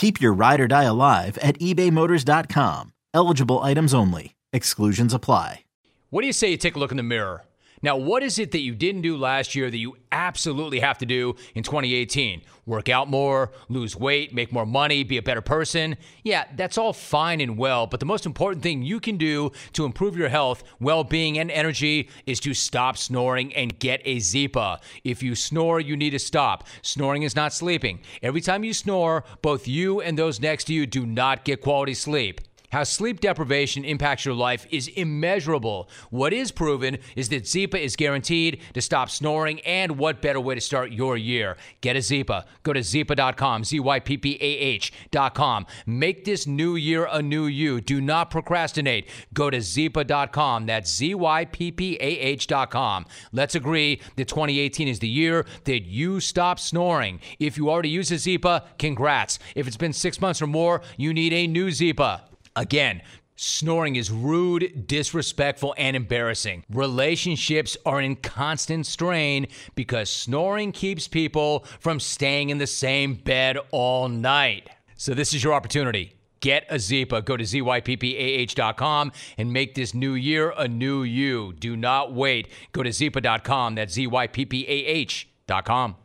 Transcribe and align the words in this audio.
Keep 0.00 0.18
your 0.18 0.32
ride 0.32 0.62
or 0.62 0.66
die 0.66 0.84
alive 0.84 1.36
at 1.42 1.58
ebaymotors.com. 1.58 2.94
Eligible 3.12 3.58
items 3.58 3.92
only. 3.92 4.34
Exclusions 4.50 5.12
apply. 5.12 5.64
What 6.08 6.22
do 6.22 6.26
you 6.26 6.32
say 6.32 6.50
you 6.50 6.56
take 6.56 6.74
a 6.74 6.78
look 6.78 6.90
in 6.90 6.96
the 6.96 7.02
mirror? 7.02 7.44
Now, 7.82 7.96
what 7.96 8.22
is 8.22 8.38
it 8.38 8.50
that 8.50 8.60
you 8.60 8.74
didn't 8.74 9.00
do 9.00 9.16
last 9.16 9.54
year 9.54 9.70
that 9.70 9.78
you 9.78 9.96
absolutely 10.12 10.80
have 10.80 10.98
to 10.98 11.06
do 11.06 11.36
in 11.54 11.62
2018? 11.62 12.42
Work 12.66 12.90
out 12.90 13.08
more, 13.08 13.52
lose 13.70 13.96
weight, 13.96 14.34
make 14.34 14.52
more 14.52 14.66
money, 14.66 15.02
be 15.02 15.16
a 15.16 15.22
better 15.22 15.40
person? 15.40 15.96
Yeah, 16.22 16.44
that's 16.56 16.76
all 16.76 16.92
fine 16.92 17.40
and 17.40 17.56
well, 17.56 17.86
but 17.86 17.98
the 17.98 18.06
most 18.06 18.26
important 18.26 18.62
thing 18.62 18.82
you 18.82 19.00
can 19.00 19.16
do 19.16 19.52
to 19.72 19.86
improve 19.86 20.14
your 20.14 20.28
health, 20.28 20.62
well 20.78 21.04
being, 21.04 21.38
and 21.38 21.50
energy 21.50 22.10
is 22.26 22.38
to 22.40 22.52
stop 22.52 22.98
snoring 22.98 23.54
and 23.54 23.78
get 23.78 24.02
a 24.04 24.16
Zyppah. 24.16 24.80
If 25.02 25.22
you 25.22 25.34
snore, 25.34 25.80
you 25.80 25.96
need 25.96 26.10
to 26.10 26.18
stop. 26.18 26.66
Snoring 26.82 27.22
is 27.22 27.34
not 27.34 27.54
sleeping. 27.54 28.00
Every 28.22 28.42
time 28.42 28.62
you 28.62 28.74
snore, 28.74 29.24
both 29.40 29.66
you 29.66 30.02
and 30.02 30.18
those 30.18 30.38
next 30.38 30.64
to 30.64 30.74
you 30.74 30.86
do 30.86 31.06
not 31.06 31.44
get 31.44 31.62
quality 31.62 31.94
sleep. 31.94 32.42
How 32.70 32.84
sleep 32.84 33.18
deprivation 33.18 33.84
impacts 33.84 34.24
your 34.24 34.34
life 34.34 34.64
is 34.70 34.86
immeasurable. 34.86 35.88
What 36.10 36.32
is 36.32 36.52
proven 36.52 36.98
is 37.16 37.28
that 37.30 37.42
Zyppah 37.42 37.80
is 37.80 37.96
guaranteed 37.96 38.60
to 38.74 38.80
stop 38.80 39.10
snoring, 39.10 39.58
and 39.62 39.98
what 39.98 40.22
better 40.22 40.40
way 40.40 40.54
to 40.54 40.60
start 40.60 40.92
your 40.92 41.16
year? 41.16 41.56
Get 41.80 41.96
a 41.96 41.98
Zyppah. 41.98 42.44
Go 42.62 42.72
to 42.72 42.80
Zyppah.com, 42.80 43.64
Z-Y-P-P-A-H.com. 43.64 45.66
Make 45.84 46.24
this 46.24 46.46
new 46.46 46.76
year 46.76 47.08
a 47.10 47.20
new 47.20 47.46
you. 47.46 47.80
Do 47.80 48.00
not 48.00 48.30
procrastinate. 48.30 49.08
Go 49.34 49.50
to 49.50 49.58
Zyppah.com. 49.58 50.66
That's 50.66 50.94
Z-Y-P-P-A-H.com. 50.94 53.06
Let's 53.32 53.56
agree 53.56 54.00
that 54.14 54.28
2018 54.28 54.86
is 54.86 55.00
the 55.00 55.08
year 55.08 55.44
that 55.64 55.80
you 55.80 56.20
stop 56.20 56.60
snoring. 56.60 57.20
If 57.40 57.56
you 57.56 57.68
already 57.68 57.88
use 57.88 58.12
a 58.12 58.14
Zyppah, 58.14 58.62
congrats. 58.78 59.40
If 59.56 59.66
it's 59.66 59.76
been 59.76 59.92
six 59.92 60.20
months 60.20 60.40
or 60.40 60.46
more, 60.46 60.82
you 60.96 61.12
need 61.12 61.32
a 61.32 61.48
new 61.48 61.70
Zyppah. 61.70 62.29
Again, 62.56 63.02
snoring 63.36 63.96
is 63.96 64.10
rude, 64.10 64.86
disrespectful, 64.86 65.74
and 65.78 65.96
embarrassing. 65.96 66.64
Relationships 66.68 67.76
are 67.86 68.00
in 68.00 68.16
constant 68.16 68.86
strain 68.86 69.46
because 69.74 70.10
snoring 70.10 70.72
keeps 70.72 71.06
people 71.06 71.64
from 71.78 72.00
staying 72.00 72.50
in 72.50 72.58
the 72.58 72.66
same 72.66 73.14
bed 73.14 73.56
all 73.70 74.08
night. 74.08 74.68
So, 74.96 75.14
this 75.14 75.32
is 75.32 75.44
your 75.44 75.54
opportunity. 75.54 76.14
Get 76.40 76.66
a 76.70 76.74
Zyppah. 76.76 77.24
Go 77.24 77.36
to 77.36 77.44
ZYPPAH.com 77.44 79.12
and 79.38 79.52
make 79.52 79.74
this 79.74 79.94
new 79.94 80.14
year 80.14 80.52
a 80.56 80.66
new 80.66 81.02
you. 81.02 81.52
Do 81.52 81.76
not 81.76 82.14
wait. 82.14 82.48
Go 82.72 82.82
to 82.82 82.90
Zyppah.com. 82.90 83.74
That's 83.74 83.96
ZYPPAH.com. 83.96 85.26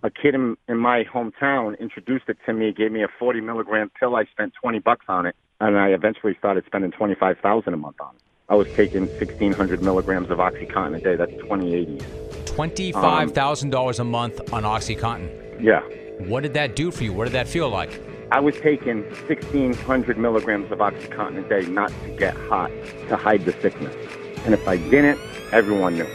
A 0.03 0.09
kid 0.09 0.35
in, 0.35 0.57
in 0.67 0.77
my 0.77 1.05
hometown 1.05 1.79
introduced 1.79 2.25
it 2.27 2.37
to 2.45 2.53
me, 2.53 2.73
gave 2.73 2.91
me 2.91 3.03
a 3.03 3.07
40 3.17 3.41
milligram 3.41 3.89
pill. 3.97 4.15
I 4.15 4.25
spent 4.25 4.53
20 4.61 4.79
bucks 4.79 5.05
on 5.07 5.25
it 5.25 5.35
and 5.59 5.77
I 5.77 5.89
eventually 5.89 6.35
started 6.37 6.65
spending 6.65 6.91
twenty 6.91 7.15
five 7.15 7.37
thousand 7.39 7.73
a 7.73 7.77
month 7.77 7.99
on 7.99 8.15
it. 8.15 8.21
I 8.49 8.55
was 8.55 8.67
taking 8.73 9.07
sixteen 9.17 9.53
hundred 9.53 9.81
milligrams 9.81 10.29
of 10.29 10.37
OxyContin 10.37 10.97
a 10.97 11.01
day. 11.01 11.15
That's 11.15 11.35
twenty 11.43 11.73
eighty. 11.73 11.99
Twenty 12.45 12.91
five 12.91 13.31
thousand 13.31 13.67
um, 13.67 13.71
dollars 13.71 13.99
a 13.99 14.03
month 14.03 14.53
on 14.53 14.63
OxyContin. 14.63 15.61
Yeah. 15.61 15.81
What 16.27 16.43
did 16.43 16.53
that 16.53 16.75
do 16.75 16.91
for 16.91 17.03
you? 17.03 17.13
What 17.13 17.25
did 17.25 17.33
that 17.33 17.47
feel 17.47 17.69
like? 17.69 18.01
I 18.31 18.39
was 18.39 18.55
taking 18.55 19.03
sixteen 19.27 19.73
hundred 19.73 20.17
milligrams 20.17 20.71
of 20.71 20.79
OxyContin 20.79 21.45
a 21.45 21.49
day, 21.49 21.67
not 21.69 21.91
to 22.03 22.09
get 22.09 22.35
hot, 22.35 22.71
to 23.09 23.15
hide 23.15 23.45
the 23.45 23.53
sickness. 23.53 23.95
And 24.45 24.53
if 24.53 24.67
I 24.67 24.77
didn't, 24.77 25.19
everyone 25.51 25.95
knew. 25.95 26.07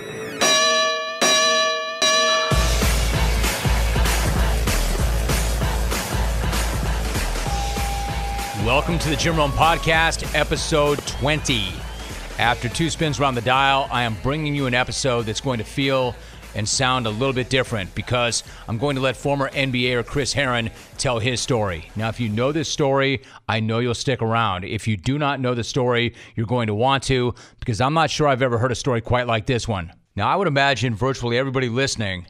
Welcome 8.65 8.99
to 8.99 9.09
the 9.09 9.17
Jim 9.17 9.37
Rome 9.37 9.53
Podcast, 9.53 10.35
episode 10.39 10.99
20. 11.07 11.73
After 12.39 12.69
two 12.69 12.91
spins 12.91 13.19
around 13.19 13.35
the 13.35 13.41
dial, 13.41 13.89
I 13.91 14.03
am 14.03 14.15
bringing 14.23 14.55
you 14.55 14.67
an 14.67 14.75
episode 14.75 15.23
that's 15.23 15.41
going 15.41 15.57
to 15.59 15.65
feel 15.65 16.15
and 16.55 16.69
sound 16.69 17.07
a 17.07 17.11
little 17.11 17.33
bit 17.33 17.49
different 17.49 17.95
because 17.95 18.45
I'm 18.69 18.77
going 18.77 18.97
to 18.97 19.03
let 19.03 19.17
former 19.17 19.49
NBAer 19.49 20.05
Chris 20.05 20.35
Herren 20.35 20.71
tell 20.99 21.19
his 21.19 21.41
story. 21.41 21.91
Now, 21.97 22.11
if 22.11 22.21
you 22.21 22.29
know 22.29 22.53
this 22.53 22.69
story, 22.69 23.23
I 23.49 23.61
know 23.61 23.79
you'll 23.79 23.95
stick 23.95 24.21
around. 24.21 24.67
If 24.67 24.87
you 24.87 24.99
do 24.99 25.19
not 25.19 25.41
know 25.41 25.55
the 25.55 25.65
story, 25.65 26.15
you're 26.37 26.47
going 26.47 26.67
to 26.67 26.75
want 26.75 27.03
to 27.05 27.35
because 27.61 27.81
I'm 27.81 27.95
not 27.95 28.11
sure 28.11 28.29
I've 28.29 28.43
ever 28.43 28.59
heard 28.59 28.73
a 28.73 28.77
story 28.77 29.01
quite 29.01 29.27
like 29.27 29.47
this 29.47 29.67
one. 29.67 29.91
Now, 30.17 30.29
I 30.29 30.37
would 30.37 30.49
imagine 30.49 30.95
virtually 30.95 31.39
everybody 31.39 31.71
listening 31.71 32.27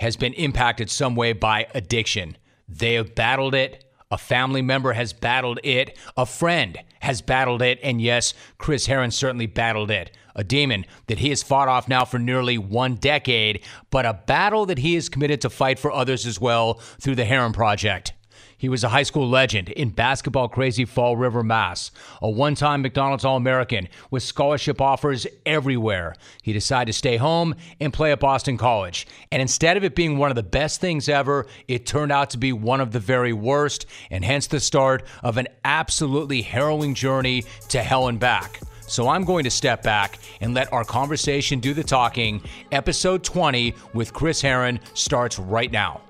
has 0.00 0.16
been 0.16 0.32
impacted 0.32 0.90
some 0.90 1.14
way 1.14 1.34
by 1.34 1.68
addiction. 1.72 2.36
They 2.68 2.94
have 2.94 3.14
battled 3.14 3.54
it 3.54 3.84
a 4.10 4.18
family 4.18 4.62
member 4.62 4.92
has 4.94 5.12
battled 5.12 5.60
it. 5.62 5.98
A 6.16 6.24
friend 6.24 6.78
has 7.00 7.20
battled 7.20 7.62
it. 7.62 7.78
And 7.82 8.00
yes, 8.00 8.34
Chris 8.56 8.86
Herren 8.86 9.10
certainly 9.10 9.46
battled 9.46 9.90
it. 9.90 10.10
A 10.34 10.44
demon 10.44 10.86
that 11.08 11.18
he 11.18 11.30
has 11.30 11.42
fought 11.42 11.68
off 11.68 11.88
now 11.88 12.04
for 12.04 12.18
nearly 12.18 12.58
one 12.58 12.94
decade, 12.94 13.64
but 13.90 14.06
a 14.06 14.14
battle 14.14 14.66
that 14.66 14.78
he 14.78 14.94
is 14.94 15.08
committed 15.08 15.40
to 15.40 15.50
fight 15.50 15.78
for 15.78 15.90
others 15.90 16.26
as 16.26 16.40
well 16.40 16.74
through 17.00 17.16
the 17.16 17.24
Herren 17.24 17.52
Project. 17.52 18.12
He 18.58 18.68
was 18.68 18.82
a 18.82 18.88
high 18.88 19.04
school 19.04 19.28
legend 19.28 19.68
in 19.68 19.90
basketball 19.90 20.48
crazy 20.48 20.84
Fall 20.84 21.16
River, 21.16 21.44
Mass. 21.44 21.92
A 22.20 22.28
one 22.28 22.56
time 22.56 22.82
McDonald's 22.82 23.24
All 23.24 23.36
American 23.36 23.88
with 24.10 24.24
scholarship 24.24 24.80
offers 24.80 25.28
everywhere. 25.46 26.16
He 26.42 26.52
decided 26.52 26.92
to 26.92 26.98
stay 26.98 27.18
home 27.18 27.54
and 27.78 27.92
play 27.92 28.10
at 28.10 28.18
Boston 28.18 28.58
College. 28.58 29.06
And 29.30 29.40
instead 29.40 29.76
of 29.76 29.84
it 29.84 29.94
being 29.94 30.18
one 30.18 30.30
of 30.30 30.36
the 30.36 30.42
best 30.42 30.80
things 30.80 31.08
ever, 31.08 31.46
it 31.68 31.86
turned 31.86 32.10
out 32.10 32.30
to 32.30 32.38
be 32.38 32.52
one 32.52 32.80
of 32.80 32.90
the 32.90 32.98
very 32.98 33.32
worst, 33.32 33.86
and 34.10 34.24
hence 34.24 34.48
the 34.48 34.58
start 34.58 35.04
of 35.22 35.36
an 35.36 35.46
absolutely 35.64 36.42
harrowing 36.42 36.94
journey 36.94 37.44
to 37.68 37.80
hell 37.80 38.08
and 38.08 38.18
back. 38.18 38.60
So 38.88 39.08
I'm 39.08 39.24
going 39.24 39.44
to 39.44 39.50
step 39.50 39.84
back 39.84 40.18
and 40.40 40.52
let 40.52 40.72
our 40.72 40.82
conversation 40.82 41.60
do 41.60 41.74
the 41.74 41.84
talking. 41.84 42.42
Episode 42.72 43.22
20 43.22 43.74
with 43.92 44.12
Chris 44.12 44.40
Herren 44.40 44.80
starts 44.94 45.38
right 45.38 45.70
now. 45.70 46.00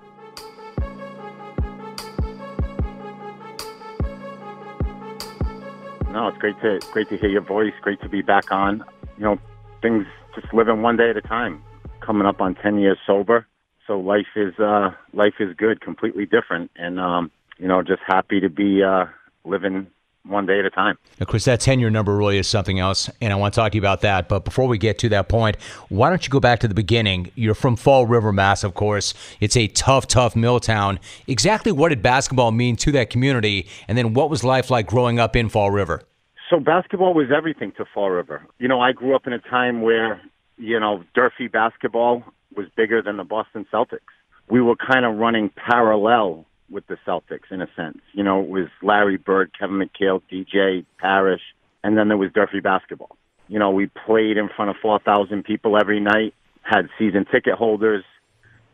No, 6.11 6.29
it's 6.29 6.39
great 6.39 6.61
to 6.63 6.81
great 6.91 7.09
to 7.11 7.19
hear 7.19 7.29
your 7.29 7.45
voice. 7.45 7.73
Great 7.83 8.01
to 8.01 8.09
be 8.09 8.23
back 8.23 8.51
on. 8.51 8.83
You 9.19 9.25
know, 9.25 9.39
things 9.83 10.07
just 10.35 10.53
living 10.55 10.83
one 10.83 10.97
day 10.97 11.11
at 11.11 11.17
a 11.17 11.21
time. 11.21 11.63
Coming 12.01 12.27
up 12.27 12.41
on 12.41 12.55
ten 12.55 12.79
years 12.79 12.99
sober, 13.07 13.47
so 13.87 14.01
life 14.01 14.27
is 14.35 14.59
uh, 14.59 14.91
life 15.13 15.35
is 15.41 15.55
good, 15.57 15.81
completely 15.83 16.25
different, 16.25 16.71
and 16.77 16.99
um, 16.99 17.31
you 17.59 17.69
know, 17.69 17.83
just 17.83 18.01
happy 18.07 18.41
to 18.41 18.49
be 18.49 18.83
uh, 18.83 19.05
living 19.45 19.89
one 20.25 20.47
day 20.47 20.59
at 20.59 20.65
a 20.65 20.71
time. 20.71 20.99
Now, 21.19 21.27
Chris, 21.27 21.45
that 21.47 21.61
tenure 21.61 21.91
number 21.91 22.17
really 22.17 22.39
is 22.39 22.47
something 22.47 22.79
else, 22.79 23.11
and 23.21 23.33
I 23.33 23.37
want 23.37 23.55
to 23.55 23.61
talk 23.61 23.73
to 23.73 23.77
you 23.77 23.83
about 23.83 24.03
that. 24.03 24.29
But 24.29 24.45
before 24.45 24.67
we 24.67 24.79
get 24.79 24.99
to 24.99 25.09
that 25.11 25.29
point, 25.29 25.57
why 25.89 26.11
don't 26.11 26.25
you 26.25 26.31
go 26.31 26.41
back 26.41 26.61
to 26.61 26.69
the 26.69 26.75
beginning? 26.75 27.31
You're 27.35 27.55
from 27.55 27.77
Fall 27.77 28.07
River, 28.07 28.33
Mass, 28.33 28.65
of 28.65 28.75
course. 28.75 29.15
It's 29.41 29.57
a 29.57 29.69
tough, 29.69 30.07
tough 30.07 30.37
mill 30.37 30.61
town. 30.61 31.01
Exactly 31.27 31.73
what 31.73 31.89
did 31.89 32.03
basketball 32.03 32.53
mean 32.53 32.77
to 32.77 32.93
that 32.93 33.11
community, 33.11 33.69
and 33.89 33.97
then 33.97 34.15
what 34.15 34.31
was 34.31 34.45
life 34.45 34.71
like 34.71 34.87
growing 34.87 35.19
up 35.19 35.35
in 35.35 35.49
Fall 35.49 35.71
River? 35.71 36.03
So 36.51 36.61
basketball 36.61 37.15
was 37.15 37.29
everything 37.35 37.73
to 37.77 37.85
Fall 37.93 38.11
River. 38.11 38.47
You 38.59 38.69
know, 38.69 38.81
I 38.81 38.93
grew 38.93 39.15
up 39.15 39.27
in 39.27 39.33
a 39.33 39.39
time 39.39 39.83
where, 39.83 40.21
you 40.57 40.81
know, 40.81 41.05
Durfee 41.15 41.49
basketball 41.49 42.23
was 42.57 42.67
bigger 42.77 43.03
than 43.03 43.19
the 43.19 43.25
Boston 43.25 43.67
Celtics. 43.73 44.01
We 44.49 44.63
were 44.63 44.77
kind 44.77 45.05
of 45.05 45.17
running 45.17 45.51
parallel 45.51 46.47
with 46.71 46.87
the 46.87 46.97
Celtics 47.07 47.51
in 47.51 47.63
a 47.63 47.69
sense. 47.77 47.99
You 48.13 48.23
know, 48.23 48.43
it 48.43 48.49
was 48.49 48.69
Larry 48.83 49.17
Bird, 49.17 49.51
Kevin 49.59 49.79
McHale, 49.79 50.21
DJ 50.31 50.85
Parish, 50.99 51.43
and 51.83 51.97
then 51.97 52.09
there 52.09 52.17
was 52.17 52.31
Durfee 52.33 52.61
basketball. 52.61 53.17
You 53.49 53.59
know, 53.59 53.71
we 53.71 53.87
played 54.07 54.37
in 54.37 54.49
front 54.55 54.71
of 54.71 54.77
4,000 54.83 55.45
people 55.45 55.79
every 55.79 56.01
night. 56.01 56.35
had 56.63 56.89
season 56.99 57.25
ticket 57.33 57.55
holders. 57.55 58.05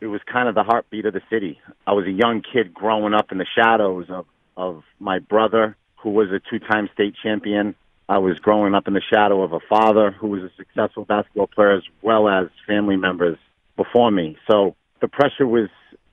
It 0.00 0.08
was 0.08 0.20
kind 0.31 0.49
of 0.49 0.55
the 0.55 0.64
heartbeat 0.64 1.06
of 1.06 1.14
the 1.14 1.23
city. 1.31 1.61
I 1.87 1.93
was 1.93 2.06
a 2.06 2.11
young 2.11 2.43
kid 2.43 2.75
growing 2.75 3.14
up 3.14 3.31
in 3.31 3.38
the 3.38 3.46
shadows 3.56 4.06
of 4.08 4.26
of 4.56 4.82
my 4.99 5.19
brother, 5.19 5.76
who 5.97 6.11
was 6.11 6.29
a 6.31 6.40
two-time 6.50 6.88
state 6.94 7.14
champion. 7.23 7.75
I 8.08 8.19
was 8.19 8.38
growing 8.38 8.75
up 8.75 8.87
in 8.87 8.94
the 8.94 9.02
shadow 9.12 9.43
of 9.43 9.52
a 9.52 9.61
father 9.69 10.11
who 10.11 10.29
was 10.29 10.43
a 10.43 10.50
successful 10.56 11.05
basketball 11.05 11.47
player, 11.47 11.73
as 11.73 11.82
well 12.02 12.29
as 12.29 12.49
family 12.67 12.97
members 12.97 13.38
before 13.76 14.11
me. 14.11 14.37
So 14.50 14.76
the 15.00 15.08
pressure 15.08 15.47
was 15.47 15.70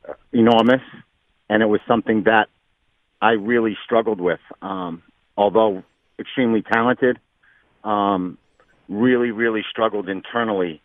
uh, 0.08 0.14
enormous, 0.32 0.82
and 1.52 1.62
it 1.62 1.66
was 1.66 1.82
something 1.86 2.24
that 2.24 2.48
I 3.22 3.32
really 3.32 3.78
struggled 3.84 4.22
with. 4.22 4.40
Um, 4.62 5.04
although 5.36 5.84
extremely 6.18 6.62
talented, 6.62 7.20
um, 7.84 8.38
really, 8.88 9.32
really 9.32 9.64
struggled 9.70 10.08
internally 10.08 10.82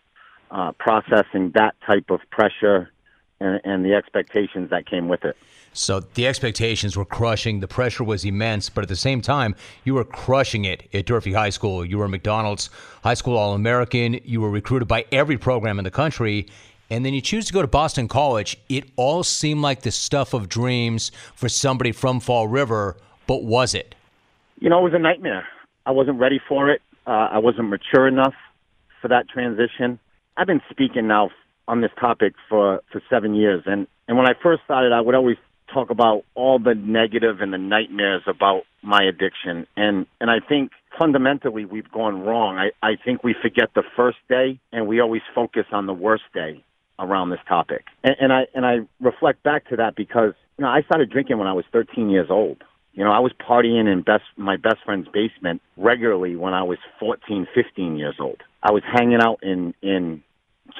uh, 0.50 0.72
processing 0.72 1.52
that 1.54 1.76
type 1.86 2.10
of 2.10 2.20
pressure 2.30 2.90
and, 3.38 3.60
and 3.64 3.84
the 3.84 3.94
expectations 3.94 4.70
that 4.70 4.86
came 4.86 5.06
with 5.06 5.24
it. 5.24 5.36
So 5.72 6.00
the 6.00 6.26
expectations 6.26 6.96
were 6.96 7.04
crushing. 7.04 7.60
The 7.60 7.68
pressure 7.68 8.02
was 8.02 8.24
immense, 8.24 8.68
but 8.68 8.82
at 8.82 8.88
the 8.88 8.96
same 8.96 9.20
time, 9.20 9.54
you 9.84 9.94
were 9.94 10.04
crushing 10.04 10.64
it 10.64 10.88
at 10.92 11.06
Durfee 11.06 11.34
High 11.34 11.50
School. 11.50 11.84
You 11.84 11.98
were 11.98 12.08
McDonald's 12.08 12.70
High 13.04 13.14
School 13.14 13.36
All 13.36 13.52
American. 13.52 14.18
You 14.24 14.40
were 14.40 14.50
recruited 14.50 14.88
by 14.88 15.04
every 15.12 15.38
program 15.38 15.78
in 15.78 15.84
the 15.84 15.92
country. 15.92 16.48
And 16.88 17.04
then 17.04 17.14
you 17.14 17.20
choose 17.20 17.46
to 17.46 17.52
go 17.52 17.62
to 17.62 17.68
Boston 17.68 18.06
College. 18.06 18.56
It 18.68 18.84
all 18.96 19.24
seemed 19.24 19.60
like 19.60 19.82
the 19.82 19.90
stuff 19.90 20.34
of 20.34 20.48
dreams 20.48 21.10
for 21.34 21.48
somebody 21.48 21.92
from 21.92 22.20
Fall 22.20 22.46
River, 22.46 22.96
but 23.26 23.42
was 23.42 23.74
it? 23.74 23.94
You 24.60 24.70
know, 24.70 24.78
it 24.78 24.84
was 24.84 24.94
a 24.94 24.98
nightmare. 24.98 25.46
I 25.84 25.90
wasn't 25.90 26.20
ready 26.20 26.40
for 26.48 26.70
it. 26.70 26.80
Uh, 27.06 27.28
I 27.32 27.38
wasn't 27.38 27.68
mature 27.68 28.06
enough 28.06 28.34
for 29.02 29.08
that 29.08 29.28
transition. 29.28 29.98
I've 30.36 30.46
been 30.46 30.62
speaking 30.70 31.08
now 31.08 31.30
on 31.68 31.80
this 31.80 31.90
topic 32.00 32.34
for 32.48 32.82
for 32.92 33.02
seven 33.10 33.34
years, 33.34 33.62
and 33.66 33.86
and 34.06 34.16
when 34.16 34.26
I 34.26 34.34
first 34.40 34.62
started, 34.64 34.92
I 34.92 35.00
would 35.00 35.14
always 35.14 35.36
talk 35.72 35.90
about 35.90 36.24
all 36.34 36.58
the 36.58 36.74
negative 36.74 37.40
and 37.40 37.52
the 37.52 37.58
nightmares 37.58 38.22
about 38.26 38.62
my 38.82 39.02
addiction, 39.02 39.66
and 39.76 40.06
and 40.20 40.30
I 40.30 40.38
think 40.40 40.70
fundamentally 40.98 41.64
we've 41.64 41.90
gone 41.90 42.22
wrong. 42.22 42.58
I 42.58 42.70
I 42.82 42.96
think 43.04 43.24
we 43.24 43.34
forget 43.40 43.70
the 43.74 43.82
first 43.96 44.18
day, 44.28 44.58
and 44.72 44.86
we 44.86 45.00
always 45.00 45.22
focus 45.34 45.66
on 45.72 45.86
the 45.86 45.94
worst 45.94 46.24
day 46.32 46.62
around 46.98 47.30
this 47.30 47.40
topic, 47.48 47.84
and, 48.04 48.16
and 48.20 48.32
I 48.32 48.46
and 48.54 48.66
I 48.66 48.78
reflect 49.00 49.42
back 49.42 49.68
to 49.68 49.76
that 49.76 49.96
because 49.96 50.34
you 50.58 50.62
know 50.64 50.68
I 50.68 50.82
started 50.82 51.10
drinking 51.10 51.38
when 51.38 51.48
I 51.48 51.52
was 51.52 51.64
13 51.72 52.10
years 52.10 52.28
old. 52.30 52.62
You 52.92 53.04
know, 53.04 53.10
I 53.10 53.18
was 53.18 53.32
partying 53.32 53.92
in 53.92 54.02
best 54.02 54.24
my 54.36 54.56
best 54.56 54.76
friend's 54.84 55.08
basement 55.08 55.60
regularly 55.76 56.34
when 56.34 56.54
I 56.54 56.62
was 56.62 56.78
14, 56.98 57.46
15 57.54 57.96
years 57.98 58.16
old. 58.18 58.42
I 58.62 58.72
was 58.72 58.82
hanging 58.90 59.20
out 59.20 59.40
in 59.42 59.74
in 59.82 60.22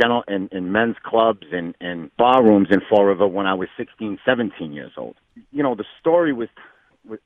general 0.00 0.24
in, 0.26 0.48
in 0.52 0.72
men's 0.72 0.96
clubs 1.04 1.46
and, 1.52 1.74
and 1.80 2.14
bar 2.16 2.42
rooms 2.42 2.68
in 2.70 2.80
Fall 2.88 3.04
River 3.04 3.26
when 3.26 3.46
I 3.46 3.54
was 3.54 3.68
16, 3.76 4.18
17 4.24 4.72
years 4.72 4.92
old. 4.96 5.16
You 5.52 5.62
know, 5.62 5.74
the 5.74 5.84
story 6.00 6.32
was 6.32 6.48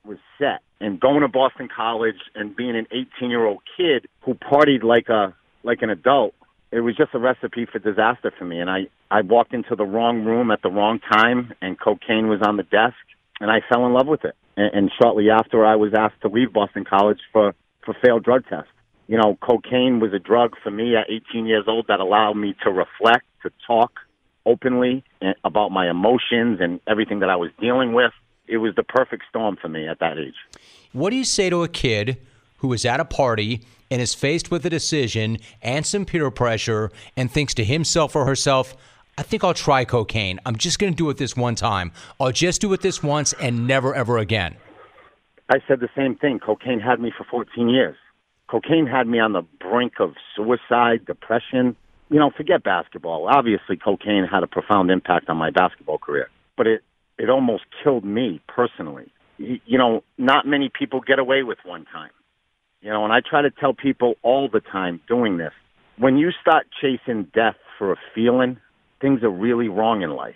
was, 0.03 0.17
set, 0.37 0.61
and 0.79 0.99
going 0.99 1.21
to 1.21 1.27
Boston 1.27 1.67
College 1.75 2.17
and 2.35 2.55
being 2.55 2.75
an 2.75 2.85
18 2.91 3.29
year 3.29 3.45
old 3.45 3.61
kid 3.77 4.07
who 4.21 4.35
partied 4.35 4.83
like 4.83 5.09
a 5.09 5.33
like 5.63 5.81
an 5.81 5.89
adult. 5.89 6.33
It 6.71 6.79
was 6.81 6.95
just 6.95 7.13
a 7.13 7.19
recipe 7.19 7.65
for 7.65 7.79
disaster 7.79 8.31
for 8.37 8.45
me, 8.45 8.59
and 8.59 8.69
I 8.69 8.87
I 9.09 9.21
walked 9.21 9.53
into 9.53 9.75
the 9.75 9.85
wrong 9.85 10.23
room 10.23 10.51
at 10.51 10.61
the 10.61 10.69
wrong 10.69 10.99
time, 10.99 11.53
and 11.61 11.79
cocaine 11.79 12.27
was 12.27 12.41
on 12.41 12.57
the 12.57 12.63
desk, 12.63 12.95
and 13.39 13.51
I 13.51 13.59
fell 13.69 13.85
in 13.85 13.93
love 13.93 14.07
with 14.07 14.23
it. 14.23 14.35
And, 14.55 14.73
and 14.73 14.91
shortly 15.01 15.29
after, 15.29 15.65
I 15.65 15.75
was 15.75 15.93
asked 15.93 16.21
to 16.21 16.29
leave 16.29 16.53
Boston 16.53 16.85
College 16.85 17.19
for 17.33 17.53
for 17.83 17.95
failed 18.03 18.23
drug 18.23 18.43
tests 18.47 18.71
you 19.11 19.17
know, 19.17 19.37
cocaine 19.41 19.99
was 19.99 20.13
a 20.13 20.19
drug 20.19 20.53
for 20.63 20.71
me 20.71 20.95
at 20.95 21.07
18 21.09 21.45
years 21.45 21.65
old 21.67 21.87
that 21.89 21.99
allowed 21.99 22.35
me 22.35 22.55
to 22.63 22.71
reflect, 22.71 23.25
to 23.43 23.51
talk 23.67 23.91
openly 24.45 25.03
eh, 25.21 25.33
about 25.43 25.69
my 25.69 25.89
emotions 25.89 26.59
and 26.61 26.79
everything 26.87 27.19
that 27.19 27.29
I 27.29 27.35
was 27.35 27.51
dealing 27.59 27.91
with. 27.91 28.13
It 28.47 28.57
was 28.57 28.73
the 28.75 28.83
perfect 28.83 29.23
storm 29.29 29.57
for 29.61 29.67
me 29.67 29.85
at 29.85 29.99
that 29.99 30.17
age. 30.17 30.35
What 30.93 31.09
do 31.09 31.17
you 31.17 31.25
say 31.25 31.49
to 31.49 31.61
a 31.61 31.67
kid 31.67 32.25
who 32.61 32.73
is 32.73 32.85
at 32.85 32.99
a 32.99 33.05
party 33.05 33.61
and 33.91 34.01
is 34.01 34.13
faced 34.13 34.49
with 34.49 34.65
a 34.65 34.69
decision 34.69 35.37
and 35.61 35.85
some 35.85 36.05
peer 36.05 36.31
pressure 36.31 36.91
and 37.15 37.29
thinks 37.29 37.53
to 37.55 37.63
himself 37.63 38.15
or 38.15 38.25
herself, 38.25 38.75
I 39.17 39.23
think 39.23 39.43
I'll 39.43 39.53
try 39.53 39.85
cocaine. 39.85 40.39
I'm 40.45 40.55
just 40.55 40.79
going 40.79 40.93
to 40.93 40.97
do 40.97 41.09
it 41.09 41.17
this 41.17 41.35
one 41.35 41.55
time. 41.55 41.91
I'll 42.19 42.31
just 42.31 42.61
do 42.61 42.71
it 42.73 42.81
this 42.81 43.03
once 43.03 43.33
and 43.33 43.67
never, 43.67 43.93
ever 43.93 44.17
again. 44.17 44.55
I 45.49 45.59
said 45.67 45.81
the 45.81 45.89
same 45.95 46.15
thing. 46.15 46.39
Cocaine 46.39 46.79
had 46.79 46.99
me 47.01 47.11
for 47.15 47.25
14 47.25 47.67
years 47.67 47.97
cocaine 48.51 48.85
had 48.85 49.07
me 49.07 49.19
on 49.19 49.31
the 49.31 49.43
brink 49.59 49.93
of 49.99 50.13
suicide, 50.35 51.05
depression. 51.05 51.75
You 52.09 52.19
know, 52.19 52.29
forget 52.35 52.61
basketball. 52.61 53.27
Obviously, 53.29 53.77
cocaine 53.77 54.27
had 54.29 54.43
a 54.43 54.47
profound 54.47 54.91
impact 54.91 55.29
on 55.29 55.37
my 55.37 55.49
basketball 55.49 55.97
career, 55.97 56.29
but 56.57 56.67
it 56.67 56.83
it 57.17 57.29
almost 57.29 57.63
killed 57.81 58.03
me 58.03 58.41
personally. 58.47 59.11
You 59.37 59.77
know, 59.77 60.03
not 60.17 60.45
many 60.45 60.69
people 60.69 60.99
get 60.99 61.17
away 61.17 61.43
with 61.43 61.57
one 61.63 61.85
time. 61.85 62.11
You 62.81 62.89
know, 62.89 63.03
and 63.03 63.13
I 63.13 63.19
try 63.21 63.41
to 63.41 63.51
tell 63.51 63.73
people 63.73 64.15
all 64.23 64.49
the 64.49 64.59
time 64.59 64.99
doing 65.07 65.37
this. 65.37 65.53
When 65.97 66.17
you 66.17 66.31
start 66.41 66.67
chasing 66.81 67.27
death 67.33 67.55
for 67.77 67.91
a 67.91 67.97
feeling, 68.15 68.57
things 68.99 69.23
are 69.23 69.29
really 69.29 69.67
wrong 69.67 70.01
in 70.01 70.11
life. 70.11 70.35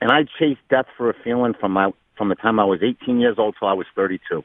And 0.00 0.10
I 0.10 0.24
chased 0.38 0.60
death 0.70 0.86
for 0.96 1.10
a 1.10 1.14
feeling 1.24 1.54
from 1.58 1.72
my 1.72 1.90
from 2.16 2.28
the 2.28 2.34
time 2.34 2.60
I 2.60 2.64
was 2.64 2.80
18 2.82 3.18
years 3.18 3.36
old 3.38 3.54
till 3.58 3.68
I 3.68 3.72
was 3.72 3.86
32 3.96 4.44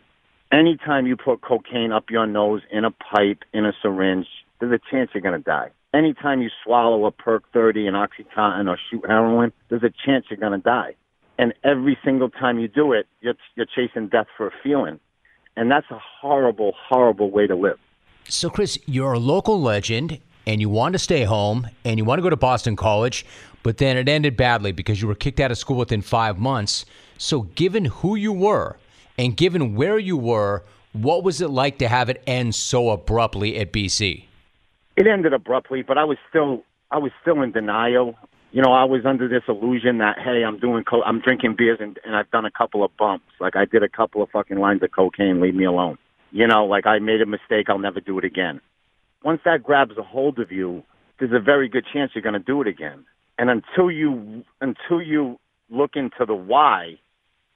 anytime 0.52 1.06
you 1.06 1.16
put 1.16 1.42
cocaine 1.42 1.92
up 1.92 2.10
your 2.10 2.26
nose 2.26 2.62
in 2.72 2.86
a 2.86 2.92
pipe, 2.92 3.44
in 3.54 3.66
a 3.66 3.74
syringe, 3.82 4.28
there's 4.60 4.72
a 4.72 4.92
chance 4.92 5.12
you're 5.14 5.22
going 5.22 5.38
to 5.38 5.44
die. 5.44 5.72
Anytime 5.94 6.42
you 6.42 6.50
swallow 6.64 7.06
a 7.06 7.12
Perk 7.12 7.44
30, 7.54 7.88
an 7.88 7.94
Oxycontin, 7.94 8.68
or 8.68 8.78
shoot 8.90 9.06
heroin, 9.08 9.54
there's 9.70 9.84
a 9.84 9.94
chance 10.06 10.26
you're 10.30 10.40
going 10.40 10.60
to 10.60 10.64
die. 10.64 10.96
And 11.38 11.54
every 11.64 11.98
single 12.04 12.30
time 12.30 12.60
you 12.60 12.68
do 12.68 12.94
it, 12.94 13.08
you're, 13.22 13.36
you're 13.56 13.66
chasing 13.66 14.08
death 14.08 14.28
for 14.38 14.48
a 14.48 14.52
feeling. 14.64 15.00
And 15.58 15.72
that's 15.72 15.90
a 15.92 16.00
horrible, 16.22 16.74
horrible 16.78 17.32
way 17.32 17.48
to 17.48 17.56
live. 17.56 17.80
So, 18.28 18.50
Chris, 18.50 18.78
you're 18.86 19.14
a 19.14 19.20
local 19.20 19.62
legend 19.62 20.20
and 20.48 20.62
you 20.62 20.70
want 20.70 20.94
to 20.94 21.00
stay 21.00 21.24
home 21.24 21.68
and 21.84 21.98
you 21.98 22.06
want 22.06 22.20
to 22.20 22.24
go 22.24 22.30
to 22.30 22.36
Boston 22.36 22.76
College, 22.76 23.26
but 23.64 23.78
then 23.78 23.98
it 23.98 24.10
ended 24.10 24.36
badly 24.36 24.72
because 24.72 25.02
you 25.02 25.08
were 25.08 25.16
kicked 25.16 25.40
out 25.40 25.52
of 25.52 25.58
school 25.58 25.78
within 25.78 26.02
five 26.02 26.38
months. 26.38 26.86
So, 27.18 27.44
given 27.44 27.86
who 27.86 28.16
you 28.16 28.34
were, 28.34 28.78
and 29.18 29.36
given 29.38 29.76
where 29.76 29.98
you 29.98 30.18
were, 30.18 30.64
what 30.94 31.24
was 31.24 31.42
it 31.42 31.50
like 31.50 31.78
to 31.80 31.88
have 31.88 32.10
it 32.10 32.22
end 32.28 32.56
so 32.56 32.90
abruptly 32.90 33.58
at 33.58 33.72
BC? 33.72 34.26
It 34.96 35.08
ended 35.08 35.34
abruptly, 35.34 35.82
but 35.82 35.98
I 35.98 36.04
was 36.04 36.18
still 36.30 36.64
I 36.92 36.98
was 36.98 37.12
still 37.22 37.42
in 37.42 37.52
denial. 37.52 38.16
You 38.56 38.62
know, 38.62 38.72
I 38.72 38.86
was 38.86 39.06
under 39.06 39.28
this 39.28 39.44
illusion 39.50 39.98
that 39.98 40.18
hey, 40.18 40.46
I'm 40.48 40.58
doing 40.60 40.86
co- 40.86 41.04
I'm 41.04 41.20
drinking 41.20 41.56
beers 41.58 41.80
and, 41.82 42.00
and 42.06 42.16
I've 42.16 42.32
done 42.32 42.46
a 42.46 42.50
couple 42.50 42.86
of 42.86 42.96
bumps. 42.96 43.26
Like 43.38 43.58
I 43.58 43.66
did 43.66 43.84
a 43.84 43.90
couple 43.90 44.24
of 44.24 44.30
fucking 44.30 44.58
lines 44.58 44.82
of 44.82 44.92
cocaine. 44.92 45.42
Leave 45.42 45.56
me 45.56 45.66
alone. 45.66 45.98
You 46.32 46.48
know, 46.48 46.64
like 46.64 46.86
I 46.86 47.00
made 47.00 47.20
a 47.20 47.26
mistake. 47.26 47.66
I'll 47.68 47.80
never 47.80 48.00
do 48.00 48.18
it 48.18 48.24
again. 48.24 48.62
Once 49.26 49.42
that 49.44 49.62
grabs 49.62 49.98
a 49.98 50.04
hold 50.04 50.40
of 50.40 50.54
you, 50.54 50.84
there's 51.20 51.34
a 51.34 51.40
very 51.42 51.68
good 51.68 51.86
chance 51.92 52.12
you're 52.16 52.22
going 52.22 52.32
to 52.32 52.40
do 52.40 52.62
it 52.62 52.68
again. 52.70 53.04
And 53.38 53.50
until 53.50 53.92
you 53.92 54.46
until 54.62 55.02
you 55.02 55.38
look 55.70 55.98
into 55.98 56.26
the 56.26 56.34
why, 56.34 56.98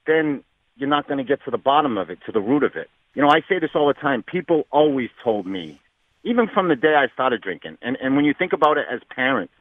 then 0.06 0.44
you're 0.76 0.86
not 0.86 1.08
going 1.08 1.16
to 1.16 1.24
get 1.24 1.42
to 1.46 1.50
the 1.50 1.56
bottom 1.56 1.96
of 1.96 2.10
it, 2.10 2.18
to 2.26 2.32
the 2.32 2.40
root 2.40 2.62
of 2.62 2.76
it. 2.76 2.90
You 3.14 3.22
know, 3.22 3.30
I 3.30 3.40
say 3.48 3.58
this 3.58 3.70
all 3.74 3.88
the 3.88 3.94
time. 3.94 4.22
People 4.22 4.66
always 4.70 5.08
told 5.24 5.46
me, 5.46 5.80
even 6.24 6.46
from 6.46 6.68
the 6.68 6.76
day 6.76 6.94
I 6.94 7.08
started 7.14 7.40
drinking, 7.40 7.78
and, 7.80 7.96
and 8.02 8.16
when 8.16 8.26
you 8.26 8.34
think 8.38 8.52
about 8.52 8.76
it 8.76 8.84
as 8.92 9.00
parents, 9.08 9.54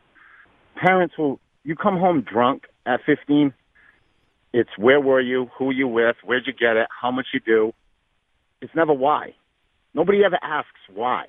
parents 0.76 1.18
will, 1.18 1.40
you 1.64 1.76
come 1.76 1.98
home 1.98 2.22
drunk 2.22 2.64
at 2.86 3.02
15, 3.06 3.54
it's 4.54 4.70
where 4.78 5.00
were 5.00 5.22
you, 5.22 5.50
who 5.58 5.66
were 5.66 5.74
you 5.74 5.88
with, 5.88 6.16
where'd 6.24 6.48
you 6.48 6.54
get 6.54 6.76
it, 6.76 6.88
how 7.02 7.12
much 7.12 7.28
you 7.34 7.40
do. 7.40 7.74
It's 8.62 8.74
never 8.76 8.94
why. 8.94 9.36
Nobody 9.94 10.24
ever 10.24 10.40
asks 10.42 10.80
why. 10.94 11.28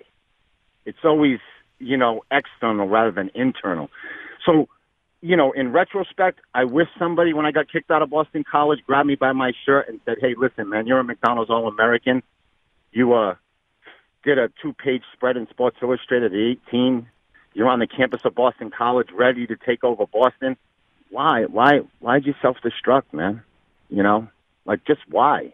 It's 0.84 0.98
always, 1.04 1.38
you 1.78 1.96
know, 1.96 2.22
external 2.30 2.88
rather 2.88 3.10
than 3.10 3.30
internal. 3.34 3.90
So 4.46 4.68
you 5.22 5.36
know, 5.36 5.52
in 5.52 5.72
retrospect, 5.72 6.40
I 6.54 6.64
wish 6.64 6.88
somebody, 6.98 7.32
when 7.32 7.44
I 7.44 7.52
got 7.52 7.70
kicked 7.70 7.90
out 7.90 8.02
of 8.02 8.10
Boston 8.10 8.44
College, 8.50 8.80
grabbed 8.86 9.06
me 9.06 9.16
by 9.16 9.32
my 9.32 9.52
shirt 9.66 9.88
and 9.88 10.00
said, 10.04 10.16
"Hey, 10.20 10.34
listen, 10.36 10.68
man, 10.68 10.86
you're 10.86 10.98
a 10.98 11.04
McDonald's 11.04 11.50
All-American. 11.50 12.22
You 12.92 13.12
uh, 13.12 13.34
did 14.24 14.38
a 14.38 14.48
two-page 14.62 15.02
spread 15.12 15.36
in 15.36 15.46
Sports 15.48 15.76
Illustrated 15.82 16.32
at 16.32 16.38
18. 16.68 17.06
You're 17.54 17.68
on 17.68 17.80
the 17.80 17.86
campus 17.86 18.20
of 18.24 18.34
Boston 18.34 18.70
College, 18.76 19.08
ready 19.12 19.46
to 19.46 19.56
take 19.56 19.84
over 19.84 20.06
Boston. 20.06 20.56
Why? 21.10 21.44
Why? 21.44 21.80
Why'd 21.98 22.26
you 22.26 22.34
self-destruct, 22.40 23.12
man? 23.12 23.42
You 23.88 24.02
know, 24.02 24.28
like 24.64 24.84
just 24.84 25.00
why? 25.08 25.52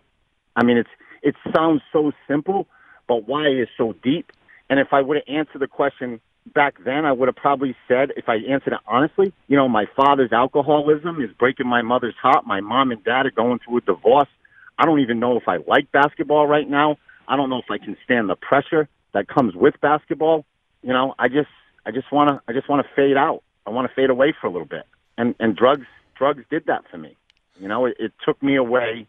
I 0.55 0.65
mean, 0.65 0.77
it's 0.77 0.91
it 1.23 1.35
sounds 1.55 1.81
so 1.93 2.13
simple, 2.29 2.67
but 3.09 3.27
why 3.27 3.49
is 3.49 3.69
so 3.77 3.95
deep. 4.03 4.31
And 4.69 4.79
if 4.79 4.89
I 4.93 5.01
would 5.01 5.17
have 5.17 5.25
answered 5.29 5.61
the 5.61 5.67
question 5.67 6.21
back 6.55 6.75
then, 6.85 7.05
I 7.05 7.13
would 7.13 7.29
have 7.29 7.37
probably 7.37 7.75
said, 7.89 8.13
if 8.17 8.29
I 8.29 8.37
answered 8.37 8.75
it 8.75 8.81
honestly, 8.87 9.33
you 9.49 9.57
know, 9.57 9.69
my 9.69 9.87
father's 9.97 10.33
alcoholism 10.33 11.23
is 11.23 11.31
breaking 11.39 11.67
my 11.67 11.83
mother's 11.83 12.15
heart. 12.21 12.47
My 12.47 12.61
mom 12.61 12.91
and 12.91 13.03
dad 13.03 13.27
are 13.27 13.31
going 13.31 13.59
through 13.65 13.79
a 13.79 13.81
divorce. 13.81 14.29
I 14.79 14.85
don't 14.85 15.01
even 15.01 15.19
know 15.19 15.37
if 15.37 15.49
I 15.49 15.57
like 15.67 15.91
basketball 15.93 16.47
right 16.47 16.69
now. 16.69 16.99
I 17.27 17.37
don't 17.37 17.51
know 17.51 17.59
if 17.59 17.71
I 17.71 17.79
can 17.79 17.97
stand 18.05 18.29
the 18.29 18.37
pressure 18.37 18.89
that 19.15 19.27
comes 19.29 19.55
with 19.55 19.75
basketball. 19.81 20.45
You 20.83 20.93
know, 20.93 21.15
I 21.19 21.29
just, 21.29 21.49
I 21.87 21.93
just 21.93 22.13
want 22.13 22.29
to, 22.29 22.43
I 22.49 22.53
just 22.53 22.69
want 22.69 22.87
to 22.87 22.93
fade 22.95 23.17
out. 23.17 23.43
I 23.67 23.71
want 23.71 23.89
to 23.89 23.95
fade 23.95 24.11
away 24.11 24.35
for 24.39 24.47
a 24.47 24.51
little 24.51 24.67
bit. 24.67 24.85
And 25.17 25.35
and 25.41 25.57
drugs 25.57 25.87
drugs 26.17 26.45
did 26.51 26.67
that 26.67 26.85
for 26.91 26.99
me. 26.99 27.17
You 27.59 27.69
know, 27.69 27.87
it, 27.87 27.97
it 27.99 28.13
took 28.25 28.43
me 28.43 28.57
away 28.57 29.07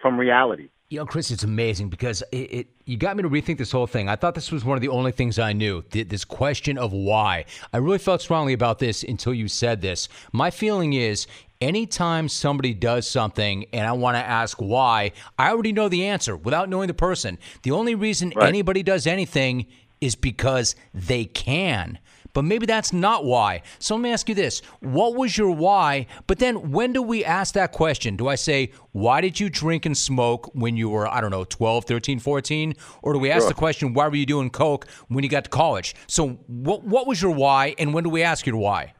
from 0.00 0.18
reality. 0.18 0.68
You 0.90 1.00
know, 1.00 1.06
Chris, 1.06 1.30
it's 1.30 1.42
amazing 1.42 1.90
because 1.90 2.22
it, 2.32 2.36
it, 2.36 2.66
you 2.86 2.96
got 2.96 3.16
me 3.16 3.22
to 3.22 3.28
rethink 3.28 3.58
this 3.58 3.70
whole 3.72 3.86
thing. 3.86 4.08
I 4.08 4.16
thought 4.16 4.34
this 4.34 4.50
was 4.50 4.64
one 4.64 4.76
of 4.76 4.80
the 4.80 4.88
only 4.88 5.12
things 5.12 5.38
I 5.38 5.52
knew. 5.52 5.82
Th- 5.82 6.08
this 6.08 6.24
question 6.24 6.78
of 6.78 6.92
why. 6.94 7.44
I 7.74 7.76
really 7.76 7.98
felt 7.98 8.22
strongly 8.22 8.54
about 8.54 8.78
this 8.78 9.02
until 9.02 9.34
you 9.34 9.48
said 9.48 9.82
this. 9.82 10.08
My 10.32 10.50
feeling 10.50 10.94
is 10.94 11.26
anytime 11.60 12.28
somebody 12.28 12.72
does 12.72 13.06
something 13.06 13.66
and 13.74 13.86
I 13.86 13.92
want 13.92 14.14
to 14.16 14.24
ask 14.24 14.56
why, 14.58 15.12
I 15.38 15.50
already 15.50 15.72
know 15.72 15.90
the 15.90 16.06
answer 16.06 16.36
without 16.36 16.70
knowing 16.70 16.88
the 16.88 16.94
person. 16.94 17.38
The 17.64 17.72
only 17.72 17.94
reason 17.94 18.32
Right. 18.34 18.48
anybody 18.48 18.82
does 18.82 19.06
anything 19.06 19.66
is 20.00 20.14
because 20.14 20.74
they 20.94 21.26
can. 21.26 21.98
But 22.32 22.42
maybe 22.44 22.66
that's 22.66 22.92
not 22.92 23.24
why. 23.24 23.62
So 23.78 23.94
let 23.94 24.02
me 24.02 24.12
ask 24.12 24.28
you 24.28 24.34
this. 24.34 24.60
What 24.80 25.14
was 25.16 25.36
your 25.36 25.50
why? 25.50 26.06
But 26.26 26.38
then 26.38 26.70
when 26.70 26.92
do 26.92 27.02
we 27.02 27.24
ask 27.24 27.54
that 27.54 27.72
question? 27.72 28.16
Do 28.16 28.28
I 28.28 28.34
say, 28.34 28.72
why 28.92 29.20
did 29.20 29.40
you 29.40 29.48
drink 29.48 29.86
and 29.86 29.96
smoke 29.96 30.50
when 30.54 30.76
you 30.76 30.88
were, 30.90 31.08
I 31.08 31.20
don't 31.20 31.30
know, 31.30 31.44
12, 31.44 31.84
13, 31.84 32.18
14? 32.18 32.74
Or 33.02 33.12
do 33.12 33.18
we 33.18 33.30
ask 33.30 33.42
Sure. 33.42 33.48
the 33.48 33.54
question, 33.54 33.94
why 33.94 34.08
were 34.08 34.16
you 34.16 34.26
doing 34.26 34.50
coke 34.50 34.86
when 35.08 35.24
you 35.24 35.30
got 35.30 35.44
to 35.44 35.50
college? 35.50 35.94
So 36.06 36.30
what, 36.46 36.84
what 36.84 37.06
was 37.06 37.20
your 37.22 37.34
why 37.34 37.74
and 37.78 37.94
when 37.94 38.04
do 38.04 38.10
we 38.10 38.22
ask 38.22 38.46
your 38.46 38.56
why? 38.56 38.94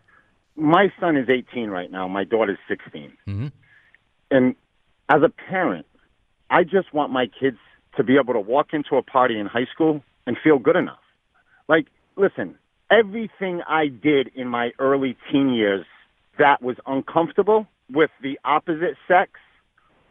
My 0.56 0.92
son 0.99 1.16
is 1.16 1.28
18 1.28 1.70
right 1.70 1.90
now. 1.90 2.08
My 2.08 2.25
daughter's 2.25 2.58
16. 2.66 3.12
Mm-hmm. 3.28 3.47
And 4.30 4.54
as 5.08 5.23
a 5.23 5.28
parent, 5.28 5.87
I 6.50 6.64
just 6.64 6.92
want 6.92 7.12
my 7.12 7.26
kids 7.26 7.58
to 7.97 8.04
be 8.04 8.16
able 8.16 8.35
to 8.35 8.40
walk 8.40 8.68
into 8.73 8.97
a 8.97 9.02
party 9.02 9.38
in 9.38 9.47
high 9.47 9.66
school 9.73 10.02
and 10.26 10.37
feel 10.42 10.58
good 10.58 10.76
enough. 10.76 10.99
Like, 11.68 11.87
listen, 12.16 12.56
everything 12.90 13.62
I 13.68 13.88
did 13.88 14.30
in 14.35 14.49
my 14.49 14.73
early 14.78 15.16
teen 15.30 15.50
years 15.50 15.87
that 16.38 16.62
was 16.62 16.76
uncomfortable 16.87 17.66
with 17.90 18.11
the 18.23 18.38
opposite 18.45 18.97
sex 19.07 19.33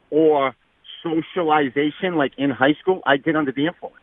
or 0.10 0.56
socialization, 1.04 2.16
like 2.16 2.34
in 2.38 2.50
high 2.50 2.74
school, 2.82 3.02
I 3.06 3.18
did 3.18 3.36
under 3.36 3.52
the 3.52 3.68
influence 3.68 3.96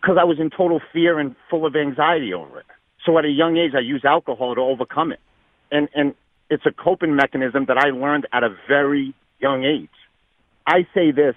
because 0.00 0.16
I 0.20 0.24
was 0.24 0.38
in 0.38 0.50
total 0.50 0.80
fear 0.92 1.18
and 1.18 1.34
full 1.48 1.66
of 1.66 1.76
anxiety 1.76 2.32
over 2.32 2.60
it. 2.60 2.66
So 3.04 3.18
at 3.18 3.24
a 3.24 3.30
young 3.30 3.56
age, 3.56 3.72
I 3.74 3.80
used 3.80 4.04
alcohol 4.04 4.54
to 4.54 4.60
overcome 4.60 5.12
it. 5.12 5.20
And, 5.70 5.88
and 5.94 6.14
it's 6.48 6.66
a 6.66 6.72
coping 6.72 7.14
mechanism 7.14 7.66
that 7.66 7.78
I 7.78 7.90
learned 7.90 8.26
at 8.32 8.42
a 8.42 8.54
very 8.68 9.14
young 9.38 9.64
age. 9.64 9.88
I 10.66 10.86
say 10.94 11.10
this, 11.10 11.34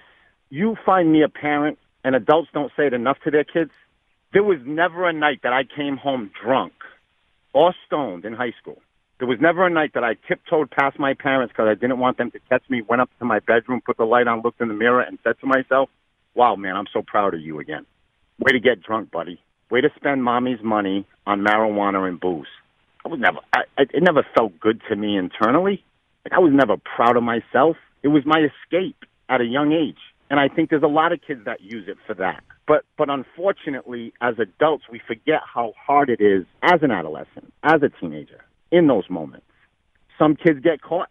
you 0.50 0.76
find 0.84 1.12
me 1.12 1.22
a 1.22 1.28
parent, 1.28 1.78
and 2.04 2.14
adults 2.14 2.50
don't 2.52 2.70
say 2.76 2.86
it 2.86 2.92
enough 2.92 3.18
to 3.24 3.30
their 3.30 3.44
kids. 3.44 3.70
There 4.34 4.42
was 4.42 4.58
never 4.66 5.08
a 5.08 5.12
night 5.12 5.42
that 5.44 5.52
I 5.52 5.62
came 5.62 5.96
home 5.96 6.28
drunk 6.42 6.72
or 7.52 7.72
stoned 7.86 8.24
in 8.24 8.32
high 8.32 8.52
school. 8.60 8.82
There 9.20 9.28
was 9.28 9.38
never 9.40 9.64
a 9.64 9.70
night 9.70 9.92
that 9.94 10.02
I 10.02 10.16
tiptoed 10.26 10.72
past 10.72 10.98
my 10.98 11.14
parents 11.14 11.52
because 11.52 11.68
I 11.70 11.74
didn't 11.74 12.00
want 12.00 12.18
them 12.18 12.32
to 12.32 12.40
catch 12.50 12.64
me, 12.68 12.82
went 12.82 13.00
up 13.00 13.10
to 13.20 13.24
my 13.24 13.38
bedroom, 13.38 13.80
put 13.86 13.96
the 13.96 14.04
light 14.04 14.26
on, 14.26 14.42
looked 14.42 14.60
in 14.60 14.66
the 14.66 14.74
mirror, 14.74 15.02
and 15.02 15.20
said 15.22 15.38
to 15.40 15.46
myself, 15.46 15.88
wow, 16.34 16.56
man, 16.56 16.74
I'm 16.74 16.88
so 16.92 17.00
proud 17.00 17.34
of 17.34 17.42
you 17.42 17.60
again. 17.60 17.86
Way 18.40 18.50
to 18.50 18.58
get 18.58 18.82
drunk, 18.82 19.12
buddy. 19.12 19.40
Way 19.70 19.82
to 19.82 19.90
spend 19.94 20.24
mommy's 20.24 20.60
money 20.64 21.06
on 21.28 21.42
marijuana 21.42 22.08
and 22.08 22.18
booze. 22.18 22.48
I 23.04 23.10
was 23.10 23.20
never, 23.20 23.38
I, 23.54 23.60
it 23.78 24.02
never 24.02 24.26
felt 24.36 24.58
good 24.58 24.82
to 24.88 24.96
me 24.96 25.16
internally. 25.16 25.84
Like 26.24 26.32
I 26.32 26.40
was 26.40 26.52
never 26.52 26.76
proud 26.76 27.16
of 27.16 27.22
myself. 27.22 27.76
It 28.02 28.08
was 28.08 28.24
my 28.26 28.40
escape 28.40 28.96
at 29.28 29.40
a 29.40 29.44
young 29.44 29.70
age. 29.72 30.00
And 30.28 30.40
I 30.40 30.48
think 30.48 30.70
there's 30.70 30.82
a 30.82 30.88
lot 30.88 31.12
of 31.12 31.20
kids 31.24 31.42
that 31.44 31.60
use 31.60 31.86
it 31.86 31.98
for 32.04 32.14
that. 32.14 32.42
But, 32.66 32.84
but 32.96 33.10
unfortunately, 33.10 34.14
as 34.20 34.38
adults, 34.38 34.84
we 34.90 35.00
forget 35.06 35.40
how 35.52 35.74
hard 35.78 36.08
it 36.08 36.20
is 36.20 36.46
as 36.62 36.82
an 36.82 36.90
adolescent, 36.90 37.52
as 37.62 37.82
a 37.82 37.90
teenager, 38.00 38.42
in 38.70 38.86
those 38.86 39.08
moments. 39.10 39.46
Some 40.18 40.36
kids 40.36 40.60
get 40.60 40.80
caught 40.80 41.08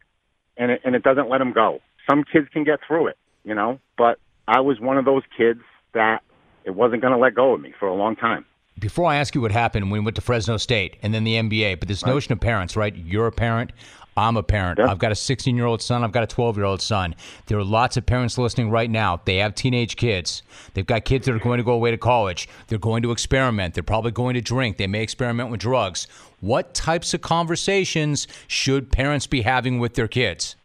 and 0.58 0.72
it, 0.72 0.82
and 0.84 0.96
it 0.96 1.04
doesn't 1.04 1.30
let 1.30 1.40
them 1.40 1.54
go. 1.54 1.80
Some 2.10 2.24
kids 2.24 2.48
can 2.52 2.64
get 2.64 2.80
through 2.88 3.08
it, 3.08 3.18
you 3.44 3.54
know, 3.54 3.80
but 3.98 4.20
I 4.48 4.62
was 4.62 4.80
one 4.80 4.98
of 4.98 5.06
those 5.06 5.24
kids 5.38 5.62
that 5.94 6.22
it 6.66 6.72
wasn't 6.72 7.02
going 7.02 7.14
to 7.14 7.20
let 7.20 7.36
go 7.36 7.54
of 7.54 7.62
me 7.62 7.74
for 7.80 7.88
a 7.88 7.94
long 7.94 8.16
time. 8.16 8.46
Before 8.80 9.06
I 9.06 9.18
ask 9.18 9.36
you 9.36 9.42
what 9.42 9.52
happened 9.52 9.92
when 9.92 10.02
you 10.02 10.06
went 10.06 10.16
to 10.16 10.22
Fresno 10.22 10.58
State 10.58 10.98
and 11.04 11.14
then 11.14 11.24
the 11.24 11.36
NBA, 11.36 11.80
but 11.80 11.88
this 11.88 12.06
notion 12.06 12.34
of 12.34 12.40
parents, 12.40 12.76
right? 12.76 12.96
You're 12.96 13.28
a 13.28 13.32
parent. 13.32 13.72
I'm 14.16 14.38
a 14.38 14.44
parent. 14.44 14.80
Yeah. 14.80 14.92
I've 14.92 15.00
got 15.00 15.12
a 15.12 15.16
16 15.16 15.56
year 15.56 15.66
old 15.66 15.82
son. 15.82 16.04
I've 16.04 16.12
got 16.12 16.24
a 16.24 16.28
12 16.28 16.58
year 16.58 16.66
old 16.66 16.82
son. 16.82 17.16
There 17.48 17.58
are 17.58 17.64
lots 17.64 17.98
of 17.98 18.06
parents 18.06 18.38
listening 18.38 18.70
right 18.70 18.90
now. 18.90 19.22
They 19.26 19.38
have 19.38 19.56
teenage 19.56 19.96
kids. 19.96 20.44
They've 20.74 20.86
got 20.86 21.06
kids 21.06 21.26
that 21.26 21.34
are 21.36 21.40
going 21.40 21.58
to 21.58 21.64
go 21.64 21.74
away 21.74 21.92
to 21.92 21.98
college. 21.98 22.48
They're 22.68 22.78
going 22.78 23.02
to 23.04 23.12
experiment. 23.12 23.74
They're 23.74 23.84
probably 23.84 24.12
going 24.12 24.36
to 24.36 24.42
drink. 24.42 24.78
They 24.78 24.88
may 24.88 25.02
experiment 25.02 25.50
with 25.50 25.60
drugs. 25.60 26.08
What 26.42 26.74
types 26.74 27.14
of 27.14 27.22
conversations 27.22 28.28
should 28.48 28.92
parents 28.92 29.28
be 29.28 29.42
having 29.42 29.80
with 29.80 29.96
their 29.96 30.08
kids? 30.08 30.56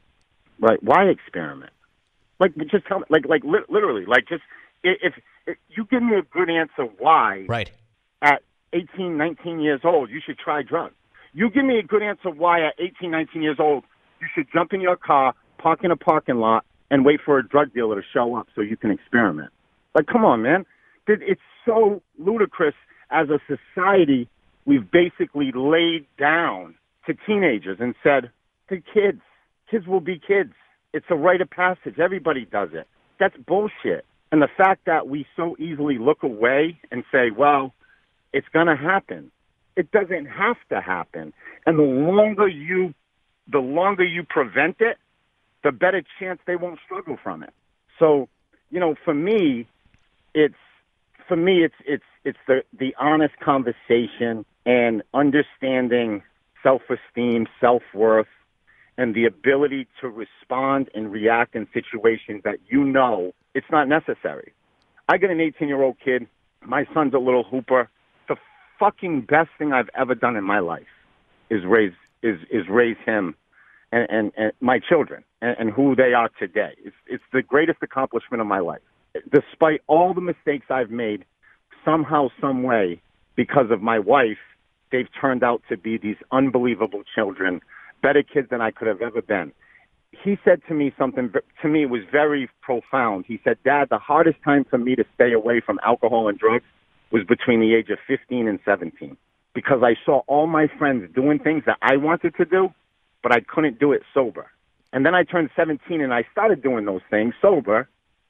Right? 0.60 0.82
Why 0.82 1.04
experiment? 1.04 1.72
Like, 2.40 2.56
just 2.70 2.86
tell 2.86 2.98
me, 3.00 3.04
like, 3.10 3.26
like 3.26 3.44
li- 3.44 3.64
literally, 3.68 4.04
like, 4.06 4.28
just 4.28 4.42
if, 4.82 5.14
if 5.46 5.56
you 5.70 5.84
give 5.86 6.02
me 6.02 6.16
a 6.16 6.22
good 6.22 6.50
answer 6.50 6.84
why 6.98 7.46
Right. 7.48 7.70
at 8.22 8.42
18, 8.72 9.16
19 9.16 9.60
years 9.60 9.80
old 9.84 10.10
you 10.10 10.20
should 10.24 10.38
try 10.38 10.62
drugs. 10.62 10.94
You 11.38 11.48
give 11.50 11.64
me 11.64 11.78
a 11.78 11.84
good 11.84 12.02
answer 12.02 12.30
why 12.30 12.66
at 12.66 12.74
18, 12.80 13.12
19 13.12 13.42
years 13.42 13.58
old 13.60 13.84
you 14.20 14.26
should 14.34 14.48
jump 14.52 14.72
in 14.72 14.80
your 14.80 14.96
car, 14.96 15.34
park 15.56 15.84
in 15.84 15.92
a 15.92 15.96
parking 15.96 16.38
lot, 16.38 16.64
and 16.90 17.04
wait 17.04 17.20
for 17.24 17.38
a 17.38 17.46
drug 17.46 17.72
dealer 17.72 17.94
to 17.94 18.06
show 18.12 18.34
up 18.34 18.48
so 18.56 18.60
you 18.60 18.76
can 18.76 18.90
experiment. 18.90 19.52
Like, 19.94 20.08
come 20.08 20.24
on, 20.24 20.42
man. 20.42 20.66
It's 21.06 21.40
so 21.64 22.02
ludicrous 22.18 22.74
as 23.12 23.28
a 23.28 23.38
society. 23.46 24.28
We've 24.66 24.90
basically 24.90 25.52
laid 25.54 26.06
down 26.18 26.74
to 27.06 27.14
teenagers 27.24 27.76
and 27.78 27.94
said, 28.02 28.32
to 28.68 28.82
kids, 28.92 29.20
kids 29.70 29.86
will 29.86 30.00
be 30.00 30.18
kids. 30.18 30.54
It's 30.92 31.06
a 31.08 31.14
rite 31.14 31.40
of 31.40 31.50
passage. 31.50 32.00
Everybody 32.00 32.46
does 32.46 32.70
it. 32.72 32.88
That's 33.20 33.36
bullshit. 33.46 34.04
And 34.32 34.42
the 34.42 34.48
fact 34.56 34.86
that 34.86 35.06
we 35.06 35.24
so 35.36 35.54
easily 35.60 35.98
look 35.98 36.24
away 36.24 36.80
and 36.90 37.04
say, 37.12 37.30
well, 37.30 37.74
it's 38.32 38.48
going 38.52 38.66
to 38.66 38.74
happen. 38.74 39.30
It 39.78 39.92
doesn't 39.92 40.26
have 40.26 40.56
to 40.70 40.80
happen. 40.80 41.32
And 41.64 41.78
the 41.78 41.84
longer 41.84 42.48
you, 42.48 42.94
the 43.50 43.60
longer 43.60 44.04
you 44.04 44.24
prevent 44.28 44.76
it, 44.80 44.96
the 45.62 45.70
better 45.70 46.02
chance 46.18 46.40
they 46.48 46.56
won't 46.56 46.80
struggle 46.84 47.16
from 47.22 47.44
it. 47.44 47.54
So, 48.00 48.28
you 48.70 48.80
know, 48.80 48.96
for 49.04 49.14
me, 49.14 49.68
it's 50.34 50.62
for 51.28 51.36
me 51.36 51.64
it's 51.64 51.76
it's 51.86 52.02
it's 52.24 52.38
the 52.48 52.62
the 52.76 52.92
honest 52.98 53.34
conversation 53.38 54.44
and 54.66 55.02
understanding 55.14 56.22
self-esteem, 56.64 57.46
self-worth, 57.60 58.26
and 58.96 59.14
the 59.14 59.26
ability 59.26 59.86
to 60.00 60.08
respond 60.08 60.90
and 60.92 61.12
react 61.12 61.54
in 61.54 61.68
situations 61.72 62.42
that 62.42 62.58
you 62.68 62.82
know 62.82 63.32
it's 63.54 63.70
not 63.70 63.86
necessary. 63.86 64.52
I 65.08 65.18
got 65.18 65.30
an 65.30 65.38
18-year-old 65.38 65.98
kid. 66.04 66.26
My 66.66 66.84
son's 66.92 67.14
a 67.14 67.18
little 67.18 67.44
hooper. 67.44 67.88
Fucking 68.78 69.22
best 69.22 69.50
thing 69.58 69.72
I've 69.72 69.90
ever 69.98 70.14
done 70.14 70.36
in 70.36 70.44
my 70.44 70.60
life 70.60 70.86
is 71.50 71.64
raise 71.64 71.92
is 72.22 72.38
is 72.50 72.68
raise 72.68 72.96
him 73.04 73.34
and, 73.92 74.06
and, 74.10 74.32
and 74.36 74.52
my 74.60 74.78
children 74.78 75.24
and, 75.40 75.56
and 75.58 75.70
who 75.70 75.96
they 75.96 76.12
are 76.14 76.30
today. 76.38 76.74
It's, 76.84 76.96
it's 77.06 77.24
the 77.32 77.42
greatest 77.42 77.78
accomplishment 77.82 78.40
of 78.40 78.46
my 78.46 78.60
life. 78.60 78.82
Despite 79.32 79.82
all 79.86 80.14
the 80.14 80.20
mistakes 80.20 80.66
I've 80.70 80.90
made, 80.90 81.24
somehow, 81.84 82.28
some 82.40 82.62
way, 82.62 83.00
because 83.34 83.70
of 83.70 83.82
my 83.82 83.98
wife, 83.98 84.38
they've 84.92 85.08
turned 85.20 85.42
out 85.42 85.62
to 85.68 85.76
be 85.76 85.98
these 85.98 86.16
unbelievable 86.30 87.02
children, 87.14 87.60
better 88.02 88.22
kids 88.22 88.48
than 88.50 88.60
I 88.60 88.70
could 88.70 88.88
have 88.88 89.00
ever 89.02 89.22
been. 89.22 89.52
He 90.10 90.38
said 90.44 90.60
to 90.68 90.74
me 90.74 90.92
something 90.98 91.32
to 91.62 91.68
me 91.68 91.86
was 91.86 92.02
very 92.10 92.48
profound. 92.62 93.26
He 93.26 93.40
said, 93.44 93.58
"Dad, 93.64 93.88
the 93.90 93.98
hardest 93.98 94.38
time 94.42 94.64
for 94.64 94.78
me 94.78 94.96
to 94.96 95.04
stay 95.14 95.32
away 95.32 95.60
from 95.60 95.78
alcohol 95.84 96.28
and 96.28 96.38
drugs 96.38 96.64
was 97.10 97.24
between 97.24 97.60
the 97.60 97.74
age 97.74 97.90
of 97.90 97.98
15 98.06 98.48
and 98.48 98.58
17 98.64 99.16
because 99.54 99.82
I 99.82 99.96
saw 100.04 100.20
all 100.26 100.46
my 100.46 100.68
friends 100.78 101.10
doing 101.14 101.38
things 101.38 101.64
that 101.66 101.78
I 101.82 101.96
wanted 101.96 102.36
to 102.36 102.44
do, 102.44 102.72
but 103.22 103.32
I 103.32 103.40
couldn't 103.40 103.78
do 103.80 103.92
it 103.92 104.02
sober. 104.14 104.50
And 104.92 105.04
then 105.04 105.14
I 105.14 105.24
turned 105.24 105.50
17 105.56 106.00
and 106.00 106.14
I 106.14 106.24
started 106.32 106.62
doing 106.62 106.84
those 106.84 107.00
things 107.10 107.34
sober, 107.42 107.88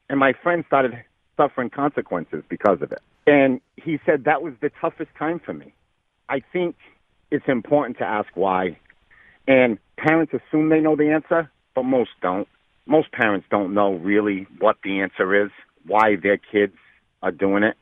and 0.09 0.19
my 0.19 0.33
friends 0.43 0.65
started 0.67 0.93
suffering 1.37 1.71
consequences 1.71 2.43
because 2.49 2.81
of 2.83 2.93
it. 2.93 3.01
And 3.27 3.61
he 3.77 3.99
said 4.07 4.25
that 4.25 4.43
was 4.43 4.55
the 4.61 4.71
toughest 4.81 5.11
time 5.19 5.39
for 5.39 5.53
me. 5.53 5.73
I 6.29 6.41
think 6.53 6.77
it's 7.31 7.47
important 7.47 7.99
to 7.99 8.05
ask 8.05 8.29
why. 8.35 8.79
And 9.47 9.79
parents 9.97 10.33
assume 10.33 10.69
they 10.69 10.81
know 10.81 10.97
the 10.97 11.11
answer, 11.11 11.51
but 11.75 11.85
most 11.85 12.11
don't. 12.23 12.49
Most 12.87 13.13
parents 13.13 13.47
don't 13.51 13.75
know 13.75 13.95
really 13.95 14.47
what 14.59 14.77
the 14.83 15.01
answer 15.01 15.45
is, 15.45 15.51
why 15.87 16.17
their 16.17 16.39
kids 16.39 16.77
are 17.23 17.33
doing 17.33 17.63
it. 17.63 17.77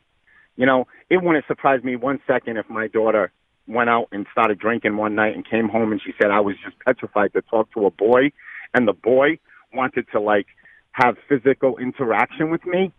You 0.57 0.67
know, 0.67 0.87
it 1.11 1.23
wouldn't 1.23 1.47
surprise 1.47 1.83
me 1.85 1.97
one 1.97 2.21
second 2.27 2.57
if 2.57 2.69
my 2.69 2.89
daughter 2.89 3.33
went 3.67 3.91
out 3.91 4.09
and 4.13 4.27
started 4.33 4.59
drinking 4.59 4.97
one 4.97 5.15
night 5.15 5.35
and 5.35 5.49
came 5.49 5.69
home 5.69 5.93
and 5.93 6.01
she 6.01 6.13
said 6.21 6.31
I 6.31 6.41
was 6.41 6.55
just 6.65 6.79
petrified 6.85 7.33
to 7.33 7.43
talk 7.43 7.73
to 7.73 7.87
a 7.87 7.91
boy 7.91 8.31
and 8.75 8.87
the 8.87 8.93
boy 8.93 9.39
wanted 9.75 10.07
to 10.13 10.21
like 10.21 10.47
have 10.93 11.17
physical 11.29 11.77
interaction 11.79 12.51
with 12.51 12.65
me 12.65 12.93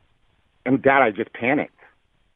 and 0.66 0.82
dad 0.82 1.02
I 1.02 1.12
just 1.12 1.32
panicked. 1.34 1.74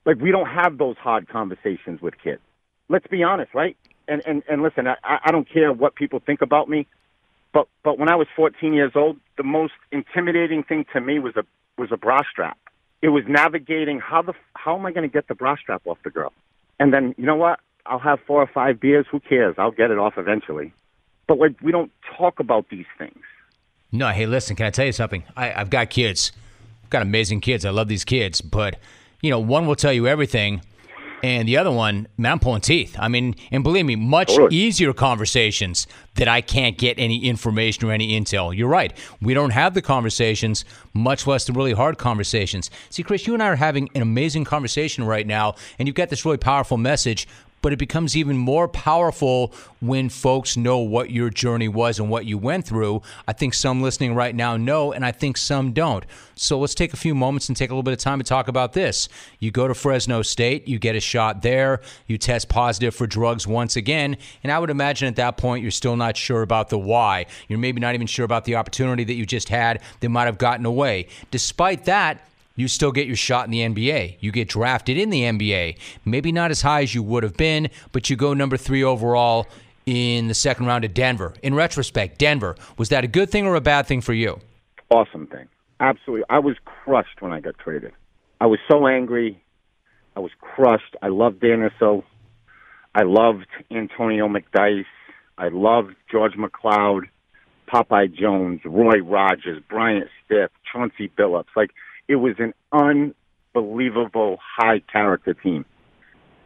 Like 0.05 0.17
we 0.19 0.31
don't 0.31 0.47
have 0.47 0.77
those 0.77 0.95
hard 0.97 1.27
conversations 1.27 2.01
with 2.01 2.13
kids. 2.23 2.41
Let's 2.87 3.07
be 3.07 3.21
honest, 3.21 3.53
right? 3.53 3.75
and 4.11 4.21
and 4.25 4.43
and 4.49 4.61
listen, 4.61 4.87
I, 4.87 4.95
I 5.03 5.31
don't 5.31 5.49
care 5.49 5.71
what 5.71 5.95
people 5.95 6.21
think 6.23 6.41
about 6.41 6.69
me, 6.69 6.85
but 7.53 7.67
but 7.83 7.97
when 7.97 8.09
I 8.09 8.15
was 8.15 8.27
14 8.35 8.73
years 8.73 8.91
old, 8.95 9.17
the 9.37 9.43
most 9.43 9.73
intimidating 9.91 10.63
thing 10.63 10.85
to 10.93 11.01
me 11.01 11.19
was 11.19 11.35
a 11.35 11.43
was 11.77 11.91
a 11.91 11.97
bra 11.97 12.19
strap. 12.29 12.57
It 13.01 13.09
was 13.09 13.23
navigating 13.27 13.99
how 13.99 14.21
the 14.21 14.33
how 14.55 14.77
am 14.77 14.85
I 14.85 14.91
going 14.91 15.07
to 15.09 15.13
get 15.13 15.27
the 15.27 15.35
bra 15.35 15.55
strap 15.55 15.81
off 15.85 15.97
the 16.03 16.09
girl, 16.09 16.33
and 16.79 16.93
then 16.93 17.15
you 17.17 17.25
know 17.25 17.35
what? 17.35 17.59
I'll 17.85 17.99
have 17.99 18.19
four 18.27 18.41
or 18.41 18.47
five 18.47 18.79
beers. 18.79 19.07
Who 19.11 19.19
cares? 19.19 19.55
I'll 19.57 19.71
get 19.71 19.89
it 19.89 19.97
off 19.97 20.13
eventually. 20.17 20.73
But 21.27 21.39
like 21.39 21.59
we 21.61 21.71
don't 21.71 21.91
talk 22.17 22.39
about 22.39 22.69
these 22.69 22.85
things. 22.97 23.23
No, 23.91 24.09
hey, 24.09 24.25
listen, 24.25 24.55
can 24.55 24.67
I 24.67 24.69
tell 24.69 24.85
you 24.85 24.91
something? 24.91 25.23
I, 25.35 25.53
I've 25.53 25.69
got 25.69 25.89
kids. 25.89 26.31
I've 26.83 26.89
got 26.89 27.01
amazing 27.01 27.41
kids. 27.41 27.65
I 27.65 27.71
love 27.71 27.87
these 27.87 28.05
kids, 28.05 28.39
but 28.39 28.79
you 29.21 29.29
know, 29.29 29.39
one 29.39 29.65
will 29.65 29.75
tell 29.75 29.93
you 29.93 30.07
everything, 30.07 30.61
and 31.23 31.47
the 31.47 31.57
other 31.57 31.71
one, 31.71 32.07
man, 32.17 32.33
I'm 32.33 32.39
pulling 32.39 32.61
teeth. 32.61 32.95
I 32.99 33.07
mean, 33.07 33.35
and 33.51 33.63
believe 33.63 33.85
me, 33.85 33.95
much 33.95 34.31
oh, 34.31 34.37
Totally. 34.37 34.55
easier 34.55 34.93
conversations 34.93 35.87
that 36.15 36.27
I 36.27 36.41
can't 36.41 36.77
get 36.77 36.99
any 36.99 37.25
information 37.25 37.87
or 37.87 37.91
any 37.91 38.19
intel. 38.19 38.55
You're 38.55 38.67
right. 38.67 38.97
We 39.21 39.33
don't 39.33 39.51
have 39.51 39.73
the 39.73 39.81
conversations, 39.81 40.65
much 40.93 41.27
less 41.27 41.45
the 41.45 41.53
really 41.53 41.73
hard 41.73 41.97
conversations. 41.97 42.69
See, 42.89 43.03
Chris, 43.03 43.27
you 43.27 43.33
and 43.33 43.43
I 43.43 43.47
are 43.47 43.55
having 43.55 43.89
an 43.95 44.01
amazing 44.01 44.45
conversation 44.45 45.03
right 45.03 45.25
now, 45.25 45.55
and 45.79 45.87
you've 45.87 45.95
got 45.95 46.09
this 46.09 46.25
really 46.25 46.37
powerful 46.37 46.77
message. 46.77 47.27
But 47.61 47.73
it 47.73 47.79
becomes 47.79 48.17
even 48.17 48.37
more 48.37 48.67
powerful 48.67 49.53
when 49.79 50.09
folks 50.09 50.57
know 50.57 50.79
what 50.79 51.11
your 51.11 51.29
journey 51.29 51.67
was 51.67 51.99
and 51.99 52.09
what 52.09 52.25
you 52.25 52.37
went 52.37 52.65
through. 52.65 53.01
I 53.27 53.33
think 53.33 53.53
some 53.53 53.81
listening 53.81 54.15
right 54.15 54.35
now 54.35 54.57
know, 54.57 54.91
and 54.91 55.05
I 55.05 55.11
think 55.11 55.37
some 55.37 55.71
don't. 55.71 56.05
So 56.35 56.57
let's 56.59 56.73
take 56.73 56.93
a 56.93 56.97
few 56.97 57.13
moments 57.13 57.49
and 57.49 57.55
take 57.55 57.69
a 57.69 57.73
little 57.73 57.83
bit 57.83 57.93
of 57.93 57.99
time 57.99 58.19
to 58.19 58.23
talk 58.23 58.47
about 58.47 58.73
this. 58.73 59.09
You 59.39 59.51
go 59.51 59.67
to 59.67 59.73
Fresno 59.73 60.21
State, 60.21 60.67
you 60.67 60.79
get 60.79 60.95
a 60.95 60.99
shot 60.99 61.41
there, 61.41 61.81
you 62.07 62.17
test 62.17 62.49
positive 62.49 62.95
for 62.95 63.05
drugs 63.05 63.45
once 63.45 63.75
again, 63.75 64.17
and 64.43 64.51
I 64.51 64.57
would 64.57 64.69
imagine 64.69 65.07
at 65.07 65.15
that 65.17 65.37
point 65.37 65.61
you're 65.61 65.71
still 65.71 65.95
not 65.95 66.17
sure 66.17 66.41
about 66.41 66.69
the 66.69 66.79
why. 66.79 67.27
You're 67.47 67.59
maybe 67.59 67.79
not 67.79 67.93
even 67.93 68.07
sure 68.07 68.25
about 68.25 68.45
the 68.45 68.55
opportunity 68.55 69.03
that 69.03 69.13
you 69.13 69.25
just 69.25 69.49
had 69.49 69.81
that 69.99 70.09
might 70.09 70.25
have 70.25 70.37
gotten 70.37 70.65
away. 70.65 71.07
Despite 71.29 71.85
that, 71.85 72.27
you 72.55 72.67
still 72.67 72.91
get 72.91 73.07
your 73.07 73.15
shot 73.15 73.45
in 73.45 73.51
the 73.51 73.59
NBA. 73.59 74.17
You 74.19 74.31
get 74.31 74.49
drafted 74.49 74.97
in 74.97 75.09
the 75.09 75.23
NBA. 75.23 75.77
Maybe 76.05 76.31
not 76.31 76.51
as 76.51 76.61
high 76.61 76.81
as 76.81 76.93
you 76.93 77.03
would 77.03 77.23
have 77.23 77.37
been, 77.37 77.69
but 77.91 78.09
you 78.09 78.15
go 78.15 78.33
number 78.33 78.57
three 78.57 78.83
overall 78.83 79.47
in 79.85 80.27
the 80.27 80.33
second 80.33 80.65
round 80.65 80.83
of 80.83 80.93
Denver. 80.93 81.33
In 81.41 81.55
retrospect, 81.55 82.17
Denver, 82.17 82.55
was 82.77 82.89
that 82.89 83.03
a 83.03 83.07
good 83.07 83.29
thing 83.29 83.45
or 83.45 83.55
a 83.55 83.61
bad 83.61 83.87
thing 83.87 84.01
for 84.01 84.13
you? 84.13 84.39
Awesome 84.89 85.27
thing. 85.27 85.47
Absolutely. 85.79 86.25
I 86.29 86.39
was 86.39 86.55
crushed 86.65 87.21
when 87.21 87.31
I 87.31 87.39
got 87.39 87.57
traded. 87.57 87.93
I 88.39 88.45
was 88.45 88.59
so 88.69 88.87
angry. 88.87 89.41
I 90.15 90.19
was 90.19 90.31
crushed. 90.39 90.95
I 91.01 91.07
loved 91.07 91.39
Dan 91.39 91.67
Issel. 91.67 92.03
I 92.93 93.03
loved 93.03 93.47
Antonio 93.71 94.27
McDyess. 94.27 94.85
I 95.37 95.47
loved 95.47 95.95
George 96.11 96.33
McCloud, 96.33 97.03
Popeye 97.71 98.13
Jones, 98.13 98.59
Roy 98.65 98.99
Rogers, 98.99 99.63
Bryant 99.69 100.09
Stith, 100.25 100.51
Chauncey 100.71 101.09
Billups. 101.17 101.45
Like 101.55 101.71
it 102.11 102.17
was 102.17 102.35
an 102.39 102.53
unbelievable 102.73 104.37
high 104.57 104.81
character 104.91 105.33
team. 105.33 105.63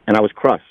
And 0.05 0.15
I 0.15 0.21
was 0.21 0.31
crushed. 0.31 0.63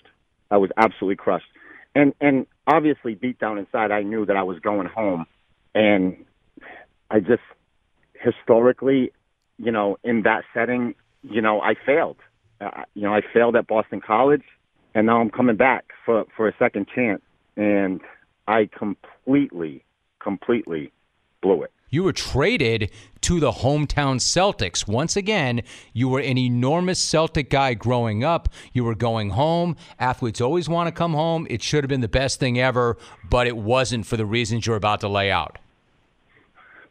I 0.52 0.56
was 0.56 0.70
absolutely 0.76 1.16
crushed. 1.16 1.50
And 1.96 2.14
and 2.20 2.46
obviously 2.66 3.16
deep 3.16 3.40
down 3.40 3.58
inside 3.58 3.90
I 3.90 4.02
knew 4.02 4.24
that 4.24 4.36
I 4.36 4.44
was 4.44 4.60
going 4.60 4.86
home 4.86 5.26
and 5.74 6.24
I 7.10 7.18
just 7.18 7.42
historically, 8.14 9.12
you 9.58 9.72
know, 9.72 9.98
in 10.04 10.22
that 10.22 10.44
setting, 10.54 10.94
you 11.22 11.42
know, 11.42 11.60
I 11.60 11.74
failed. 11.74 12.18
Uh, 12.60 12.84
you 12.94 13.02
know, 13.02 13.12
I 13.12 13.20
failed 13.32 13.56
at 13.56 13.66
Boston 13.66 14.00
College, 14.00 14.44
and 14.94 15.06
now 15.06 15.20
I'm 15.20 15.30
coming 15.30 15.56
back 15.56 15.86
for 16.06 16.24
for 16.36 16.46
a 16.46 16.54
second 16.56 16.86
chance, 16.94 17.20
and 17.56 18.00
I 18.46 18.68
completely, 18.78 19.84
completely 20.20 20.92
blew 21.42 21.64
it. 21.64 21.72
You 21.94 22.02
were 22.02 22.12
traded 22.12 22.90
to 23.20 23.38
the 23.38 23.52
hometown 23.52 24.16
Celtics. 24.16 24.88
Once 24.88 25.16
again, 25.16 25.62
you 25.92 26.08
were 26.08 26.18
an 26.18 26.36
enormous 26.36 26.98
Celtic 26.98 27.48
guy 27.50 27.74
growing 27.74 28.24
up. 28.24 28.48
You 28.72 28.82
were 28.82 28.96
going 28.96 29.30
home. 29.30 29.76
Athletes 30.00 30.40
always 30.40 30.68
want 30.68 30.88
to 30.88 30.92
come 30.92 31.12
home. 31.12 31.46
It 31.48 31.62
should 31.62 31.84
have 31.84 31.88
been 31.88 32.00
the 32.00 32.08
best 32.08 32.40
thing 32.40 32.58
ever, 32.58 32.96
but 33.30 33.46
it 33.46 33.56
wasn't 33.56 34.06
for 34.06 34.16
the 34.16 34.26
reasons 34.26 34.66
you're 34.66 34.74
about 34.74 35.02
to 35.02 35.08
lay 35.08 35.30
out. 35.30 35.58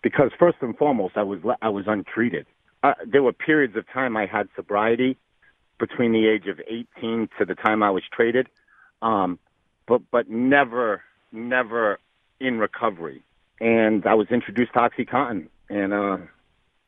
because 0.01 0.31
first 0.39 0.59
and 0.61 0.77
foremost, 0.77 1.17
I 1.17 1.23
was 1.23 1.39
I 1.61 1.67
was 1.67 1.83
untreated. 1.85 2.45
Uh, 2.81 2.93
there 3.05 3.23
were 3.23 3.33
periods 3.33 3.75
of 3.75 3.85
time 3.91 4.15
I 4.15 4.25
had 4.25 4.47
sobriety 4.55 5.17
between 5.79 6.13
the 6.13 6.29
age 6.29 6.47
of 6.47 6.61
18 6.61 7.27
to 7.39 7.45
the 7.45 7.55
time 7.55 7.83
I 7.83 7.89
was 7.89 8.03
traded, 8.09 8.47
um, 9.01 9.37
but 9.85 9.99
but 10.11 10.29
never 10.29 11.01
never 11.33 11.99
in 12.39 12.57
recovery. 12.57 13.21
And 13.59 14.05
I 14.05 14.13
was 14.13 14.27
introduced 14.29 14.73
to 14.73 14.79
OxyContin, 14.79 15.47
and 15.69 15.93
uh, 15.93 16.17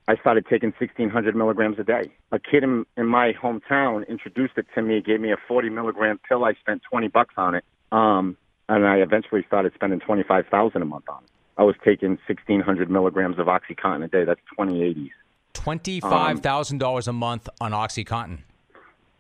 I 0.08 0.16
started 0.18 0.46
taking 0.50 0.74
1,600 0.78 1.36
milligrams 1.36 1.80
a 1.80 1.84
day. 1.84 2.12
A 2.32 2.40
kid 2.40 2.64
in, 2.64 2.86
in 2.98 3.08
my 3.08 3.34
hometown 3.34 4.08
introduced 4.08 4.54
it 4.58 4.68
to 4.76 4.82
me, 4.82 5.02
gave 5.02 5.20
me 5.20 5.32
a 5.32 5.38
40 5.48 5.70
milligram 5.70 6.20
pill. 6.28 6.44
I 6.44 6.54
spent 6.54 6.82
20 6.90 7.08
bucks 7.08 7.34
on 7.38 7.56
it, 7.56 7.64
um, 7.92 8.38
and 8.70 8.86
I 8.86 8.98
eventually 8.98 9.44
started 9.48 9.74
spending 9.74 10.00
25,000 10.00 10.82
a 10.82 10.86
month 10.86 11.06
on 11.10 11.24
it. 11.24 11.30
I 11.58 11.64
was 11.64 11.76
taking 11.84 12.18
1,600 12.28 12.90
milligrams 12.90 13.40
of 13.40 13.48
OxyContin 13.48 14.04
a 14.04 14.08
day. 14.08 14.26
That's 14.26 14.42
2080s. 14.60 15.12
$25,000 15.54 17.08
a 17.08 17.14
month 17.14 17.50
on 17.62 17.72
OxyContin. 17.72 18.40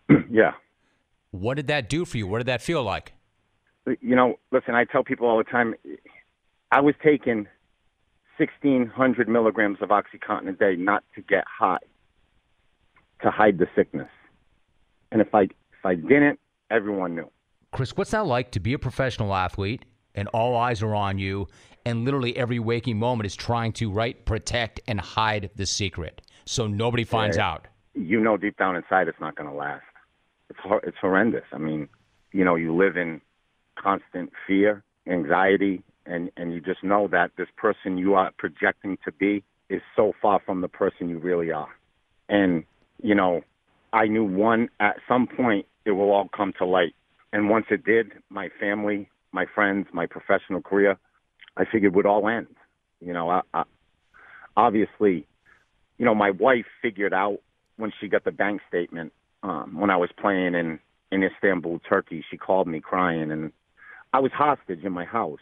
yeah. 0.29 0.51
What 1.31 1.55
did 1.55 1.67
that 1.67 1.89
do 1.89 2.05
for 2.05 2.17
you? 2.17 2.27
What 2.27 2.39
did 2.39 2.47
that 2.47 2.61
feel 2.61 2.83
like? 2.83 3.13
You 3.85 4.15
know, 4.15 4.39
listen, 4.51 4.75
I 4.75 4.83
tell 4.85 5.03
people 5.03 5.27
all 5.27 5.37
the 5.37 5.43
time, 5.43 5.75
I 6.71 6.81
was 6.81 6.95
taking 7.03 7.47
1,600 8.37 9.29
milligrams 9.29 9.77
of 9.81 9.89
OxyContin 9.89 10.49
a 10.49 10.53
day 10.53 10.75
not 10.75 11.03
to 11.15 11.21
get 11.21 11.43
high, 11.47 11.77
to 13.21 13.31
hide 13.31 13.57
the 13.57 13.67
sickness. 13.75 14.09
And 15.11 15.21
if 15.21 15.33
I 15.33 15.43
if 15.43 15.85
I 15.85 15.95
didn't, 15.95 16.39
everyone 16.71 17.15
knew. 17.15 17.29
Chris, 17.71 17.95
what's 17.95 18.11
that 18.11 18.25
like 18.25 18.51
to 18.51 18.59
be 18.59 18.73
a 18.73 18.79
professional 18.79 19.33
athlete 19.33 19.85
and 20.15 20.27
all 20.29 20.55
eyes 20.55 20.81
are 20.81 20.95
on 20.95 21.17
you 21.19 21.47
and 21.85 22.03
literally 22.05 22.35
every 22.37 22.57
waking 22.59 22.97
moment 22.97 23.25
is 23.27 23.35
trying 23.35 23.71
to 23.73 23.91
right 23.91 24.25
protect 24.25 24.79
and 24.87 24.99
hide 24.99 25.51
the 25.55 25.65
secret 25.65 26.21
so 26.45 26.67
nobody 26.67 27.03
finds 27.03 27.37
Yeah. 27.37 27.49
out. 27.51 27.67
You 27.93 28.19
know 28.19 28.35
deep 28.37 28.57
down 28.57 28.75
inside 28.75 29.07
it's 29.07 29.19
not 29.19 29.35
going 29.35 29.49
to 29.49 29.55
last. 29.55 29.83
It's 30.49 30.59
hor- 30.59 30.81
it's 30.83 30.97
horrendous. 30.97 31.43
I 31.53 31.57
mean, 31.57 31.87
you 32.31 32.43
know, 32.43 32.55
you 32.55 32.75
live 32.75 32.97
in 32.97 33.21
constant 33.77 34.31
fear, 34.47 34.83
anxiety, 35.07 35.83
and 36.05 36.31
and 36.37 36.53
you 36.53 36.61
just 36.61 36.83
know 36.83 37.07
that 37.07 37.31
this 37.37 37.47
person 37.57 37.97
you 37.97 38.13
are 38.13 38.31
projecting 38.37 38.97
to 39.05 39.11
be 39.11 39.43
is 39.69 39.81
so 39.95 40.13
far 40.21 40.39
from 40.45 40.61
the 40.61 40.67
person 40.67 41.09
you 41.09 41.17
really 41.17 41.51
are. 41.51 41.69
And 42.29 42.63
you 43.01 43.15
know, 43.15 43.41
I 43.93 44.05
knew 44.07 44.23
one 44.23 44.69
at 44.79 44.97
some 45.07 45.27
point 45.27 45.65
it 45.85 45.91
will 45.91 46.11
all 46.11 46.29
come 46.35 46.53
to 46.59 46.65
light. 46.65 46.95
And 47.33 47.49
once 47.49 47.65
it 47.69 47.83
did, 47.83 48.11
my 48.29 48.49
family, 48.59 49.09
my 49.31 49.45
friends, 49.53 49.87
my 49.91 50.05
professional 50.05 50.61
career, 50.61 50.97
I 51.57 51.65
figured 51.69 51.95
would 51.95 52.05
all 52.05 52.27
end. 52.27 52.47
You 53.01 53.13
know, 53.13 53.29
I, 53.29 53.41
I, 53.53 53.63
obviously, 54.55 55.27
you 55.97 56.05
know, 56.05 56.15
my 56.15 56.31
wife 56.31 56.65
figured 56.81 57.13
out 57.13 57.39
when 57.77 57.91
she 57.99 58.07
got 58.07 58.23
the 58.23 58.31
bank 58.31 58.61
statement 58.67 59.11
um, 59.43 59.79
when 59.79 59.89
I 59.89 59.97
was 59.97 60.09
playing 60.19 60.55
in 60.55 60.79
in 61.11 61.23
Istanbul, 61.23 61.79
Turkey. 61.87 62.23
She 62.29 62.37
called 62.37 62.67
me 62.67 62.79
crying, 62.79 63.31
and 63.31 63.51
I 64.13 64.19
was 64.19 64.31
hostage 64.31 64.83
in 64.83 64.91
my 64.91 65.05
house 65.05 65.39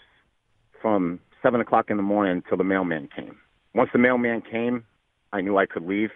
from 0.83 1.19
seven 1.41 1.61
o'clock 1.61 1.89
in 1.89 1.97
the 1.97 2.03
morning 2.03 2.33
until 2.33 2.57
the 2.57 2.63
mailman 2.63 3.09
came. 3.15 3.37
Once 3.73 3.89
the 3.93 3.97
mailman 3.97 4.41
came, 4.41 4.83
I 5.31 5.41
knew 5.41 5.57
I 5.57 5.65
could 5.65 5.87
leave, 5.87 6.11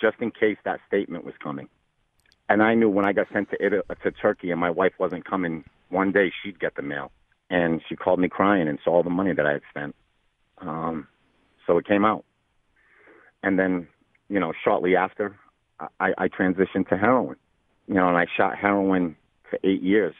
just 0.00 0.18
in 0.20 0.30
case 0.30 0.58
that 0.64 0.78
statement 0.86 1.24
was 1.24 1.34
coming. 1.42 1.68
And 2.48 2.62
I 2.62 2.74
knew 2.74 2.88
when 2.88 3.04
I 3.04 3.12
got 3.12 3.26
sent 3.32 3.50
to 3.50 3.64
Italy, 3.64 3.82
to 4.02 4.10
Turkey, 4.12 4.50
and 4.50 4.60
my 4.60 4.70
wife 4.70 4.92
wasn't 4.98 5.24
coming, 5.24 5.64
one 5.88 6.12
day 6.12 6.30
she'd 6.42 6.60
get 6.60 6.76
the 6.76 6.82
mail. 6.82 7.10
And 7.48 7.80
she 7.88 7.96
called 7.96 8.20
me 8.20 8.28
crying 8.28 8.68
and 8.68 8.78
saw 8.84 8.96
all 8.96 9.02
the 9.02 9.10
money 9.10 9.32
that 9.32 9.46
I 9.46 9.52
had 9.52 9.62
spent. 9.70 9.96
Um, 10.58 11.08
so 11.66 11.78
it 11.78 11.86
came 11.86 12.04
out. 12.04 12.24
And 13.42 13.58
then, 13.58 13.88
you 14.28 14.38
know, 14.38 14.52
shortly 14.62 14.96
after, 14.96 15.36
I, 15.98 16.12
I 16.18 16.28
transitioned 16.28 16.88
to 16.90 16.96
heroin. 16.96 17.36
You 17.88 17.94
know, 17.94 18.08
and 18.08 18.16
I 18.16 18.26
shot 18.36 18.56
heroin 18.56 19.16
for 19.48 19.58
eight 19.64 19.82
years 19.82 20.14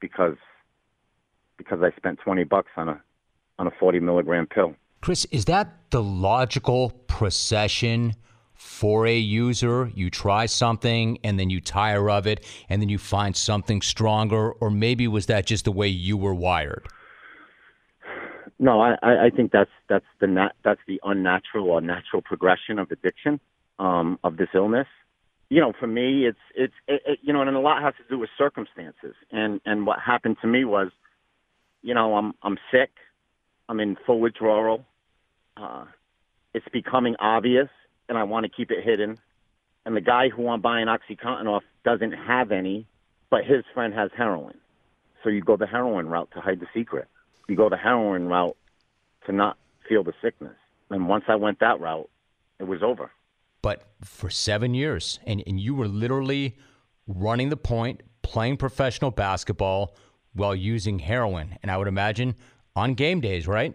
because 0.00 0.36
because 1.56 1.80
I 1.82 1.90
spent 1.96 2.18
twenty 2.20 2.44
bucks 2.44 2.70
on 2.76 2.88
a 2.88 3.00
on 3.58 3.66
a 3.66 3.70
forty 3.78 4.00
milligram 4.00 4.46
pill. 4.46 4.74
Chris, 5.00 5.26
is 5.26 5.44
that 5.44 5.90
the 5.90 6.02
logical 6.02 6.90
procession 7.06 8.14
for 8.54 9.06
a 9.06 9.16
user? 9.16 9.90
You 9.94 10.08
try 10.08 10.46
something 10.46 11.18
and 11.22 11.38
then 11.38 11.50
you 11.50 11.60
tire 11.60 12.08
of 12.08 12.26
it 12.26 12.44
and 12.68 12.80
then 12.80 12.88
you 12.88 12.98
find 12.98 13.36
something 13.36 13.82
stronger, 13.82 14.52
or 14.52 14.70
maybe 14.70 15.06
was 15.06 15.26
that 15.26 15.46
just 15.46 15.66
the 15.66 15.72
way 15.72 15.88
you 15.88 16.16
were 16.16 16.34
wired? 16.34 16.86
No, 18.58 18.80
I, 18.80 18.94
I 19.02 19.26
I 19.26 19.30
think 19.30 19.52
that's 19.52 19.70
that's 19.88 20.06
the 20.20 20.26
nat, 20.26 20.52
that's 20.64 20.80
the 20.86 21.00
unnatural 21.04 21.70
or 21.70 21.80
natural 21.80 22.22
progression 22.22 22.78
of 22.78 22.90
addiction 22.90 23.40
um, 23.78 24.18
of 24.24 24.36
this 24.36 24.48
illness. 24.54 24.86
you 25.50 25.60
know, 25.60 25.72
for 25.78 25.86
me, 25.86 26.26
it's 26.26 26.38
it's 26.54 26.74
it, 26.88 27.02
it, 27.06 27.18
you 27.22 27.32
know, 27.32 27.42
and 27.42 27.56
a 27.56 27.60
lot 27.60 27.82
has 27.82 27.94
to 27.94 28.02
do 28.08 28.18
with 28.18 28.30
circumstances. 28.36 29.14
And 29.30 29.60
and 29.64 29.86
what 29.86 29.98
happened 30.00 30.36
to 30.42 30.48
me 30.48 30.64
was, 30.64 30.90
you 31.84 31.94
know, 31.94 32.16
I'm 32.16 32.34
I'm 32.42 32.58
sick, 32.72 32.90
I'm 33.68 33.78
in 33.78 33.96
full 34.04 34.20
withdrawal. 34.20 34.84
Uh, 35.56 35.84
it's 36.52 36.66
becoming 36.72 37.14
obvious, 37.20 37.68
and 38.08 38.18
I 38.18 38.24
want 38.24 38.44
to 38.44 38.50
keep 38.50 38.72
it 38.72 38.82
hidden. 38.82 39.18
And 39.86 39.94
the 39.94 40.00
guy 40.00 40.30
who 40.30 40.48
I'm 40.48 40.60
buying 40.60 40.86
OxyContin 40.86 41.46
off 41.46 41.62
doesn't 41.84 42.12
have 42.12 42.50
any, 42.50 42.86
but 43.30 43.44
his 43.44 43.64
friend 43.72 43.94
has 43.94 44.10
heroin. 44.16 44.58
So 45.22 45.28
you 45.28 45.42
go 45.42 45.56
the 45.56 45.66
heroin 45.66 46.08
route 46.08 46.30
to 46.34 46.40
hide 46.40 46.58
the 46.58 46.66
secret. 46.74 47.06
You 47.48 47.54
go 47.56 47.68
the 47.68 47.76
heroin 47.76 48.26
route 48.26 48.56
to 49.26 49.32
not 49.32 49.58
feel 49.88 50.02
the 50.02 50.14
sickness. 50.22 50.56
And 50.90 51.08
once 51.08 51.24
I 51.28 51.36
went 51.36 51.60
that 51.60 51.80
route, 51.80 52.08
it 52.58 52.64
was 52.64 52.82
over 52.82 53.10
but 53.64 53.82
for 54.02 54.28
seven 54.28 54.74
years, 54.74 55.20
and, 55.26 55.42
and 55.46 55.58
you 55.58 55.74
were 55.74 55.88
literally 55.88 56.54
running 57.06 57.48
the 57.48 57.56
point, 57.56 58.02
playing 58.20 58.58
professional 58.58 59.10
basketball 59.10 59.96
while 60.34 60.54
using 60.54 60.98
heroin. 60.98 61.56
And 61.62 61.70
I 61.70 61.76
would 61.76 61.88
imagine 61.88 62.34
on 62.76 62.94
game 62.94 63.20
days, 63.20 63.46
right? 63.46 63.74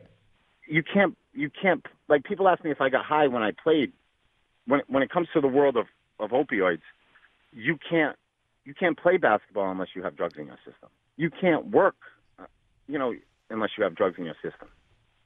You 0.68 0.84
can't, 0.84 1.18
you 1.34 1.50
can't, 1.50 1.86
like 2.08 2.24
people 2.24 2.48
ask 2.48 2.64
me 2.64 2.72
if 2.72 2.82
I 2.82 2.90
got 2.90 3.06
high 3.06 3.28
when 3.28 3.42
I 3.42 3.52
played. 3.52 3.92
When, 4.66 4.82
when 4.88 5.02
it 5.02 5.10
comes 5.10 5.28
to 5.34 5.42
the 5.42 5.48
world 5.48 5.78
of, 5.78 5.88
of 6.20 6.32
opioids, 6.32 6.82
you 7.54 7.78
can't, 7.90 8.16
you 8.66 8.74
can't 8.74 8.98
play 8.98 9.18
basketball 9.18 9.72
unless 9.72 9.90
you 9.96 10.04
have 10.04 10.16
drugs 10.16 10.36
in 10.38 10.46
your 10.46 10.58
system. 10.58 10.90
You 11.18 11.30
can't 11.30 11.68
work, 11.72 11.96
uh, 12.38 12.46
you 12.88 13.00
know, 13.00 13.14
unless 13.50 13.72
you 13.78 13.84
have 13.84 13.96
drugs 13.96 14.16
in 14.20 14.26
your 14.26 14.36
system. 14.36 14.68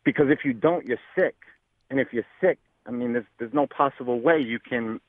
Because 0.06 0.28
if 0.30 0.40
you 0.46 0.54
don't, 0.54 0.86
you're 0.86 0.98
sick. 1.18 1.36
And 1.90 2.00
if 2.00 2.14
you're 2.14 2.26
sick, 2.40 2.60
I 2.86 2.92
mean, 2.92 3.14
there's 3.14 3.26
there's 3.38 3.54
no 3.54 3.68
possible 3.68 4.20
way 4.20 4.40
you 4.40 4.60
can 4.60 5.00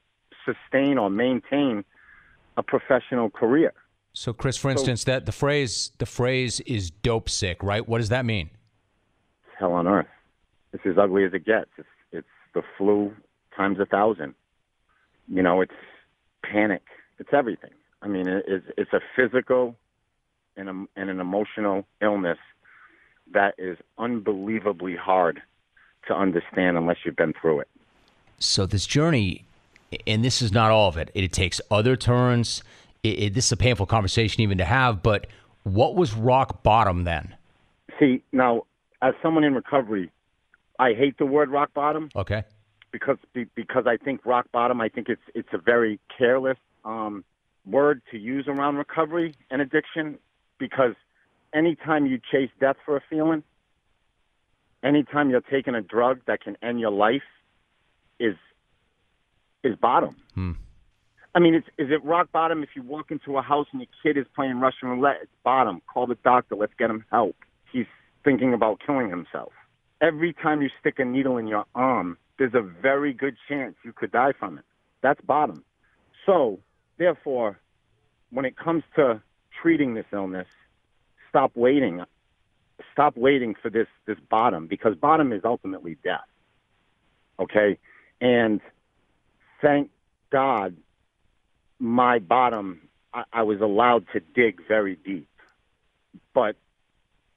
sustain 0.44 0.98
or 0.98 1.10
maintain 1.10 1.84
a 2.56 2.62
professional 2.62 3.30
career. 3.30 3.72
So, 4.14 4.32
Chris, 4.32 4.56
for 4.56 4.70
instance, 4.70 5.02
so, 5.02 5.10
that 5.10 5.26
the 5.26 5.32
phrase 5.32 5.90
the 5.98 6.06
phrase 6.06 6.60
is 6.60 6.90
dope 6.90 7.28
sick, 7.28 7.62
right? 7.62 7.86
What 7.86 7.98
does 7.98 8.08
that 8.08 8.24
mean? 8.24 8.50
Hell 9.58 9.72
on 9.72 9.86
earth. 9.86 10.06
It's 10.72 10.86
as 10.86 10.96
ugly 10.96 11.24
as 11.24 11.34
it 11.34 11.44
gets. 11.44 11.70
It's 11.76 11.88
it's 12.12 12.26
the 12.54 12.62
flu 12.78 13.12
times 13.56 13.78
a 13.80 13.86
thousand. 13.86 14.34
You 15.28 15.42
know, 15.42 15.60
it's 15.60 15.74
panic. 16.42 16.82
It's 17.18 17.30
everything. 17.32 17.72
I 18.02 18.08
mean, 18.08 18.28
it's 18.28 18.66
it's 18.78 18.92
a 18.92 19.00
physical 19.16 19.74
and, 20.56 20.68
a, 20.68 20.84
and 20.96 21.10
an 21.10 21.20
emotional 21.20 21.84
illness 22.00 22.38
that 23.32 23.54
is 23.58 23.78
unbelievably 23.98 24.96
hard 24.96 25.42
to 26.06 26.14
understand 26.14 26.76
unless 26.76 26.98
you've 27.04 27.16
been 27.16 27.32
through 27.40 27.60
it. 27.60 27.68
So 28.38 28.66
this 28.66 28.86
journey, 28.86 29.44
and 30.06 30.24
this 30.24 30.42
is 30.42 30.52
not 30.52 30.70
all 30.70 30.88
of 30.88 30.96
it. 30.96 31.10
It, 31.14 31.32
takes 31.32 31.60
other 31.70 31.96
turns. 31.96 32.62
It, 33.04 33.08
it, 33.08 33.34
this 33.34 33.46
is 33.46 33.52
a 33.52 33.56
painful 33.56 33.86
conversation 33.86 34.42
even 34.42 34.58
to 34.58 34.64
have. 34.64 35.02
But 35.02 35.28
what 35.62 35.94
was 35.94 36.14
rock 36.14 36.62
bottom 36.62 37.04
then? 37.04 37.36
See, 38.00 38.22
now 38.32 38.64
as 39.02 39.14
someone 39.22 39.44
in 39.44 39.54
recovery, 39.54 40.10
I 40.78 40.94
hate 40.94 41.18
the 41.18 41.26
word 41.26 41.50
rock 41.50 41.72
bottom. 41.74 42.08
Okay. 42.16 42.44
Because 42.90 43.18
because 43.54 43.86
I 43.86 43.96
think 43.96 44.24
rock 44.24 44.46
bottom, 44.52 44.80
I 44.80 44.88
think 44.88 45.08
it's 45.08 45.22
it's 45.34 45.48
a 45.52 45.58
very 45.58 46.00
careless 46.16 46.58
um, 46.84 47.24
word 47.66 48.02
to 48.10 48.18
use 48.18 48.46
around 48.48 48.76
recovery 48.76 49.34
and 49.50 49.60
addiction. 49.60 50.18
Because 50.58 50.94
anytime 51.52 52.06
you 52.06 52.20
chase 52.30 52.50
death 52.60 52.76
for 52.84 52.96
a 52.96 53.02
feeling, 53.10 53.42
anytime 54.82 55.28
you're 55.28 55.40
taking 55.40 55.74
a 55.74 55.82
drug 55.82 56.20
that 56.26 56.40
can 56.40 56.56
end 56.62 56.80
your 56.80 56.92
life 56.92 57.22
is 58.20 58.36
is 59.64 59.76
bottom. 59.76 60.14
Hmm. 60.34 60.52
I 61.34 61.40
mean, 61.40 61.54
is 61.54 61.62
it 61.78 62.04
rock 62.04 62.30
bottom 62.32 62.62
if 62.62 62.70
you 62.76 62.82
walk 62.82 63.10
into 63.10 63.36
a 63.36 63.42
house 63.42 63.66
and 63.72 63.80
your 63.80 63.88
kid 64.02 64.20
is 64.20 64.26
playing 64.34 64.60
Russian 64.60 64.88
roulette? 64.88 65.18
It's 65.22 65.32
bottom. 65.42 65.82
Call 65.92 66.06
the 66.06 66.16
doctor. 66.22 66.54
Let's 66.54 66.74
get 66.78 66.90
him 66.90 67.04
help. 67.10 67.36
He's 67.72 67.86
thinking 68.24 68.54
about 68.54 68.80
killing 68.86 69.10
himself. 69.10 69.52
Every 70.00 70.32
time 70.32 70.62
you 70.62 70.70
stick 70.80 70.98
a 70.98 71.04
needle 71.04 71.36
in 71.38 71.46
your 71.46 71.64
arm, 71.74 72.18
there's 72.38 72.54
a 72.54 72.62
very 72.62 73.12
good 73.12 73.36
chance 73.48 73.74
you 73.84 73.92
could 73.92 74.12
die 74.12 74.32
from 74.38 74.58
it. 74.58 74.64
That's 75.02 75.20
bottom. 75.22 75.64
So, 76.24 76.60
therefore, 76.98 77.58
when 78.30 78.44
it 78.44 78.56
comes 78.56 78.84
to 78.96 79.20
treating 79.60 79.94
this 79.94 80.06
illness, 80.12 80.46
stop 81.30 81.52
waiting 81.54 82.04
stop 82.92 83.16
waiting 83.16 83.54
for 83.60 83.70
this 83.70 83.86
this 84.06 84.18
bottom 84.30 84.66
because 84.66 84.94
bottom 84.96 85.32
is 85.32 85.42
ultimately 85.44 85.96
death. 86.04 86.20
Okay, 87.38 87.78
and 88.20 88.60
thank 89.60 89.90
God, 90.30 90.76
my 91.84 92.18
bottom 92.18 92.80
I, 93.12 93.24
I 93.32 93.42
was 93.42 93.60
allowed 93.60 94.06
to 94.14 94.20
dig 94.34 94.60
very 94.66 94.96
deep, 94.96 95.28
but 96.32 96.56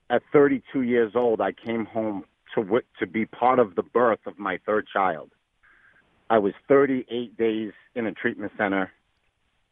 at 0.10 0.22
32 0.32 0.82
years 0.84 1.12
old, 1.16 1.42
I 1.42 1.52
came 1.52 1.86
home 1.86 2.24
to 2.56 2.82
to 3.00 3.06
be 3.06 3.26
part 3.26 3.60
of 3.60 3.76
the 3.76 3.84
birth 3.84 4.22
of 4.26 4.40
my 4.40 4.58
third 4.66 4.88
child. 4.92 5.32
I 6.30 6.38
was 6.40 6.54
38 6.68 7.38
days 7.38 7.74
in 7.94 8.08
a 8.08 8.14
treatment 8.14 8.54
center, 8.58 8.92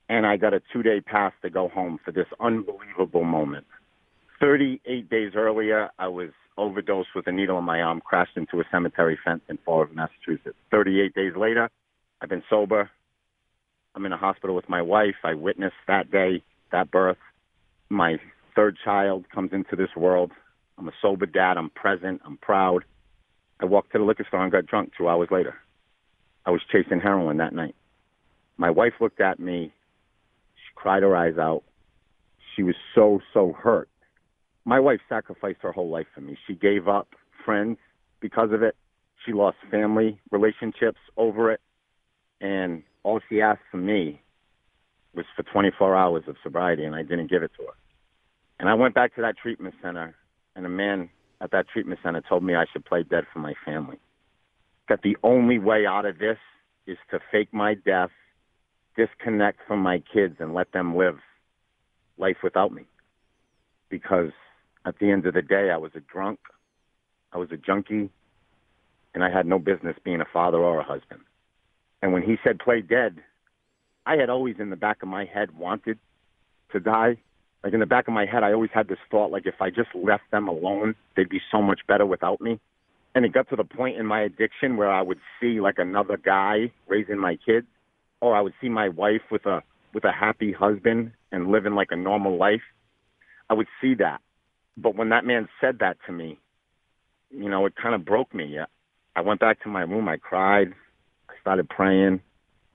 and 0.09 0.25
I 0.25 0.35
got 0.35 0.53
a 0.53 0.61
two 0.73 0.83
day 0.83 0.99
pass 0.99 1.31
to 1.41 1.49
go 1.49 1.69
home 1.69 1.97
for 2.03 2.11
this 2.11 2.27
unbelievable 2.39 3.23
moment. 3.23 3.65
38 4.41 5.09
days 5.09 5.31
earlier, 5.35 5.89
I 5.97 6.09
was 6.09 6.31
overdosed 6.57 7.09
with 7.15 7.27
a 7.27 7.31
needle 7.31 7.57
in 7.57 7.63
my 7.63 7.81
arm, 7.81 8.01
crashed 8.01 8.35
into 8.35 8.59
a 8.59 8.65
cemetery 8.69 9.17
fence 9.23 9.41
in 9.47 9.57
Fall 9.63 9.79
River, 9.79 9.93
Massachusetts. 9.93 10.57
38 10.71 11.13
days 11.13 11.33
later, 11.37 11.69
I've 12.21 12.29
been 12.29 12.43
sober. 12.49 12.89
I'm 13.95 14.05
in 14.05 14.11
a 14.11 14.17
hospital 14.17 14.55
with 14.55 14.69
my 14.69 14.81
wife. 14.81 15.15
I 15.23 15.33
witnessed 15.33 15.75
that 15.87 16.11
day, 16.11 16.43
that 16.71 16.91
birth. 16.91 17.17
My 17.89 18.17
third 18.55 18.77
child 18.83 19.25
comes 19.33 19.51
into 19.53 19.75
this 19.75 19.95
world. 19.95 20.31
I'm 20.77 20.87
a 20.87 20.93
sober 21.01 21.25
dad. 21.25 21.57
I'm 21.57 21.69
present. 21.69 22.21
I'm 22.25 22.37
proud. 22.37 22.83
I 23.59 23.65
walked 23.65 23.93
to 23.93 23.99
the 23.99 24.03
liquor 24.03 24.25
store 24.27 24.43
and 24.43 24.51
got 24.51 24.65
drunk 24.65 24.91
two 24.97 25.07
hours 25.07 25.29
later. 25.31 25.55
I 26.45 26.51
was 26.51 26.61
chasing 26.71 26.99
heroin 26.99 27.37
that 27.37 27.53
night. 27.53 27.75
My 28.57 28.69
wife 28.69 28.93
looked 28.99 29.21
at 29.21 29.39
me. 29.39 29.71
She 30.55 30.73
cried 30.75 31.03
her 31.03 31.15
eyes 31.15 31.37
out. 31.37 31.63
She 32.55 32.63
was 32.63 32.75
so, 32.93 33.19
so 33.33 33.53
hurt 33.53 33.89
my 34.65 34.79
wife 34.79 34.99
sacrificed 35.07 35.59
her 35.61 35.71
whole 35.71 35.89
life 35.89 36.07
for 36.13 36.21
me. 36.21 36.37
She 36.47 36.55
gave 36.55 36.87
up 36.87 37.09
friends 37.45 37.77
because 38.19 38.51
of 38.51 38.63
it. 38.63 38.75
She 39.25 39.31
lost 39.31 39.57
family 39.69 40.19
relationships 40.31 40.99
over 41.15 41.51
it. 41.51 41.61
And 42.41 42.83
all 43.05 43.21
she 43.29 43.39
asked 43.39 43.61
from 43.69 43.85
me 43.85 44.19
was 45.13 45.25
for 45.35 45.43
24 45.43 45.95
hours 45.95 46.23
of 46.27 46.35
sobriety, 46.43 46.83
and 46.83 46.95
I 46.95 47.03
didn't 47.03 47.29
give 47.29 47.43
it 47.43 47.51
to 47.57 47.63
her. 47.63 47.73
And 48.59 48.67
I 48.67 48.73
went 48.73 48.95
back 48.95 49.13
to 49.15 49.21
that 49.21 49.37
treatment 49.37 49.75
center, 49.81 50.15
and 50.55 50.65
a 50.65 50.69
man 50.69 51.09
at 51.39 51.51
that 51.51 51.67
treatment 51.69 51.99
center 52.01 52.21
told 52.27 52.43
me 52.43 52.55
I 52.55 52.65
should 52.73 52.83
play 52.83 53.03
dead 53.03 53.25
for 53.31 53.39
my 53.39 53.53
family. 53.63 53.99
That 54.89 55.03
the 55.03 55.17
only 55.23 55.59
way 55.59 55.85
out 55.85 56.05
of 56.05 56.17
this 56.17 56.37
is 56.87 56.97
to 57.11 57.19
fake 57.31 57.53
my 57.53 57.75
death, 57.75 58.09
disconnect 58.97 59.59
from 59.67 59.79
my 59.79 60.01
kids, 60.11 60.37
and 60.39 60.55
let 60.55 60.71
them 60.71 60.97
live 60.97 61.19
life 62.17 62.37
without 62.43 62.73
me. 62.73 62.85
Because 63.89 64.31
at 64.83 64.97
the 64.97 65.11
end 65.11 65.27
of 65.27 65.35
the 65.35 65.43
day, 65.43 65.69
I 65.69 65.77
was 65.77 65.91
a 65.95 65.99
drunk, 65.99 66.39
I 67.31 67.37
was 67.37 67.51
a 67.51 67.57
junkie, 67.57 68.09
and 69.13 69.23
I 69.23 69.29
had 69.29 69.45
no 69.45 69.59
business 69.59 69.95
being 70.03 70.21
a 70.21 70.25
father 70.33 70.57
or 70.57 70.79
a 70.79 70.83
husband. 70.83 71.21
And 72.01 72.13
when 72.13 72.23
he 72.23 72.35
said 72.43 72.59
play 72.59 72.81
dead, 72.81 73.17
I 74.05 74.17
had 74.17 74.29
always 74.29 74.55
in 74.59 74.69
the 74.69 74.75
back 74.75 75.01
of 75.01 75.09
my 75.09 75.25
head 75.25 75.57
wanted 75.57 75.97
to 76.71 76.79
die. 76.79 77.17
Like 77.63 77.73
in 77.73 77.79
the 77.79 77.87
back 77.87 78.07
of 78.07 78.13
my 78.13 78.25
head, 78.25 78.43
I 78.43 78.53
always 78.53 78.69
had 78.73 78.87
this 78.87 78.99
thought, 79.09 79.31
like 79.31 79.47
if 79.47 79.55
I 79.59 79.69
just 79.69 79.89
left 79.95 80.29
them 80.31 80.47
alone, 80.47 80.95
they'd 81.15 81.29
be 81.29 81.41
so 81.51 81.61
much 81.61 81.79
better 81.87 82.05
without 82.05 82.39
me. 82.39 82.59
And 83.15 83.25
it 83.25 83.33
got 83.33 83.49
to 83.49 83.55
the 83.55 83.63
point 83.63 83.97
in 83.97 84.05
my 84.05 84.21
addiction 84.21 84.77
where 84.77 84.91
I 84.91 85.01
would 85.01 85.19
see 85.39 85.61
like 85.61 85.79
another 85.79 86.17
guy 86.17 86.71
raising 86.87 87.17
my 87.17 87.37
kids, 87.43 87.65
or 88.21 88.35
I 88.35 88.41
would 88.41 88.53
see 88.61 88.69
my 88.69 88.89
wife 88.89 89.21
with 89.31 89.45
a 89.45 89.63
with 89.93 90.03
a 90.03 90.11
happy 90.11 90.51
husband 90.51 91.13
and 91.31 91.47
living 91.47 91.73
like 91.73 91.87
a 91.91 91.95
normal 91.95 92.37
life. 92.37 92.61
I 93.49 93.53
would 93.53 93.67
see 93.81 93.95
that, 93.95 94.19
but 94.77 94.95
when 94.95 95.09
that 95.09 95.25
man 95.25 95.47
said 95.61 95.79
that 95.79 95.97
to 96.05 96.11
me, 96.11 96.37
you 97.31 97.49
know, 97.49 97.65
it 97.65 97.73
kind 97.81 97.95
of 97.95 98.05
broke 98.05 98.33
me. 98.33 98.57
I 99.15 99.21
went 99.21 99.39
back 99.39 99.63
to 99.63 99.69
my 99.69 99.81
room. 99.81 100.09
I 100.09 100.17
cried. 100.17 100.73
Started 101.45 101.69
praying. 101.69 102.19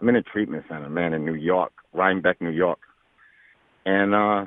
I'm 0.00 0.08
in 0.08 0.14
a 0.14 0.22
treatment 0.22 0.64
center, 0.68 0.88
man, 0.88 1.12
in 1.12 1.24
New 1.24 1.34
York, 1.34 1.72
Rhinebeck, 1.92 2.40
New 2.40 2.50
York. 2.50 2.78
And 3.84 4.14
uh, 4.14 4.46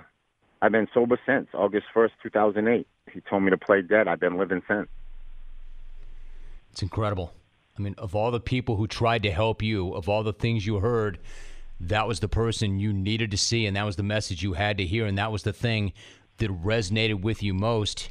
I've 0.61 0.71
been 0.71 0.87
sober 0.93 1.19
since 1.25 1.49
August 1.53 1.87
1st, 1.93 2.11
2008. 2.23 2.87
He 3.11 3.19
told 3.29 3.43
me 3.43 3.49
to 3.49 3.57
play 3.57 3.81
dead. 3.81 4.07
I've 4.07 4.21
been 4.21 4.37
living 4.37 4.61
since. 4.65 4.87
It's 6.71 6.81
incredible. 6.81 7.33
I 7.77 7.81
mean, 7.81 7.95
of 7.97 8.15
all 8.15 8.31
the 8.31 8.39
people 8.39 8.77
who 8.77 8.87
tried 8.87 9.23
to 9.23 9.31
help 9.31 9.61
you, 9.61 9.93
of 9.93 10.07
all 10.07 10.23
the 10.23 10.31
things 10.31 10.65
you 10.65 10.77
heard, 10.77 11.19
that 11.81 12.07
was 12.07 12.21
the 12.21 12.29
person 12.29 12.79
you 12.79 12.93
needed 12.93 13.29
to 13.31 13.37
see, 13.37 13.65
and 13.65 13.75
that 13.75 13.85
was 13.85 13.97
the 13.97 14.03
message 14.03 14.41
you 14.41 14.53
had 14.53 14.77
to 14.77 14.85
hear, 14.85 15.05
and 15.05 15.17
that 15.17 15.33
was 15.33 15.43
the 15.43 15.51
thing 15.51 15.91
that 16.37 16.49
resonated 16.49 17.23
with 17.23 17.43
you 17.43 17.53
most? 17.53 18.09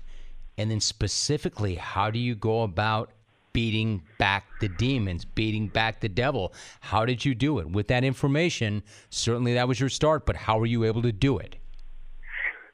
And 0.59 0.71
then 0.71 0.81
specifically, 0.81 1.77
how 1.77 2.11
do 2.11 2.19
you 2.19 2.35
go 2.35 2.65
about 2.65 3.13
beating 3.53 4.03
back 4.19 4.45
the 4.61 4.69
demons, 4.69 5.25
beating 5.25 5.69
back 5.69 6.01
the 6.01 6.09
devil. 6.09 6.53
How 6.81 7.05
did 7.05 7.25
you 7.25 7.35
do 7.35 7.59
it? 7.59 7.71
With 7.71 7.89
that 7.89 8.05
information, 8.05 8.83
certainly 9.11 9.55
that 9.55 9.69
was 9.69 9.79
your 9.79 9.89
start, 9.89 10.27
but 10.27 10.37
how 10.37 10.59
were 10.59 10.67
you 10.67 10.85
able 10.85 11.03
to 11.03 11.13
do 11.13 11.39
it? 11.39 11.57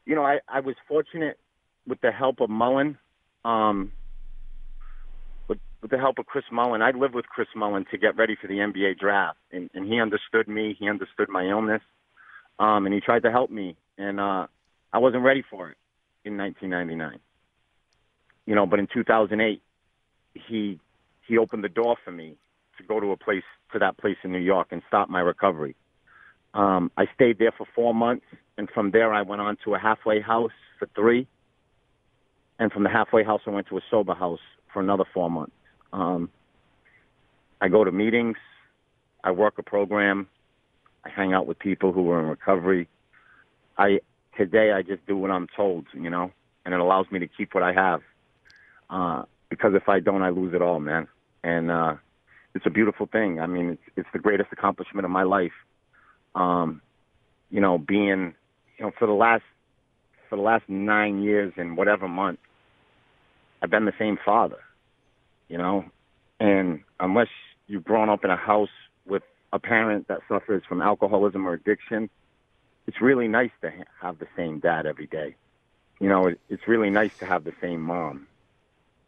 You 0.07 0.15
know, 0.15 0.25
I, 0.25 0.41
I 0.49 0.61
was 0.61 0.77
fortunate 0.87 1.39
with 1.87 2.01
the 2.01 2.13
help 2.13 2.41
of 2.41 2.51
Mullin. 2.51 2.97
Um, 3.45 3.93
with, 5.49 5.59
with 5.83 5.91
the 5.91 5.99
help 5.99 6.19
of 6.19 6.27
Chris 6.27 6.45
Mullin, 6.51 6.83
I 6.83 6.91
lived 6.91 7.15
with 7.15 7.27
Chris 7.27 7.49
Mullin 7.57 7.85
to 7.91 7.99
get 7.99 8.17
ready 8.17 8.37
for 8.41 8.47
the 8.47 8.55
NBA 8.55 8.99
draft, 8.99 9.39
and, 9.53 9.71
and 9.75 9.87
he 9.87 10.01
understood 10.01 10.49
me. 10.49 10.77
He 10.79 10.89
understood 10.89 11.29
my 11.29 11.47
illness, 11.47 11.83
um, 12.59 12.87
and 12.87 12.95
he 12.95 13.01
tried 13.01 13.23
to 13.23 13.31
help 13.31 13.51
me. 13.51 13.77
And 13.97 14.21
uh, 14.21 14.47
I 14.93 14.99
wasn't 14.99 15.25
ready 15.25 15.43
for 15.51 15.71
it 15.71 15.77
in 16.25 16.37
1999. 16.37 17.21
You 18.47 18.55
know, 18.55 18.67
but 18.67 18.79
in 18.79 18.89
2008, 18.93 19.61
he 20.35 20.79
he 21.27 21.39
opened 21.39 21.65
the 21.65 21.69
door 21.69 21.97
for 22.05 22.11
me 22.11 22.37
to 22.79 22.85
go 22.85 23.01
to 23.01 23.13
a 23.13 23.17
place 23.17 23.45
to 23.73 23.79
that 23.79 23.99
place 23.99 24.17
in 24.25 24.33
New 24.33 24.39
York 24.39 24.69
and 24.71 24.83
start 24.89 25.11
my 25.11 25.21
recovery. 25.21 25.75
Um, 26.55 26.91
I 26.97 27.07
stayed 27.15 27.39
there 27.39 27.53
for 27.57 27.67
four 27.75 27.93
months, 27.95 28.25
and 28.57 28.69
from 28.71 28.91
there 28.91 29.13
I 29.13 29.23
went 29.23 29.43
on 29.43 29.57
to 29.65 29.75
a 29.75 29.79
halfway 29.79 30.21
house 30.21 30.53
for 30.79 30.89
three, 30.95 31.27
and 32.59 32.73
from 32.73 32.83
the 32.83 32.89
halfway 32.89 33.25
house 33.25 33.43
I 33.47 33.51
went 33.51 33.67
to 33.69 33.77
a 33.77 33.83
sober 33.91 34.15
house 34.15 34.41
for 34.73 34.81
another 34.81 35.05
four 35.13 35.31
months. 35.31 35.53
Um, 35.93 36.31
I 37.61 37.69
go 37.69 37.85
to 37.85 37.93
meetings, 37.93 38.37
I 39.23 39.33
work 39.33 39.59
a 39.59 39.63
program, 39.63 40.29
I 41.05 41.11
hang 41.11 41.33
out 41.33 41.47
with 41.47 41.59
people 41.59 41.93
who 41.93 42.11
are 42.11 42.21
in 42.21 42.27
recovery. 42.27 42.89
I 43.77 44.01
today 44.37 44.73
I 44.73 44.83
just 44.83 45.05
do 45.07 45.17
what 45.17 45.31
I'm 45.31 45.49
told, 45.57 45.87
you 45.93 46.11
know, 46.11 46.31
and 46.65 46.73
it 46.73 46.81
allows 46.81 47.07
me 47.11 47.19
to 47.19 47.29
keep 47.29 47.55
what 47.55 47.63
I 47.63 47.73
have. 47.73 48.01
Uh, 48.89 49.23
because 49.51 49.73
if 49.75 49.89
I 49.89 50.01
don't, 50.01 50.23
I 50.23 50.31
lose 50.31 50.55
it 50.55 50.63
all, 50.63 50.81
man. 50.81 51.09
And 51.43 51.71
uh, 51.71 51.95
it's 52.55 52.67
a 52.67 52.71
beautiful 52.71 53.07
thing. 53.07 53.41
I 53.41 53.47
mean, 53.47 53.71
it's 53.71 53.83
it's 53.97 54.09
the 54.13 54.19
greatest 54.19 54.51
accomplishment 54.53 55.05
of 55.05 55.11
my 55.11 55.23
life. 55.23 55.53
Um, 56.35 56.83
you 57.51 57.61
know, 57.61 57.79
being, 57.79 58.35
you 58.79 58.85
know, 58.85 58.91
for 58.99 59.07
the 59.07 59.13
last 59.13 59.45
for 60.29 60.37
the 60.37 60.43
last 60.43 60.65
nine 60.69 61.23
years 61.23 61.53
and 61.57 61.77
whatever 61.77 62.09
month, 62.09 62.41
I've 63.63 63.71
been 63.71 63.87
the 63.87 63.93
same 63.99 64.19
father. 64.25 64.59
You 65.49 65.59
know, 65.59 65.85
and 66.41 66.81
unless 67.01 67.29
you've 67.67 67.85
grown 67.85 68.09
up 68.11 68.25
in 68.25 68.31
a 68.31 68.37
house 68.37 68.69
with 69.07 69.23
a 69.53 69.59
parent 69.59 70.09
that 70.09 70.19
suffers 70.29 70.63
from 70.69 70.83
alcoholism 70.83 71.47
or 71.47 71.55
addiction, 71.55 72.11
it's 72.87 73.01
really 73.01 73.29
nice 73.29 73.51
to 73.63 73.71
ha- 73.71 73.85
have 74.01 74.19
the 74.19 74.27
same 74.37 74.61
dad 74.61 74.85
every 74.85 75.07
day. 75.07 75.37
You 76.01 76.09
know, 76.09 76.27
it, 76.27 76.41
it's 76.51 76.69
really 76.69 76.91
nice 76.91 77.11
to 77.21 77.27
have 77.27 77.45
the 77.45 77.53
same 77.63 77.81
mom 77.81 78.27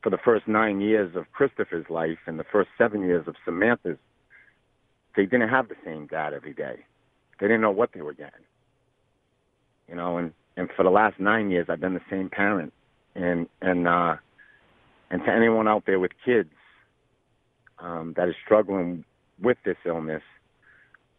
for 0.02 0.10
the 0.10 0.18
first 0.24 0.48
nine 0.48 0.80
years 0.80 1.14
of 1.14 1.30
Christopher's 1.32 1.86
life 1.90 2.18
and 2.26 2.38
the 2.38 2.44
first 2.44 2.70
seven 2.78 3.02
years 3.02 3.26
of 3.28 3.34
Samantha's, 3.44 3.98
they 5.16 5.26
didn't 5.26 5.48
have 5.48 5.68
the 5.68 5.74
same 5.84 6.06
dad 6.06 6.32
every 6.32 6.54
day. 6.54 6.84
They 7.38 7.46
didn't 7.46 7.60
know 7.60 7.70
what 7.70 7.90
they 7.92 8.00
were 8.00 8.14
getting. 8.14 8.44
You 9.88 9.96
know, 9.96 10.18
and 10.18 10.32
and 10.56 10.68
for 10.76 10.82
the 10.82 10.90
last 10.90 11.18
nine 11.18 11.50
years, 11.50 11.66
I've 11.68 11.80
been 11.80 11.94
the 11.94 12.00
same 12.10 12.28
parent. 12.28 12.72
And 13.14 13.48
and 13.60 13.88
uh, 13.88 14.16
and 15.10 15.22
to 15.24 15.30
anyone 15.30 15.66
out 15.66 15.84
there 15.86 15.98
with 15.98 16.12
kids 16.24 16.50
um, 17.78 18.14
that 18.16 18.28
is 18.28 18.34
struggling 18.44 19.04
with 19.42 19.58
this 19.64 19.76
illness, 19.84 20.22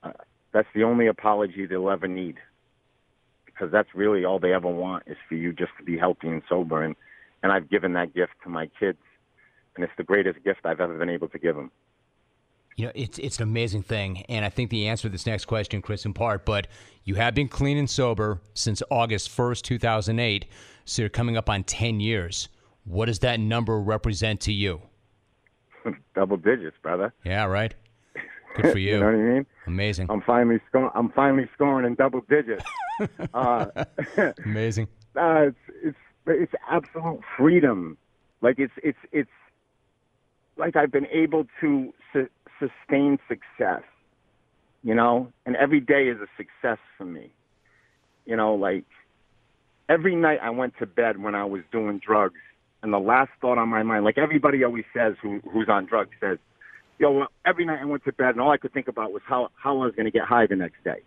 uh, 0.03 0.11
that's 0.53 0.67
the 0.73 0.83
only 0.83 1.07
apology 1.07 1.65
they'll 1.65 1.89
ever 1.89 2.07
need. 2.07 2.37
Because 3.45 3.71
that's 3.71 3.89
really 3.93 4.23
all 4.23 4.39
they 4.39 4.53
ever 4.53 4.69
want 4.69 5.03
is 5.07 5.17
for 5.27 5.35
you 5.35 5.51
just 5.51 5.71
to 5.77 5.83
be 5.83 5.97
healthy 5.97 6.29
and 6.29 6.41
sober. 6.47 6.81
And 6.81 6.95
and 7.43 7.51
I've 7.51 7.69
given 7.69 7.93
that 7.93 8.13
gift 8.13 8.33
to 8.43 8.49
my 8.49 8.69
kids, 8.79 8.99
and 9.75 9.83
it's 9.83 9.93
the 9.97 10.03
greatest 10.03 10.43
gift 10.43 10.61
I've 10.65 10.79
ever 10.79 10.97
been 10.97 11.09
able 11.09 11.27
to 11.29 11.39
give 11.39 11.55
them. 11.55 11.71
You 12.77 12.85
know, 12.85 12.91
it's 12.95 13.19
it's 13.19 13.37
an 13.37 13.43
amazing 13.43 13.83
thing, 13.83 14.23
and 14.29 14.45
I 14.45 14.49
think 14.49 14.69
the 14.69 14.87
answer 14.87 15.03
to 15.03 15.09
this 15.09 15.25
next 15.25 15.45
question, 15.45 15.81
Chris, 15.81 16.05
in 16.05 16.13
part, 16.13 16.45
but 16.45 16.67
you 17.03 17.15
have 17.15 17.35
been 17.35 17.47
clean 17.47 17.77
and 17.77 17.89
sober 17.89 18.41
since 18.53 18.81
August 18.89 19.29
first, 19.29 19.65
two 19.65 19.77
thousand 19.77 20.19
eight, 20.19 20.45
so 20.85 21.01
you're 21.01 21.09
coming 21.09 21.37
up 21.37 21.49
on 21.49 21.63
ten 21.63 21.99
years. 21.99 22.49
What 22.85 23.05
does 23.05 23.19
that 23.19 23.39
number 23.39 23.79
represent 23.79 24.39
to 24.41 24.53
you? 24.53 24.81
Double 26.15 26.37
digits, 26.37 26.77
brother. 26.81 27.13
Yeah, 27.25 27.45
right. 27.45 27.75
Good 28.55 28.71
for 28.71 28.77
you. 28.77 28.93
you 28.93 28.99
know 28.99 29.05
what 29.05 29.15
I 29.15 29.17
mean? 29.17 29.45
Amazing. 29.67 30.07
I'm 30.09 30.21
finally 30.21 30.59
scoring. 30.69 30.91
I'm 30.95 31.09
finally 31.11 31.49
scoring 31.53 31.85
in 31.85 31.95
double 31.95 32.21
digits. 32.29 32.63
uh, 33.33 33.67
Amazing. 34.45 34.87
Uh, 35.15 35.47
it's 35.47 35.57
it's 35.83 35.97
it's 36.27 36.53
absolute 36.69 37.21
freedom. 37.37 37.97
Like 38.41 38.55
it's 38.57 38.73
it's 38.83 38.97
it's 39.11 39.29
like 40.57 40.75
I've 40.75 40.91
been 40.91 41.07
able 41.07 41.45
to 41.61 41.93
su- 42.13 42.29
sustain 42.59 43.17
success, 43.27 43.83
you 44.83 44.95
know, 44.95 45.31
and 45.45 45.55
every 45.55 45.79
day 45.79 46.07
is 46.07 46.17
a 46.19 46.27
success 46.37 46.79
for 46.97 47.05
me. 47.05 47.31
You 48.25 48.35
know, 48.35 48.53
like 48.55 48.85
every 49.89 50.15
night 50.15 50.39
I 50.41 50.49
went 50.49 50.73
to 50.79 50.85
bed 50.85 51.21
when 51.21 51.35
I 51.35 51.45
was 51.45 51.61
doing 51.71 51.99
drugs, 52.05 52.39
and 52.83 52.93
the 52.93 52.99
last 52.99 53.31
thought 53.41 53.57
on 53.57 53.69
my 53.69 53.83
mind, 53.83 54.05
like 54.05 54.17
everybody 54.17 54.63
always 54.63 54.85
says 54.93 55.13
who 55.21 55.39
who's 55.51 55.69
on 55.69 55.85
drugs 55.85 56.11
says, 56.19 56.37
yo, 56.99 57.11
well, 57.11 57.27
every 57.45 57.65
night 57.65 57.79
I 57.81 57.85
went 57.85 58.03
to 58.05 58.13
bed 58.13 58.29
and 58.29 58.41
all 58.41 58.51
I 58.51 58.57
could 58.57 58.73
think 58.73 58.87
about 58.87 59.11
was 59.11 59.21
how 59.27 59.49
how 59.55 59.81
I 59.81 59.85
was 59.85 59.93
going 59.95 60.05
to 60.05 60.11
get 60.11 60.23
high 60.23 60.47
the 60.47 60.55
next 60.55 60.83
day. 60.83 61.01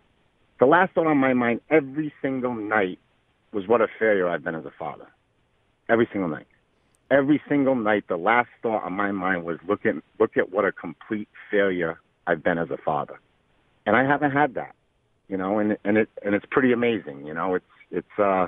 The 0.59 0.65
last 0.65 0.93
thought 0.93 1.07
on 1.07 1.17
my 1.17 1.33
mind 1.33 1.61
every 1.69 2.13
single 2.21 2.53
night 2.55 2.99
was 3.55 3.67
what 3.67 3.79
a 3.79 3.87
failure 3.97 4.27
I've 4.27 4.43
been 4.43 4.53
as 4.53 4.65
a 4.65 4.73
father. 4.77 5.07
Every 5.87 6.07
single 6.11 6.29
night. 6.29 6.47
Every 7.09 7.41
single 7.47 7.75
night, 7.75 8.03
the 8.09 8.17
last 8.17 8.49
thought 8.61 8.83
on 8.83 8.93
my 8.93 9.11
mind 9.11 9.45
was 9.45 9.57
look 9.67 9.85
at 9.85 9.95
look 10.19 10.35
at 10.35 10.51
what 10.51 10.65
a 10.65 10.71
complete 10.71 11.29
failure 11.49 12.01
I've 12.27 12.43
been 12.43 12.57
as 12.57 12.69
a 12.71 12.77
father, 12.77 13.19
and 13.85 13.95
I 13.95 14.03
haven't 14.03 14.31
had 14.31 14.55
that, 14.55 14.73
you 15.29 15.37
know, 15.37 15.59
and 15.59 15.77
and 15.85 15.97
it 15.97 16.09
and 16.23 16.35
it's 16.35 16.45
pretty 16.49 16.73
amazing, 16.73 17.25
you 17.25 17.33
know. 17.33 17.55
It's 17.55 17.65
it's 17.91 18.19
uh, 18.19 18.47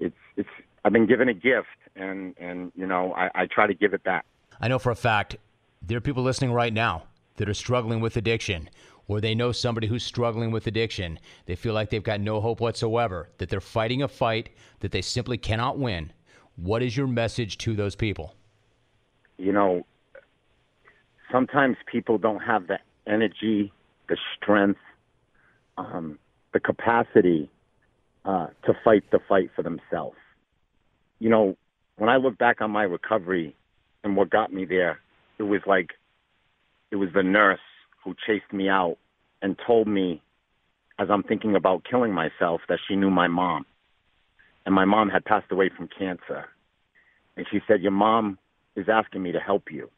it's 0.00 0.16
it's 0.36 0.48
I've 0.82 0.92
been 0.92 1.06
given 1.06 1.28
a 1.28 1.34
gift, 1.34 1.68
and 1.94 2.34
and 2.38 2.72
you 2.74 2.86
know 2.86 3.12
I, 3.12 3.42
I 3.42 3.46
try 3.46 3.66
to 3.66 3.74
give 3.74 3.92
it 3.92 4.02
back. 4.02 4.24
I 4.60 4.68
know 4.68 4.78
for 4.78 4.90
a 4.90 4.96
fact 4.96 5.36
there 5.82 5.98
are 5.98 6.00
people 6.00 6.22
listening 6.22 6.52
right 6.52 6.72
now 6.72 7.04
that 7.36 7.48
are 7.50 7.54
struggling 7.54 8.00
with 8.00 8.16
addiction 8.16 8.70
or 9.08 9.20
they 9.20 9.34
know 9.34 9.52
somebody 9.52 9.86
who's 9.86 10.02
struggling 10.02 10.50
with 10.50 10.66
addiction. 10.66 11.18
They 11.46 11.56
feel 11.56 11.74
like 11.74 11.90
they've 11.90 12.02
got 12.02 12.20
no 12.20 12.40
hope 12.40 12.60
whatsoever, 12.60 13.28
that 13.38 13.48
they're 13.48 13.60
fighting 13.60 14.02
a 14.02 14.08
fight 14.08 14.50
that 14.80 14.92
they 14.92 15.02
simply 15.02 15.38
cannot 15.38 15.78
win. 15.78 16.12
What 16.56 16.82
is 16.82 16.96
your 16.96 17.06
message 17.06 17.58
to 17.58 17.74
those 17.74 17.94
people? 17.94 18.34
You 19.36 19.52
know, 19.52 19.86
sometimes 21.30 21.76
people 21.90 22.18
don't 22.18 22.40
have 22.40 22.66
the 22.68 22.78
energy, 23.06 23.72
the 24.08 24.16
strength, 24.36 24.80
um, 25.76 26.18
the 26.52 26.60
capacity 26.60 27.50
uh, 28.24 28.46
to 28.64 28.74
fight 28.84 29.02
the 29.10 29.18
fight 29.28 29.50
for 29.54 29.62
themselves. 29.62 30.16
You 31.18 31.30
know, 31.30 31.56
when 31.96 32.08
I 32.08 32.16
look 32.16 32.38
back 32.38 32.60
on 32.60 32.70
my 32.70 32.84
recovery 32.84 33.54
and 34.02 34.16
what 34.16 34.30
got 34.30 34.52
me 34.52 34.64
there, 34.64 35.00
it 35.38 35.42
was 35.42 35.60
like 35.66 35.90
it 36.90 36.96
was 36.96 37.08
the 37.12 37.22
nurse 37.22 37.60
who 38.04 38.14
chased 38.26 38.52
me 38.52 38.68
out 38.68 38.96
and 39.42 39.56
told 39.66 39.88
me 39.88 40.22
as 40.98 41.08
I'm 41.10 41.22
thinking 41.22 41.56
about 41.56 41.84
killing 41.90 42.12
myself 42.12 42.60
that 42.68 42.78
she 42.86 42.96
knew 42.96 43.10
my 43.10 43.28
mom. 43.28 43.64
And 44.66 44.74
my 44.74 44.84
mom 44.84 45.08
had 45.08 45.24
passed 45.24 45.50
away 45.50 45.70
from 45.76 45.88
cancer. 45.88 46.46
And 47.36 47.46
she 47.50 47.60
said, 47.66 47.82
Your 47.82 47.92
mom 47.92 48.38
is 48.76 48.86
asking 48.88 49.22
me 49.22 49.32
to 49.32 49.40
help 49.40 49.64
you. 49.70 49.90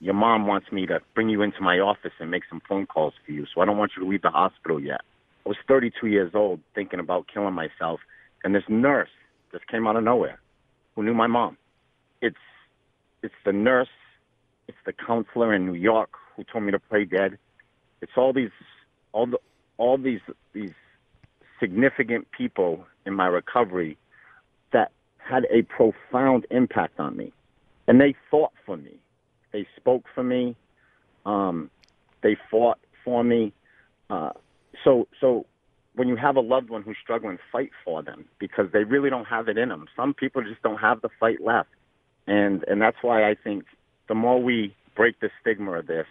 Your 0.00 0.14
mom 0.14 0.46
wants 0.46 0.70
me 0.70 0.86
to 0.86 1.00
bring 1.14 1.28
you 1.28 1.42
into 1.42 1.62
my 1.62 1.78
office 1.78 2.12
and 2.20 2.30
make 2.30 2.42
some 2.50 2.60
phone 2.68 2.86
calls 2.86 3.14
for 3.24 3.32
you. 3.32 3.46
So 3.54 3.62
I 3.62 3.64
don't 3.64 3.78
want 3.78 3.92
you 3.96 4.04
to 4.04 4.08
leave 4.08 4.22
the 4.22 4.30
hospital 4.30 4.78
yet. 4.78 5.00
I 5.44 5.48
was 5.48 5.56
32 5.66 6.06
years 6.08 6.32
old 6.34 6.60
thinking 6.74 7.00
about 7.00 7.26
killing 7.32 7.54
myself. 7.54 8.00
And 8.44 8.54
this 8.54 8.64
nurse 8.68 9.08
just 9.52 9.66
came 9.68 9.86
out 9.86 9.96
of 9.96 10.04
nowhere 10.04 10.38
who 10.94 11.02
knew 11.02 11.14
my 11.14 11.26
mom. 11.26 11.56
It's, 12.20 12.36
it's 13.22 13.34
the 13.44 13.52
nurse, 13.52 13.88
it's 14.68 14.78
the 14.84 14.92
counselor 14.92 15.54
in 15.54 15.66
New 15.66 15.74
York 15.74 16.10
who 16.36 16.44
told 16.44 16.64
me 16.64 16.72
to 16.72 16.78
play 16.78 17.04
dead. 17.04 17.38
It's 18.02 18.12
all 18.16 18.32
these, 18.32 18.50
all 19.12 19.26
the, 19.26 19.38
all 19.78 19.98
these, 19.98 20.20
these 20.52 20.72
significant 21.60 22.30
people 22.30 22.86
in 23.06 23.14
my 23.14 23.26
recovery 23.26 23.96
that 24.72 24.92
had 25.18 25.46
a 25.50 25.62
profound 25.62 26.46
impact 26.50 27.00
on 27.00 27.16
me, 27.16 27.32
and 27.88 28.00
they 28.00 28.14
fought 28.30 28.52
for 28.64 28.76
me. 28.76 28.96
They 29.52 29.66
spoke 29.76 30.04
for 30.14 30.22
me. 30.22 30.56
Um, 31.24 31.70
they 32.22 32.36
fought 32.50 32.78
for 33.04 33.24
me. 33.24 33.52
Uh, 34.10 34.30
so, 34.84 35.08
so 35.20 35.46
when 35.94 36.08
you 36.08 36.16
have 36.16 36.36
a 36.36 36.40
loved 36.40 36.68
one 36.68 36.82
who's 36.82 36.96
struggling, 37.02 37.38
fight 37.50 37.70
for 37.84 38.02
them 38.02 38.26
because 38.38 38.66
they 38.72 38.84
really 38.84 39.10
don't 39.10 39.24
have 39.24 39.48
it 39.48 39.56
in 39.56 39.70
them. 39.70 39.86
Some 39.96 40.14
people 40.14 40.42
just 40.42 40.62
don't 40.62 40.78
have 40.78 41.00
the 41.00 41.08
fight 41.18 41.40
left, 41.40 41.70
and 42.26 42.62
and 42.68 42.80
that's 42.80 42.98
why 43.02 43.28
I 43.28 43.34
think 43.34 43.64
the 44.08 44.14
more 44.14 44.40
we 44.40 44.74
break 44.94 45.18
the 45.20 45.30
stigma 45.40 45.72
of 45.72 45.86
this 45.86 46.06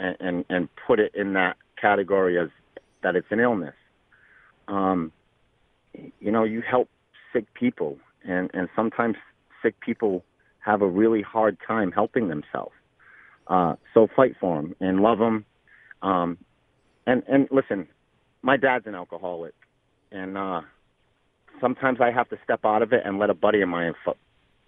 and 0.00 0.16
and, 0.20 0.44
and 0.48 0.68
put 0.86 0.98
it 1.00 1.12
in 1.14 1.34
that 1.34 1.56
category 1.80 2.38
as 2.38 2.48
that 3.02 3.16
it's 3.16 3.26
an 3.30 3.40
illness, 3.40 3.74
um, 4.68 5.12
you 6.20 6.30
know, 6.32 6.44
you 6.44 6.62
help 6.62 6.88
sick 7.32 7.52
people, 7.54 7.98
and 8.24 8.50
and 8.54 8.68
sometimes 8.74 9.16
sick 9.62 9.78
people 9.80 10.24
have 10.60 10.82
a 10.82 10.88
really 10.88 11.22
hard 11.22 11.56
time 11.66 11.92
helping 11.92 12.28
themselves. 12.28 12.72
Uh, 13.46 13.74
so 13.92 14.08
fight 14.16 14.34
for 14.40 14.60
them 14.60 14.74
and 14.80 15.00
love 15.00 15.18
them. 15.18 15.44
Um, 16.02 16.38
and 17.06 17.22
and 17.28 17.48
listen, 17.50 17.88
my 18.42 18.56
dad's 18.56 18.86
an 18.86 18.94
alcoholic, 18.94 19.54
and 20.10 20.36
uh, 20.38 20.62
sometimes 21.60 21.98
I 22.00 22.10
have 22.10 22.28
to 22.30 22.38
step 22.44 22.60
out 22.64 22.82
of 22.82 22.92
it 22.92 23.02
and 23.04 23.18
let 23.18 23.30
a 23.30 23.34
buddy 23.34 23.60
of 23.60 23.68
mine 23.68 23.92
fo- 24.04 24.16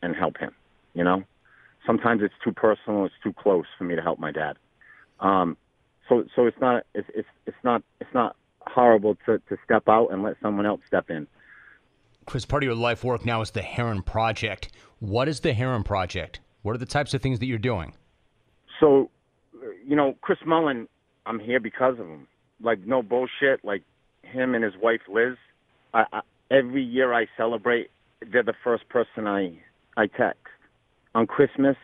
and 0.02 0.14
help 0.14 0.38
him. 0.38 0.52
You 0.94 1.04
know, 1.04 1.24
sometimes 1.86 2.22
it's 2.22 2.34
too 2.44 2.52
personal, 2.52 3.04
it's 3.06 3.14
too 3.22 3.32
close 3.32 3.66
for 3.78 3.84
me 3.84 3.96
to 3.96 4.02
help 4.02 4.18
my 4.18 4.32
dad. 4.32 4.56
Um, 5.20 5.56
so 6.08 6.24
so 6.34 6.46
it's 6.46 6.60
not 6.60 6.84
it's 6.94 7.08
it's 7.14 7.28
it's 7.46 7.56
not 7.64 7.82
it's 8.00 8.12
not 8.14 8.36
horrible 8.60 9.16
to 9.26 9.38
to 9.48 9.56
step 9.64 9.88
out 9.88 10.08
and 10.08 10.22
let 10.22 10.36
someone 10.42 10.66
else 10.66 10.80
step 10.86 11.10
in. 11.10 11.26
Chris, 12.26 12.44
part 12.44 12.62
of 12.62 12.66
your 12.66 12.74
life 12.74 13.04
work 13.04 13.24
now 13.24 13.40
is 13.40 13.52
the 13.52 13.62
Herren 13.62 14.02
Project. 14.02 14.70
What 14.98 15.28
is 15.28 15.40
the 15.40 15.52
Herren 15.52 15.84
Project? 15.84 16.40
What 16.62 16.74
are 16.74 16.78
the 16.78 16.86
types 16.86 17.14
of 17.14 17.22
things 17.22 17.38
that 17.38 17.46
you're 17.46 17.58
doing? 17.58 17.94
So, 18.80 19.10
you 19.86 19.94
know, 19.94 20.16
Chris 20.20 20.38
Mullin, 20.44 20.88
I'm 21.24 21.38
here 21.38 21.60
because 21.60 21.94
of 22.00 22.06
him. 22.06 22.26
Like 22.60 22.80
no 22.84 23.02
bullshit. 23.02 23.64
Like 23.64 23.82
him 24.22 24.54
and 24.54 24.64
his 24.64 24.74
wife 24.82 25.02
Liz. 25.08 25.36
I, 25.94 26.04
I, 26.12 26.20
every 26.50 26.82
year 26.82 27.14
I 27.14 27.26
celebrate, 27.36 27.90
they're 28.32 28.42
the 28.42 28.54
first 28.64 28.88
person 28.88 29.26
I 29.26 29.58
I 29.96 30.08
text. 30.08 30.40
On 31.14 31.26
Christmas, 31.26 31.76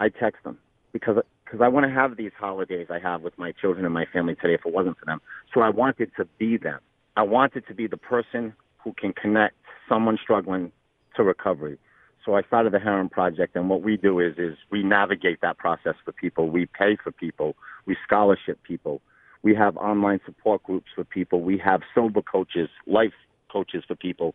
I 0.00 0.08
text 0.08 0.42
them 0.44 0.58
because 0.92 1.18
because 1.44 1.60
I 1.62 1.68
want 1.68 1.86
to 1.86 1.92
have 1.92 2.16
these 2.16 2.32
holidays 2.38 2.86
I 2.90 2.98
have 2.98 3.22
with 3.22 3.38
my 3.38 3.52
children 3.52 3.84
and 3.84 3.94
my 3.94 4.06
family 4.12 4.34
today. 4.34 4.54
If 4.54 4.66
it 4.66 4.72
wasn't 4.72 4.98
for 4.98 5.04
them, 5.04 5.20
so 5.52 5.60
I 5.60 5.70
wanted 5.70 6.10
to 6.16 6.26
be 6.38 6.56
them. 6.56 6.80
I 7.16 7.22
wanted 7.22 7.66
to 7.68 7.74
be 7.74 7.86
the 7.86 7.96
person 7.96 8.54
who 8.82 8.92
can 8.94 9.12
connect 9.12 9.54
someone 9.88 10.18
struggling 10.22 10.72
to 11.16 11.22
recovery. 11.22 11.78
So 12.24 12.34
I 12.34 12.42
started 12.42 12.72
the 12.72 12.78
Herren 12.78 13.08
Project, 13.08 13.54
and 13.54 13.68
what 13.68 13.82
we 13.82 13.96
do 13.96 14.18
is 14.18 14.34
is 14.38 14.56
we 14.70 14.82
navigate 14.82 15.40
that 15.42 15.58
process 15.58 15.94
for 16.04 16.12
people. 16.12 16.50
We 16.50 16.66
pay 16.66 16.96
for 17.02 17.12
people. 17.12 17.54
We 17.86 17.96
scholarship 18.06 18.62
people. 18.62 19.02
We 19.42 19.54
have 19.54 19.76
online 19.76 20.20
support 20.24 20.62
groups 20.62 20.86
for 20.94 21.04
people. 21.04 21.42
We 21.42 21.58
have 21.58 21.82
sober 21.94 22.22
coaches, 22.22 22.70
life 22.86 23.12
coaches 23.52 23.84
for 23.86 23.94
people. 23.94 24.34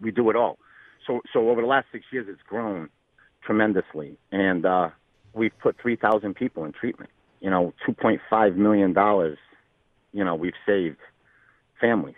We 0.00 0.10
do 0.10 0.30
it 0.30 0.36
all. 0.36 0.58
So 1.06 1.20
so 1.32 1.50
over 1.50 1.60
the 1.60 1.66
last 1.66 1.86
six 1.92 2.06
years, 2.10 2.26
it's 2.30 2.40
grown 2.48 2.88
tremendously, 3.44 4.16
and 4.30 4.64
uh, 4.64 4.88
we've 5.34 5.56
put 5.60 5.76
3,000 5.80 6.34
people 6.34 6.64
in 6.64 6.72
treatment. 6.72 7.10
You 7.40 7.50
know, 7.50 7.74
2.5 7.88 8.56
million 8.56 8.92
dollars. 8.92 9.38
You 10.12 10.24
know, 10.24 10.34
we've 10.34 10.52
saved 10.66 10.98
families. 11.80 12.14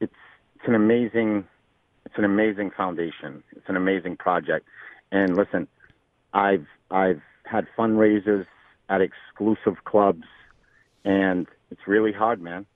It's 0.00 0.12
it's 0.56 0.64
an 0.66 0.74
amazing 0.74 1.44
it's 2.04 2.14
an 2.16 2.24
amazing 2.24 2.70
foundation. 2.70 3.42
It's 3.52 3.68
an 3.68 3.76
amazing 3.76 4.16
project. 4.16 4.66
And 5.12 5.36
listen, 5.36 5.68
I've 6.32 6.66
I've 6.90 7.22
had 7.44 7.66
fundraisers 7.78 8.46
at 8.88 9.00
exclusive 9.00 9.84
clubs, 9.84 10.24
and 11.04 11.46
it's 11.70 11.82
really 11.86 12.12
hard, 12.12 12.40
man. 12.40 12.66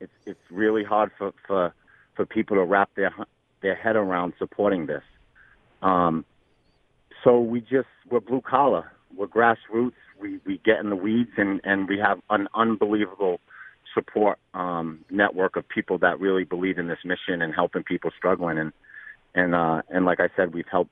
It's 0.00 0.12
it's 0.26 0.40
really 0.50 0.84
hard 0.84 1.10
for 1.18 1.32
for 1.46 1.74
for 2.14 2.24
people 2.24 2.56
to 2.56 2.64
wrap 2.64 2.90
their 2.94 3.12
their 3.60 3.74
head 3.74 3.96
around 3.96 4.34
supporting 4.38 4.86
this. 4.86 5.02
Um, 5.82 6.24
so 7.24 7.40
we 7.40 7.60
just 7.60 7.88
we're 8.10 8.20
blue 8.20 8.40
collar, 8.40 8.92
we're 9.16 9.26
grassroots. 9.26 9.92
We 10.20 10.40
we 10.46 10.60
get 10.64 10.78
in 10.78 10.90
the 10.90 10.96
weeds, 10.96 11.30
and 11.36 11.60
and 11.64 11.88
we 11.88 11.98
have 11.98 12.20
an 12.30 12.48
unbelievable 12.54 13.40
support 13.94 14.38
um, 14.54 15.04
network 15.10 15.56
of 15.56 15.68
people 15.68 15.98
that 15.98 16.20
really 16.20 16.44
believe 16.44 16.78
in 16.78 16.88
this 16.88 16.98
mission 17.04 17.42
and 17.42 17.54
helping 17.54 17.82
people 17.82 18.10
struggling. 18.16 18.58
And 18.58 18.72
and 19.34 19.54
uh, 19.54 19.82
and 19.88 20.04
like 20.04 20.20
I 20.20 20.28
said, 20.36 20.54
we've 20.54 20.68
helped 20.70 20.90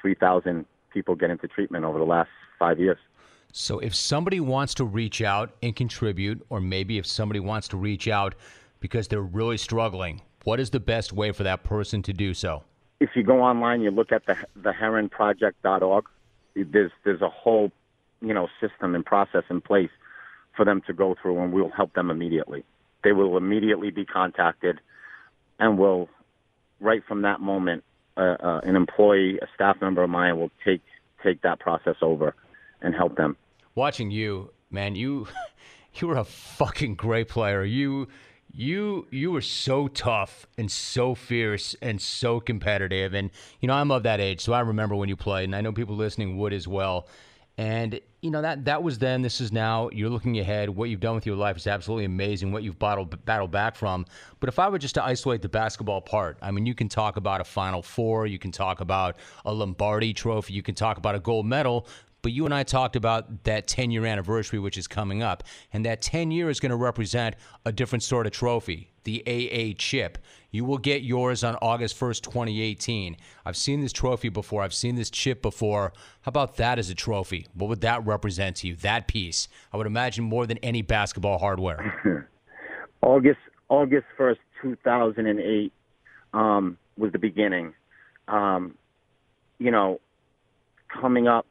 three 0.00 0.14
thousand 0.14 0.66
people 0.92 1.14
get 1.14 1.30
into 1.30 1.48
treatment 1.48 1.84
over 1.84 1.98
the 1.98 2.04
last 2.04 2.30
five 2.58 2.78
years. 2.78 2.98
So, 3.52 3.78
if 3.78 3.94
somebody 3.94 4.40
wants 4.40 4.74
to 4.74 4.84
reach 4.84 5.22
out 5.22 5.54
and 5.62 5.74
contribute, 5.74 6.44
or 6.50 6.60
maybe 6.60 6.98
if 6.98 7.06
somebody 7.06 7.40
wants 7.40 7.68
to 7.68 7.76
reach 7.76 8.08
out 8.08 8.34
because 8.80 9.08
they're 9.08 9.22
really 9.22 9.56
struggling, 9.56 10.20
what 10.44 10.60
is 10.60 10.70
the 10.70 10.80
best 10.80 11.12
way 11.12 11.32
for 11.32 11.42
that 11.44 11.64
person 11.64 12.02
to 12.02 12.12
do 12.12 12.34
so? 12.34 12.64
If 13.00 13.10
you 13.14 13.22
go 13.22 13.42
online, 13.42 13.80
you 13.80 13.90
look 13.90 14.12
at 14.12 14.26
the 14.26 14.36
theherrenproject.org. 14.60 16.04
There's 16.56 16.92
there's 17.04 17.22
a 17.22 17.28
whole 17.28 17.70
you 18.20 18.34
know 18.34 18.48
system 18.60 18.94
and 18.94 19.04
process 19.04 19.44
in 19.50 19.60
place 19.60 19.90
for 20.56 20.64
them 20.64 20.82
to 20.86 20.92
go 20.92 21.14
through, 21.20 21.38
and 21.38 21.52
we'll 21.52 21.70
help 21.70 21.92
them 21.94 22.10
immediately. 22.10 22.64
They 23.04 23.12
will 23.12 23.36
immediately 23.36 23.90
be 23.90 24.04
contacted, 24.04 24.80
and 25.58 25.78
will 25.78 26.08
right 26.80 27.02
from 27.06 27.22
that 27.22 27.40
moment, 27.40 27.84
uh, 28.16 28.36
uh, 28.42 28.60
an 28.64 28.76
employee, 28.76 29.38
a 29.40 29.46
staff 29.54 29.76
member 29.80 30.02
of 30.02 30.10
mine, 30.10 30.38
will 30.38 30.50
take 30.64 30.82
take 31.22 31.42
that 31.42 31.60
process 31.60 31.96
over 32.02 32.34
and 32.80 32.94
help 32.94 33.16
them. 33.16 33.36
Watching 33.74 34.10
you, 34.10 34.50
man, 34.70 34.94
you 34.94 35.28
you 35.94 36.08
were 36.08 36.16
a 36.16 36.24
fucking 36.24 36.94
great 36.94 37.28
player. 37.28 37.64
You 37.64 38.08
you 38.56 39.06
you 39.10 39.30
were 39.30 39.42
so 39.42 39.86
tough 39.86 40.46
and 40.56 40.70
so 40.70 41.14
fierce 41.14 41.76
and 41.82 42.00
so 42.00 42.40
competitive 42.40 43.12
and 43.12 43.30
you 43.60 43.68
know 43.68 43.74
I'm 43.74 43.90
of 43.90 44.02
that 44.04 44.18
age 44.18 44.40
so 44.40 44.54
I 44.54 44.60
remember 44.60 44.96
when 44.96 45.10
you 45.10 45.16
played 45.16 45.44
and 45.44 45.54
I 45.54 45.60
know 45.60 45.72
people 45.72 45.94
listening 45.94 46.38
would 46.38 46.54
as 46.54 46.66
well 46.66 47.06
and 47.58 48.00
you 48.20 48.30
know 48.30 48.42
that 48.42 48.66
that 48.66 48.82
was 48.82 48.98
then. 48.98 49.22
This 49.22 49.40
is 49.40 49.50
now. 49.50 49.88
You're 49.90 50.10
looking 50.10 50.38
ahead. 50.38 50.68
What 50.68 50.90
you've 50.90 51.00
done 51.00 51.14
with 51.14 51.24
your 51.24 51.36
life 51.36 51.56
is 51.56 51.66
absolutely 51.66 52.04
amazing. 52.04 52.52
What 52.52 52.62
you've 52.62 52.78
battled 52.78 53.24
battled 53.24 53.50
back 53.50 53.76
from. 53.76 54.04
But 54.40 54.48
if 54.48 54.58
I 54.58 54.68
were 54.68 54.78
just 54.78 54.94
to 54.96 55.04
isolate 55.04 55.40
the 55.40 55.48
basketball 55.48 56.02
part, 56.02 56.36
I 56.42 56.50
mean, 56.50 56.66
you 56.66 56.74
can 56.74 56.88
talk 56.88 57.16
about 57.16 57.40
a 57.40 57.44
Final 57.44 57.82
Four. 57.82 58.26
You 58.26 58.38
can 58.38 58.52
talk 58.52 58.80
about 58.80 59.16
a 59.46 59.54
Lombardi 59.54 60.12
Trophy. 60.12 60.52
You 60.52 60.62
can 60.62 60.74
talk 60.74 60.98
about 60.98 61.14
a 61.14 61.20
gold 61.20 61.46
medal. 61.46 61.86
But 62.26 62.32
you 62.32 62.44
and 62.44 62.52
I 62.52 62.64
talked 62.64 62.96
about 62.96 63.44
that 63.44 63.68
10 63.68 63.92
year 63.92 64.04
anniversary, 64.04 64.58
which 64.58 64.76
is 64.76 64.88
coming 64.88 65.22
up. 65.22 65.44
And 65.72 65.86
that 65.86 66.02
10 66.02 66.32
year 66.32 66.50
is 66.50 66.58
going 66.58 66.70
to 66.70 66.76
represent 66.76 67.36
a 67.64 67.70
different 67.70 68.02
sort 68.02 68.26
of 68.26 68.32
trophy, 68.32 68.90
the 69.04 69.22
AA 69.28 69.76
chip. 69.78 70.18
You 70.50 70.64
will 70.64 70.78
get 70.78 71.02
yours 71.02 71.44
on 71.44 71.54
August 71.62 71.96
1st, 72.00 72.22
2018. 72.22 73.16
I've 73.44 73.56
seen 73.56 73.80
this 73.80 73.92
trophy 73.92 74.28
before. 74.28 74.64
I've 74.64 74.74
seen 74.74 74.96
this 74.96 75.08
chip 75.08 75.40
before. 75.40 75.92
How 76.22 76.30
about 76.30 76.56
that 76.56 76.80
as 76.80 76.90
a 76.90 76.96
trophy? 76.96 77.46
What 77.54 77.68
would 77.68 77.82
that 77.82 78.04
represent 78.04 78.56
to 78.56 78.66
you? 78.66 78.74
That 78.74 79.06
piece. 79.06 79.46
I 79.72 79.76
would 79.76 79.86
imagine 79.86 80.24
more 80.24 80.48
than 80.48 80.58
any 80.64 80.82
basketball 80.82 81.38
hardware. 81.38 82.28
August 83.02 83.38
August 83.68 84.06
1st, 84.18 84.38
2008 84.62 85.72
um, 86.34 86.76
was 86.98 87.12
the 87.12 87.20
beginning. 87.20 87.72
Um, 88.26 88.74
you 89.60 89.70
know, 89.70 90.00
coming 90.88 91.28
up 91.28 91.46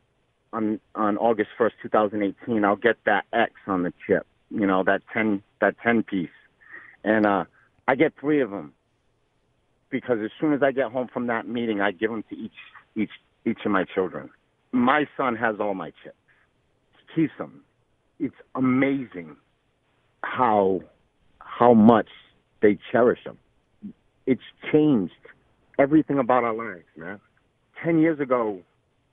on 0.55 0.79
on 0.95 1.17
August 1.17 1.49
1st, 1.59 1.71
2018, 1.83 2.63
I'll 2.63 2.75
get 2.75 2.95
that 3.05 3.25
X 3.33 3.53
on 3.67 3.83
the 3.83 3.93
chip. 4.07 4.25
You 4.49 4.65
know, 4.65 4.83
that 4.83 5.01
10 5.13 5.43
that 5.59 5.75
10 5.83 6.03
piece. 6.03 6.29
And 7.03 7.25
uh 7.25 7.45
I 7.87 7.95
get 7.95 8.13
3 8.19 8.41
of 8.41 8.49
them 8.49 8.73
because 9.89 10.19
as 10.23 10.31
soon 10.39 10.53
as 10.53 10.63
I 10.63 10.71
get 10.71 10.91
home 10.91 11.07
from 11.13 11.27
that 11.27 11.47
meeting, 11.47 11.81
I 11.81 11.91
give 11.91 12.09
them 12.09 12.23
to 12.29 12.35
each 12.35 12.59
each 12.95 13.11
each 13.45 13.59
of 13.65 13.71
my 13.71 13.83
children. 13.83 14.29
My 14.71 15.05
son 15.17 15.35
has 15.35 15.55
all 15.59 15.73
my 15.73 15.91
chips. 16.03 16.15
He 16.97 17.21
keeps 17.21 17.33
them. 17.37 17.61
It's 18.19 18.35
amazing 18.55 19.35
how 20.23 20.81
how 21.39 21.73
much 21.73 22.09
they 22.61 22.77
cherish 22.91 23.19
them. 23.25 23.37
It's 24.25 24.47
changed 24.71 25.13
everything 25.77 26.17
about 26.17 26.43
our 26.43 26.53
lives, 26.55 26.85
man. 26.95 27.19
Ten 27.83 27.99
years 27.99 28.19
ago, 28.19 28.61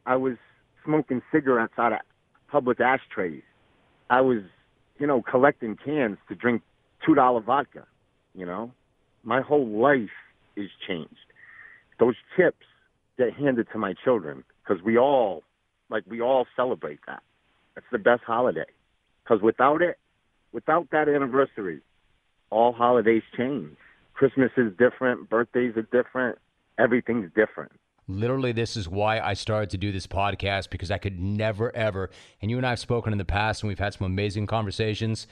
I 0.06 0.16
was 0.16 0.36
smoking 0.84 1.22
cigarettes 1.32 1.74
out 1.78 1.92
of 1.92 2.00
public 2.50 2.80
ashtrays. 2.80 3.42
I 4.10 4.20
was, 4.20 4.42
you 4.98 5.06
know, 5.06 5.22
collecting 5.22 5.76
cans 5.82 6.18
to 6.28 6.34
drink 6.34 6.62
two 7.04 7.14
dollar 7.14 7.40
vodka. 7.40 7.86
You 8.34 8.46
know, 8.46 8.72
my 9.22 9.40
whole 9.40 9.66
life 9.66 10.10
is 10.56 10.70
changed. 10.86 11.16
Those 11.98 12.14
chips 12.36 12.66
get 13.18 13.32
handed 13.34 13.68
to 13.72 13.78
my 13.78 13.94
children 14.04 14.44
because 14.62 14.82
we 14.82 14.98
all, 14.98 15.42
like, 15.90 16.04
we 16.08 16.20
all 16.20 16.46
celebrate 16.56 17.00
that. 17.06 17.22
It's 17.76 17.86
the 17.92 17.98
best 17.98 18.22
holiday. 18.26 18.64
Because 19.22 19.42
without 19.42 19.82
it, 19.82 19.98
without 20.52 20.88
that 20.90 21.08
anniversary, 21.08 21.80
all 22.50 22.72
holidays 22.72 23.22
change. 23.36 23.76
Christmas 24.14 24.50
is 24.56 24.72
different, 24.78 25.30
birthdays 25.30 25.76
are 25.76 25.88
different, 25.90 26.38
everything's 26.78 27.30
different. 27.34 27.72
Literally, 28.08 28.52
this 28.52 28.76
is 28.76 28.88
why 28.88 29.20
I 29.20 29.34
started 29.34 29.70
to 29.70 29.78
do 29.78 29.92
this 29.92 30.06
podcast 30.06 30.70
because 30.70 30.90
I 30.90 30.98
could 30.98 31.20
never, 31.20 31.74
ever, 31.74 32.10
and 32.40 32.50
you 32.50 32.56
and 32.56 32.66
I 32.66 32.70
have 32.70 32.80
spoken 32.80 33.12
in 33.12 33.18
the 33.18 33.24
past 33.24 33.62
and 33.62 33.68
we've 33.68 33.78
had 33.78 33.94
some 33.94 34.06
amazing 34.06 34.46
conversations, 34.46 35.26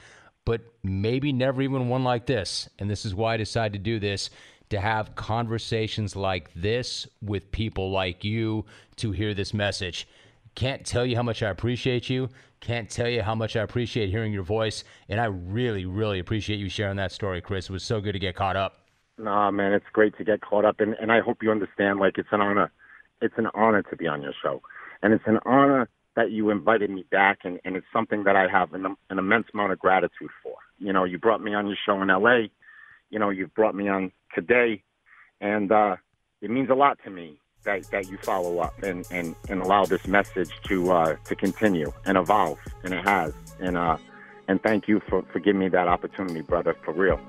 but 0.45 0.61
maybe 0.81 1.33
never 1.33 1.61
even 1.61 1.89
one 1.89 2.03
like 2.03 2.25
this. 2.25 2.69
And 2.79 2.89
this 2.89 3.05
is 3.05 3.13
why 3.13 3.33
I 3.33 3.37
decided 3.37 3.73
to 3.73 3.79
do 3.79 3.99
this 3.99 4.29
to 4.69 4.79
have 4.79 5.15
conversations 5.15 6.15
like 6.15 6.49
this 6.55 7.07
with 7.21 7.51
people 7.51 7.91
like 7.91 8.23
you 8.23 8.65
to 8.95 9.11
hear 9.11 9.33
this 9.33 9.53
message. 9.53 10.07
Can't 10.55 10.85
tell 10.85 11.05
you 11.05 11.15
how 11.15 11.23
much 11.23 11.43
I 11.43 11.49
appreciate 11.49 12.09
you. 12.09 12.29
Can't 12.61 12.89
tell 12.89 13.09
you 13.09 13.21
how 13.21 13.35
much 13.35 13.55
I 13.55 13.63
appreciate 13.63 14.09
hearing 14.09 14.31
your 14.31 14.43
voice. 14.43 14.83
And 15.09 15.19
I 15.19 15.25
really, 15.25 15.85
really 15.85 16.19
appreciate 16.19 16.57
you 16.57 16.69
sharing 16.69 16.97
that 16.97 17.11
story, 17.11 17.41
Chris. 17.41 17.65
It 17.65 17.73
was 17.73 17.83
so 17.83 17.99
good 17.99 18.13
to 18.13 18.19
get 18.19 18.35
caught 18.35 18.55
up. 18.55 18.80
Nah, 19.21 19.51
man, 19.51 19.73
it's 19.73 19.85
great 19.93 20.17
to 20.17 20.23
get 20.23 20.41
caught 20.41 20.65
up. 20.65 20.79
And, 20.79 20.95
and 20.99 21.11
I 21.11 21.19
hope 21.19 21.43
you 21.43 21.51
understand, 21.51 21.99
like, 21.99 22.17
it's 22.17 22.29
an 22.31 22.41
honor. 22.41 22.71
It's 23.21 23.35
an 23.37 23.47
honor 23.53 23.83
to 23.83 23.95
be 23.95 24.07
on 24.07 24.21
your 24.21 24.33
show. 24.41 24.61
and 25.03 25.13
it's 25.13 25.23
an 25.27 25.39
honor 25.45 25.89
that 26.15 26.31
you 26.31 26.49
invited 26.49 26.89
me 26.89 27.05
back, 27.09 27.39
and, 27.43 27.59
and 27.63 27.75
it's 27.75 27.85
something 27.93 28.23
that 28.25 28.35
I 28.35 28.47
have 28.51 28.73
an, 28.73 28.97
an 29.09 29.19
immense 29.19 29.45
amount 29.53 29.71
of 29.71 29.79
gratitude 29.79 30.29
for. 30.43 30.55
You 30.77 30.91
know, 30.91 31.05
you 31.05 31.17
brought 31.17 31.41
me 31.41 31.53
on 31.53 31.67
your 31.67 31.77
show 31.85 32.01
in 32.01 32.09
L.A. 32.09 32.49
You 33.09 33.19
know, 33.19 33.29
you've 33.29 33.53
brought 33.53 33.75
me 33.75 33.87
on 33.87 34.11
today, 34.35 34.83
and 35.39 35.71
uh, 35.71 35.95
it 36.41 36.49
means 36.49 36.69
a 36.69 36.75
lot 36.75 36.97
to 37.05 37.09
me 37.09 37.39
that, 37.63 37.83
that 37.91 38.09
you 38.09 38.17
follow 38.17 38.59
up 38.59 38.81
and, 38.83 39.05
and, 39.11 39.35
and 39.47 39.61
allow 39.61 39.85
this 39.85 40.05
message 40.07 40.49
to 40.63 40.91
uh, 40.91 41.15
to 41.25 41.35
continue 41.35 41.93
and 42.05 42.17
evolve, 42.17 42.59
and 42.83 42.93
it 42.93 43.07
has. 43.07 43.33
And 43.59 43.77
uh, 43.77 43.97
and 44.47 44.61
thank 44.61 44.87
you 44.87 45.01
for, 45.07 45.21
for 45.31 45.39
giving 45.39 45.59
me 45.59 45.69
that 45.69 45.87
opportunity, 45.87 46.41
brother, 46.41 46.75
for 46.83 46.93
real. 46.93 47.19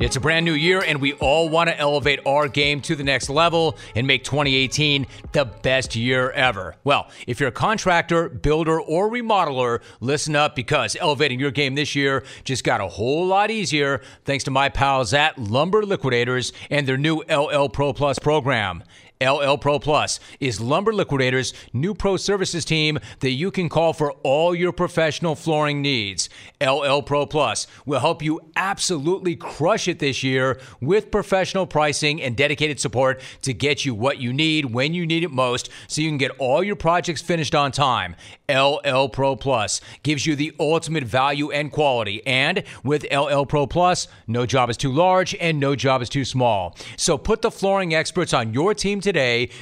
It's 0.00 0.14
a 0.14 0.20
brand 0.20 0.44
new 0.44 0.52
year, 0.52 0.80
and 0.86 1.00
we 1.00 1.14
all 1.14 1.48
want 1.48 1.68
to 1.70 1.76
elevate 1.76 2.20
our 2.24 2.46
game 2.46 2.80
to 2.82 2.94
the 2.94 3.02
next 3.02 3.28
level 3.28 3.76
and 3.96 4.06
make 4.06 4.22
2018 4.22 5.08
the 5.32 5.44
best 5.44 5.96
year 5.96 6.30
ever. 6.30 6.76
Well, 6.84 7.08
if 7.26 7.40
you're 7.40 7.48
a 7.48 7.52
contractor, 7.52 8.28
builder, 8.28 8.80
or 8.80 9.10
remodeler, 9.10 9.80
listen 9.98 10.36
up 10.36 10.54
because 10.54 10.96
elevating 11.00 11.40
your 11.40 11.50
game 11.50 11.74
this 11.74 11.96
year 11.96 12.22
just 12.44 12.62
got 12.62 12.80
a 12.80 12.86
whole 12.86 13.26
lot 13.26 13.50
easier 13.50 14.00
thanks 14.24 14.44
to 14.44 14.52
my 14.52 14.68
pals 14.68 15.12
at 15.14 15.36
Lumber 15.36 15.84
Liquidators 15.84 16.52
and 16.70 16.86
their 16.86 16.96
new 16.96 17.24
LL 17.28 17.66
Pro 17.66 17.92
Plus 17.92 18.20
program. 18.20 18.84
LL 19.20 19.56
Pro 19.56 19.80
Plus 19.80 20.20
is 20.38 20.60
Lumber 20.60 20.92
Liquidators' 20.92 21.52
new 21.72 21.92
pro 21.92 22.16
services 22.16 22.64
team 22.64 23.00
that 23.18 23.30
you 23.30 23.50
can 23.50 23.68
call 23.68 23.92
for 23.92 24.12
all 24.22 24.54
your 24.54 24.70
professional 24.70 25.34
flooring 25.34 25.82
needs. 25.82 26.28
LL 26.60 27.00
Pro 27.00 27.26
Plus 27.26 27.66
will 27.84 27.98
help 27.98 28.22
you 28.22 28.40
absolutely 28.54 29.34
crush 29.34 29.88
it 29.88 29.98
this 29.98 30.22
year 30.22 30.60
with 30.80 31.10
professional 31.10 31.66
pricing 31.66 32.22
and 32.22 32.36
dedicated 32.36 32.78
support 32.78 33.20
to 33.42 33.52
get 33.52 33.84
you 33.84 33.92
what 33.92 34.18
you 34.18 34.32
need 34.32 34.66
when 34.66 34.94
you 34.94 35.04
need 35.04 35.24
it 35.24 35.32
most 35.32 35.68
so 35.88 36.00
you 36.00 36.08
can 36.08 36.18
get 36.18 36.30
all 36.38 36.62
your 36.62 36.76
projects 36.76 37.20
finished 37.20 37.56
on 37.56 37.72
time. 37.72 38.14
LL 38.48 39.08
Pro 39.08 39.34
Plus 39.34 39.80
gives 40.04 40.26
you 40.26 40.36
the 40.36 40.54
ultimate 40.60 41.04
value 41.04 41.50
and 41.50 41.72
quality. 41.72 42.24
And 42.24 42.62
with 42.84 43.04
LL 43.12 43.44
Pro 43.44 43.66
Plus, 43.66 44.06
no 44.28 44.46
job 44.46 44.70
is 44.70 44.76
too 44.76 44.92
large 44.92 45.34
and 45.40 45.58
no 45.58 45.74
job 45.74 46.02
is 46.02 46.08
too 46.08 46.24
small. 46.24 46.76
So 46.96 47.18
put 47.18 47.42
the 47.42 47.50
flooring 47.50 47.94
experts 47.94 48.32
on 48.32 48.54
your 48.54 48.74
team 48.74 49.00
today. 49.00 49.07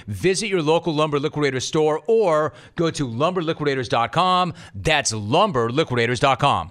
Visit 0.06 0.48
your 0.48 0.62
local 0.62 0.94
Lumber 0.94 1.18
Liquidator 1.18 1.60
store 1.60 2.02
or 2.06 2.52
go 2.76 2.90
to 2.90 3.06
lumberliquidators.com. 3.06 4.54
That's 4.74 5.12
lumberliquidators.com. 5.12 6.70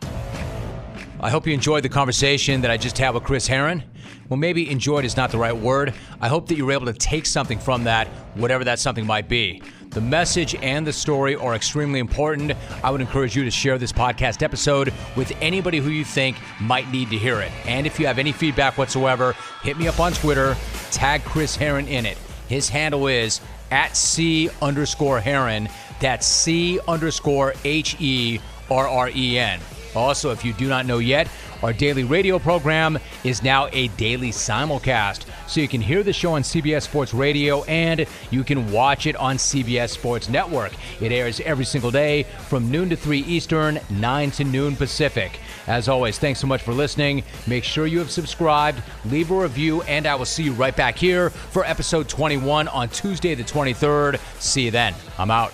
I 1.22 1.30
hope 1.30 1.48
you 1.48 1.54
enjoyed 1.54 1.84
the 1.84 1.90
conversation 1.90 2.62
that 2.62 2.72
I 2.72 2.78
just 2.78 2.98
had 2.98 3.14
with 3.14 3.24
Chris 3.24 3.48
Herren. 3.48 3.84
Well, 4.30 4.38
maybe 4.38 4.70
enjoyed 4.70 5.06
is 5.06 5.16
not 5.16 5.32
the 5.32 5.38
right 5.38 5.56
word. 5.56 5.94
I 6.20 6.28
hope 6.28 6.48
that 6.48 6.58
you 6.58 6.66
were 6.66 6.72
able 6.72 6.88
to 6.88 6.94
take 6.94 7.26
something 7.26 7.60
from 7.60 7.84
that, 7.84 8.08
whatever 8.36 8.64
that 8.64 8.80
something 8.80 9.06
might 9.06 9.30
be. 9.30 9.62
The 9.90 10.02
message 10.02 10.56
and 10.56 10.86
the 10.86 10.92
story 10.92 11.36
are 11.36 11.56
extremely 11.56 12.00
important. 12.00 12.52
I 12.84 12.92
would 12.92 13.02
encourage 13.02 13.36
you 13.36 13.46
to 13.46 13.52
share 13.52 13.78
this 13.78 13.94
podcast 13.94 14.44
episode 14.44 14.94
with 15.16 15.32
anybody 15.42 15.78
who 15.78 15.90
you 15.90 16.04
think 16.04 16.38
might 16.60 16.92
need 16.92 17.10
to 17.12 17.18
hear 17.18 17.40
it. 17.40 17.52
And 17.66 17.88
if 17.88 18.00
you 18.00 18.08
have 18.08 18.20
any 18.20 18.32
feedback 18.32 18.78
whatsoever, 18.78 19.36
hit 19.62 19.78
me 19.78 19.88
up 19.88 20.00
on 20.00 20.12
Twitter, 20.12 20.58
tag 20.92 21.24
Chris 21.24 21.56
Herren 21.56 21.88
in 21.88 22.06
it. 22.06 22.18
His 22.48 22.70
handle 22.70 23.08
is 23.08 23.42
at 23.72 23.96
C 23.98 24.50
underscore 24.62 25.20
Herren. 25.20 25.70
That's 26.00 26.28
C 26.28 26.80
underscore 26.88 27.54
H 27.64 27.96
E 28.00 28.40
R 28.70 28.88
R 28.88 29.10
E 29.10 29.38
N. 29.38 29.60
Also, 29.96 30.32
if 30.32 30.44
you 30.44 30.54
do 30.54 30.68
not 30.68 30.86
know 30.86 31.00
yet, 31.00 31.28
our 31.64 31.74
daily 31.74 32.04
radio 32.04 32.38
program 32.38 33.00
is 33.24 33.42
now 33.42 33.68
a 33.72 33.88
daily 33.90 34.30
simulcast. 34.30 35.26
So 35.48 35.62
you 35.62 35.68
can 35.68 35.82
hear 35.82 36.04
the 36.04 36.14
show 36.14 36.34
on 36.34 36.44
CBS 36.44 36.84
Sports 36.84 37.14
Radio 37.14 37.64
and 37.64 38.06
you 38.30 38.44
can 38.44 38.72
watch 38.72 39.08
it 39.08 39.16
on 39.16 39.38
CBS 39.38 39.90
Sports 39.90 40.30
Network. 40.30 40.74
It 41.02 41.12
airs 41.12 41.40
every 41.40 41.66
single 41.66 41.92
day 41.92 42.24
from 42.48 42.70
noon 42.70 42.90
to 42.90 42.96
3 42.96 43.20
Eastern, 43.20 43.80
9 43.90 44.32
to 44.32 44.44
noon 44.44 44.76
Pacific. 44.76 45.40
As 45.68 45.88
always, 45.88 46.20
thanks 46.20 46.40
so 46.40 46.48
much 46.48 46.62
for 46.62 46.74
listening. 46.74 47.24
Make 47.48 47.64
sure 47.64 47.88
you 47.88 48.00
have 48.00 48.12
subscribed, 48.12 48.84
leave 49.06 49.32
a 49.32 49.36
review, 49.36 49.82
and 49.84 50.06
I 50.06 50.16
will 50.16 50.26
see 50.26 50.44
you 50.44 50.54
right 50.54 50.76
back 50.76 50.98
here 50.98 51.30
for 51.30 51.66
episode 51.66 52.08
21 52.10 52.68
on 52.68 52.90
Tuesday, 52.90 53.34
the 53.34 53.44
23rd. 53.44 54.20
See 54.40 54.66
you 54.66 54.72
then. 54.72 54.94
I'm 55.18 55.32
out. 55.32 55.54